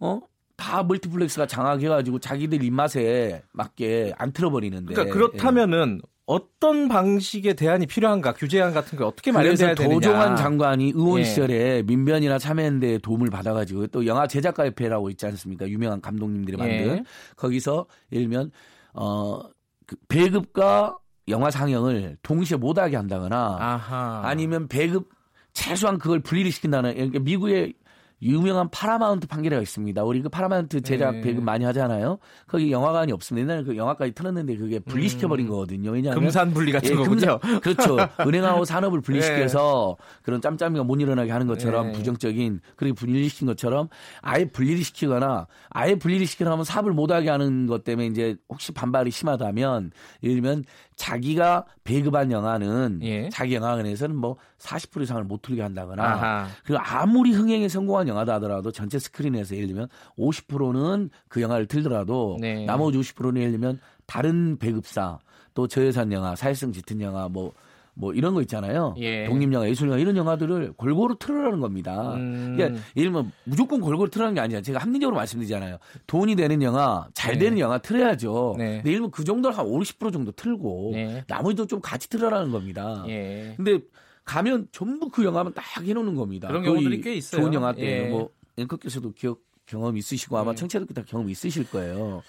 어? 0.00 0.20
다 0.56 0.82
멀티플렉스가 0.82 1.46
장악해가지고 1.46 2.20
자기들 2.20 2.62
입맛에 2.64 3.42
맞게 3.52 4.14
안 4.16 4.32
틀어버리는데. 4.32 4.94
그러니까 4.94 5.14
그렇다면은 5.14 6.00
어떤 6.28 6.88
방식의 6.88 7.56
대안이 7.56 7.86
필요한가 7.86 8.34
규제안 8.34 8.74
같은 8.74 8.98
게 8.98 9.02
어떻게 9.02 9.32
마련돼야 9.32 9.74
되느냐. 9.74 9.94
도종환 9.94 10.36
장관이 10.36 10.92
의원 10.94 11.20
예. 11.20 11.24
시절에 11.24 11.82
민변이나 11.84 12.38
참여연대의 12.38 12.98
도움을 12.98 13.30
받아가지고 13.30 13.86
또 13.86 14.04
영화 14.04 14.26
제작가협회라고 14.26 15.08
있지 15.08 15.24
않습니까? 15.24 15.66
유명한 15.66 16.02
감독님들이 16.02 16.58
만든 16.58 16.98
예. 16.98 17.04
거기서 17.34 17.86
예를 18.12 18.28
들면 18.28 18.50
어그 18.92 19.96
배급과 20.08 20.98
영화 21.28 21.50
상영을 21.50 22.18
동시에 22.22 22.58
못하게 22.58 22.96
한다거나 22.96 23.56
아하. 23.58 24.20
아니면 24.24 24.68
배급 24.68 25.08
최소한 25.54 25.96
그걸 25.96 26.20
분리를 26.20 26.52
시킨다는 26.52 26.92
그러니까 26.92 27.20
미국의 27.20 27.72
유명한 28.20 28.68
파라마운트 28.70 29.26
판결례가 29.28 29.62
있습니다. 29.62 30.02
우리 30.02 30.20
그 30.22 30.28
파라마운트 30.28 30.80
제작 30.80 31.12
네. 31.16 31.20
배급 31.20 31.44
많이 31.44 31.64
하잖아요. 31.66 32.18
거기 32.46 32.72
영화관이 32.72 33.12
없습니다. 33.12 33.48
옛날에 33.52 33.64
그 33.64 33.76
영화까지 33.76 34.12
틀었는데 34.12 34.56
그게 34.56 34.80
분리시켜 34.80 35.28
버린 35.28 35.46
거거든요. 35.48 35.90
왜냐하면 35.92 36.22
금산 36.24 36.52
분리 36.52 36.72
같은 36.72 36.90
예, 36.90 36.94
거군요. 36.96 37.38
금산- 37.38 37.60
그렇죠. 37.62 37.96
은행하고 38.20 38.64
산업을 38.64 39.00
분리시켜서 39.00 39.96
그런 40.22 40.40
짬짜미가 40.40 40.82
못 40.84 41.00
일어나게 41.00 41.30
하는 41.30 41.46
것처럼 41.46 41.88
네. 41.88 41.92
부정적인 41.92 42.60
그렇게 42.76 42.92
분리시킨 42.92 43.46
것처럼 43.46 43.88
아예 44.20 44.44
분리를 44.46 44.82
시키거나 44.82 45.46
아예 45.70 45.94
분리를 45.94 46.26
시키려 46.26 46.50
하면 46.52 46.64
사업을 46.64 46.92
못하게 46.92 47.30
하는 47.30 47.66
것 47.66 47.84
때문에 47.84 48.08
이제 48.08 48.36
혹시 48.48 48.72
반발이 48.72 49.10
심하다면 49.12 49.92
예를 50.24 50.34
들면 50.36 50.64
자기가 50.98 51.64
배급한 51.84 52.32
영화는 52.32 52.98
예. 53.02 53.28
자기 53.30 53.54
영화관에서는 53.54 54.16
뭐 54.16 54.36
40% 54.58 55.02
이상을 55.02 55.22
못 55.24 55.40
틀게 55.42 55.62
한다거나 55.62 56.02
아하. 56.02 56.48
그리고 56.64 56.82
아무리 56.84 57.32
흥행에 57.32 57.68
성공한 57.68 58.08
영화다 58.08 58.34
하더라도 58.34 58.72
전체 58.72 58.98
스크린에서 58.98 59.54
예를 59.54 59.68
들면 59.68 59.88
50%는 60.18 61.10
그 61.28 61.40
영화를 61.40 61.66
틀더라도 61.66 62.38
네. 62.40 62.64
나머지 62.66 62.98
50%는 62.98 63.36
예를 63.40 63.52
들면 63.52 63.78
다른 64.06 64.58
배급사 64.58 65.20
또 65.54 65.68
저예산 65.68 66.12
영화, 66.12 66.34
사회성 66.34 66.72
짙은 66.72 67.00
영화 67.00 67.28
뭐 67.28 67.52
뭐 67.98 68.14
이런 68.14 68.32
거 68.32 68.40
있잖아요. 68.42 68.94
예. 68.98 69.26
독립영화, 69.26 69.68
예술영화 69.68 69.98
이런 69.98 70.16
영화들을 70.16 70.74
골고루 70.76 71.16
틀으라는 71.18 71.58
겁니다. 71.58 72.14
음. 72.14 72.54
그러니까 72.56 72.80
예를 72.96 73.10
들면 73.10 73.32
무조건 73.42 73.80
골고루 73.80 74.08
틀으라는 74.08 74.34
게 74.34 74.40
아니라 74.40 74.62
제가 74.62 74.78
합리적으로 74.78 75.16
말씀드리잖아요. 75.16 75.78
돈이 76.06 76.36
되는 76.36 76.62
영화, 76.62 77.08
잘 77.12 77.34
네. 77.34 77.40
되는 77.40 77.58
영화 77.58 77.78
틀어야죠. 77.78 78.54
네. 78.56 78.64
근데 78.76 78.90
예를 78.90 78.98
들면 78.98 79.10
그 79.10 79.24
정도를 79.24 79.58
한 79.58 79.66
50% 79.66 80.12
정도 80.12 80.30
틀고 80.30 80.90
네. 80.94 81.24
나머지도 81.26 81.66
좀 81.66 81.80
같이 81.80 82.08
틀으라는 82.08 82.52
겁니다. 82.52 83.04
예. 83.08 83.54
근데 83.56 83.80
가면 84.24 84.68
전부 84.70 85.08
그 85.08 85.24
영화만 85.24 85.52
딱 85.52 85.64
해놓는 85.82 86.14
겁니다. 86.14 86.46
그런 86.46 86.62
경우들이 86.62 87.00
꽤 87.00 87.14
있어요. 87.14 87.42
좋은 87.42 87.52
영화 87.52 87.72
때 87.72 88.04
예. 88.04 88.08
뭐 88.08 88.30
앵커께서도 88.56 89.12
기억 89.14 89.40
경험 89.66 89.96
있으시고 89.96 90.38
아마 90.38 90.52
예. 90.52 90.54
청취자들도 90.54 90.94
다 90.94 91.02
경험 91.04 91.28
있으실 91.28 91.68
거예요. 91.68 92.22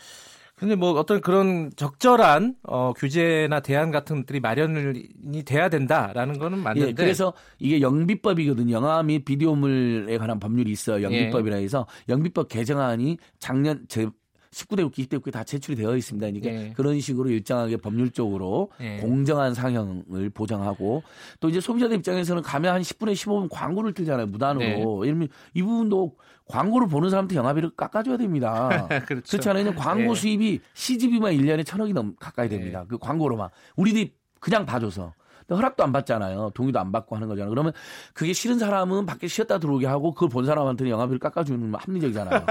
근데 0.60 0.76
뭐 0.76 0.92
어떤 0.92 1.22
그런 1.22 1.72
적절한 1.78 2.56
어, 2.64 2.92
규제나 2.92 3.62
대안 3.62 3.92
같은 3.92 4.18
것들이 4.18 4.42
마련이 4.42 5.44
돼야 5.46 5.70
된다라는 5.70 6.38
거는 6.38 6.60
맞는데 6.60 6.90
예, 6.90 6.94
그래서 6.94 7.34
이게 7.60 7.80
영비법이거든요. 7.80 8.76
영화 8.76 9.02
및 9.02 9.24
비디오물에 9.24 10.18
관한 10.18 10.38
법률이 10.38 10.70
있어요. 10.70 11.02
영비법이라 11.02 11.56
해서 11.56 11.88
영비법 12.10 12.50
개정안이 12.50 13.18
작년 13.40 13.86
제 13.88 14.10
19대 14.52 14.84
국회, 14.84 15.04
20대 15.04 15.18
국회 15.18 15.32
다 15.32 15.44
제출이 15.44 15.76
되어 15.78 15.96
있습니다. 15.96 16.26
그러니까 16.26 16.50
예. 16.50 16.74
그런 16.74 17.00
식으로 17.00 17.30
일정하게 17.30 17.78
법률적으로 17.78 18.72
예. 18.82 18.98
공정한 18.98 19.54
상영을 19.54 20.30
보장하고 20.34 21.04
또 21.40 21.50
이제 21.50 21.60
소비자들 21.60 21.98
입장에서는 21.98 22.42
가면 22.42 22.74
한 22.74 22.82
10분에 22.82 23.14
15분 23.14 23.48
광고를 23.52 23.94
틀잖아요. 23.94 24.28
무단으로. 24.28 24.66
네. 24.66 24.80
예를 24.80 25.20
들면 25.20 25.28
이 25.54 25.62
부분도 25.62 26.16
광고를 26.46 26.88
보는 26.88 27.12
사람한테 27.12 27.36
영화비를 27.36 27.72
깎아줘야 27.76 28.18
됩니다. 28.18 28.88
그렇죠. 29.06 29.30
그렇지 29.30 29.50
않으면 29.50 29.76
광고 29.76 30.12
예. 30.12 30.16
수입이 30.16 30.60
CGV만 30.74 31.34
1년에 31.34 31.66
천억이 31.66 31.94
넘 31.94 32.16
가까이 32.20 32.50
됩니다. 32.50 32.86
그 32.88 32.98
광고로만. 32.98 33.50
우리들이 33.76 34.14
그냥 34.40 34.66
봐줘서. 34.66 35.14
근데 35.50 35.56
허락도 35.56 35.84
안 35.84 35.92
받잖아요. 35.92 36.52
동의도 36.54 36.80
안 36.80 36.92
받고 36.92 37.16
하는 37.16 37.28
거잖아요. 37.28 37.50
그러면 37.50 37.74
그게 38.14 38.34
싫은 38.34 38.60
사람은 38.60 39.06
밖에 39.08 39.28
쉬었다 39.28 39.58
들어오게 39.58 39.88
하고 39.88 40.14
그걸 40.14 40.30
본 40.30 40.46
사람한테는 40.46 40.92
영화비를 40.92 41.20
깎아주는 41.20 41.60
건 41.72 41.74
합리적이잖아요. 41.82 42.46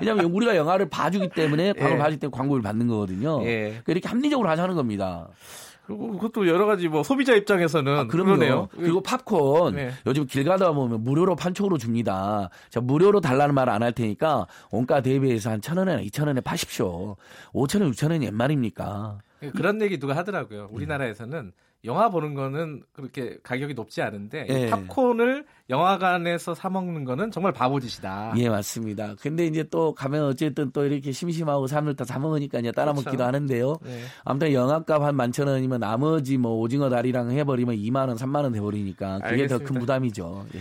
왜냐하면 0.00 0.24
우리가 0.26 0.56
영화를 0.56 0.88
봐주기 0.88 1.28
때문에 1.30 1.72
광고를 1.74 1.94
예. 1.96 1.98
봐주기 1.98 2.20
때문에 2.20 2.36
광고를 2.36 2.62
받는 2.62 2.88
거거든요. 2.88 3.40
예. 3.44 3.68
그러니까 3.68 3.92
이렇게 3.92 4.08
합리적으로 4.08 4.48
하자는 4.48 4.74
겁니다. 4.74 5.28
그리고 5.86 6.12
그것도 6.12 6.46
여러 6.46 6.66
가지 6.66 6.86
뭐 6.88 7.02
소비자 7.02 7.34
입장에서는 7.34 7.98
아. 7.98 8.04
그러네요. 8.06 8.68
그리고 8.76 9.00
팝콘 9.02 9.74
네. 9.74 9.90
요즘 10.06 10.26
길 10.26 10.44
가다 10.44 10.72
보면 10.72 11.02
무료로 11.02 11.34
판촉으로 11.36 11.78
줍니다. 11.78 12.48
자, 12.68 12.80
무료로 12.80 13.20
달라는 13.20 13.54
말 13.54 13.68
안 13.68 13.82
할 13.82 13.92
테니까 13.92 14.46
원가 14.70 15.00
대비해서 15.02 15.50
한 15.50 15.60
천 15.60 15.78
원이나 15.78 16.00
이천 16.00 16.26
원에 16.28 16.40
파십시오. 16.40 17.16
오천 17.52 17.80
원, 17.82 17.90
육천 17.90 18.10
원이 18.12 18.26
옛말입니까? 18.26 19.18
그런 19.56 19.80
얘기 19.82 19.98
누가 19.98 20.14
하더라고요. 20.16 20.68
우리나라에서는 20.70 21.52
영화 21.84 22.10
보는 22.10 22.34
거는 22.34 22.82
그렇게 22.92 23.38
가격이 23.42 23.72
높지 23.74 24.02
않은데 24.02 24.46
이 24.50 24.52
예. 24.52 24.70
팝콘을 24.70 25.46
영화관에서 25.70 26.54
사 26.54 26.68
먹는 26.68 27.04
거는 27.04 27.30
정말 27.30 27.52
바보짓이다. 27.52 28.34
예, 28.36 28.48
맞습니다. 28.50 29.14
근데 29.20 29.46
이제 29.46 29.64
또 29.70 29.94
가면 29.94 30.24
어쨌든 30.24 30.70
또 30.72 30.84
이렇게 30.84 31.10
심심하고 31.12 31.66
사람들 31.66 31.96
다 31.96 32.04
사 32.04 32.18
먹으니까 32.18 32.58
이제 32.58 32.70
따라 32.72 32.92
그렇죠. 32.92 33.08
먹기도 33.08 33.24
하는데요. 33.24 33.76
네. 33.82 34.02
아무튼 34.24 34.52
영화값 34.52 35.00
한 35.02 35.14
만천 35.16 35.46
원이면 35.48 35.80
나머지 35.80 36.36
뭐 36.36 36.52
오징어 36.58 36.90
다리랑 36.90 37.30
해버리면 37.30 37.76
2만 37.76 38.08
원, 38.08 38.16
3만 38.16 38.42
원 38.42 38.52
돼버리니까 38.52 39.20
그게 39.20 39.46
더. 39.46 39.58
큰 39.58 39.78
부담이죠. 39.78 40.46
예. 40.54 40.58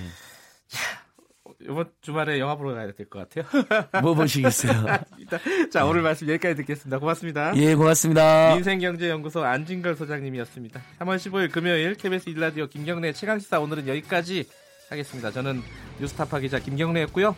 이번 1.62 1.90
주말에 2.02 2.40
영화 2.40 2.56
보러 2.56 2.74
가야 2.74 2.92
될 2.92 3.08
것 3.10 3.28
같아요. 3.30 3.46
뭐 4.02 4.14
보시겠어요? 4.14 4.86
자, 5.72 5.86
오늘 5.86 6.02
말씀 6.02 6.28
여기까지 6.30 6.56
듣겠습니다. 6.56 7.00
고맙습니다. 7.00 7.56
예, 7.58 7.76
고맙습니다. 7.76 8.56
민생경제연구소 8.56 9.44
안진걸 9.44 9.96
소장님이었습니다. 9.96 10.82
3월 11.00 11.18
15일 11.18 11.52
금요일 11.52 11.96
KBS 11.96 12.30
일라디오 12.30 12.68
김경래 12.68 13.12
최강시사 13.14 13.60
오늘은 13.60 13.88
여기까지 13.88 14.48
하겠습니다. 14.90 15.32
저는 15.32 15.62
뉴스타파 16.00 16.40
기자 16.40 16.60
김경래였고요. 16.60 17.36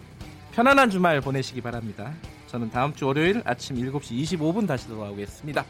편안한 0.53 0.89
주말 0.89 1.19
보내시기 1.21 1.61
바랍니다. 1.61 2.13
저는 2.47 2.69
다음 2.69 2.93
주 2.93 3.07
월요일 3.07 3.41
아침 3.45 3.77
7시 3.77 4.37
25분 4.37 4.67
다시 4.67 4.87
돌아오겠습니다. 4.87 5.65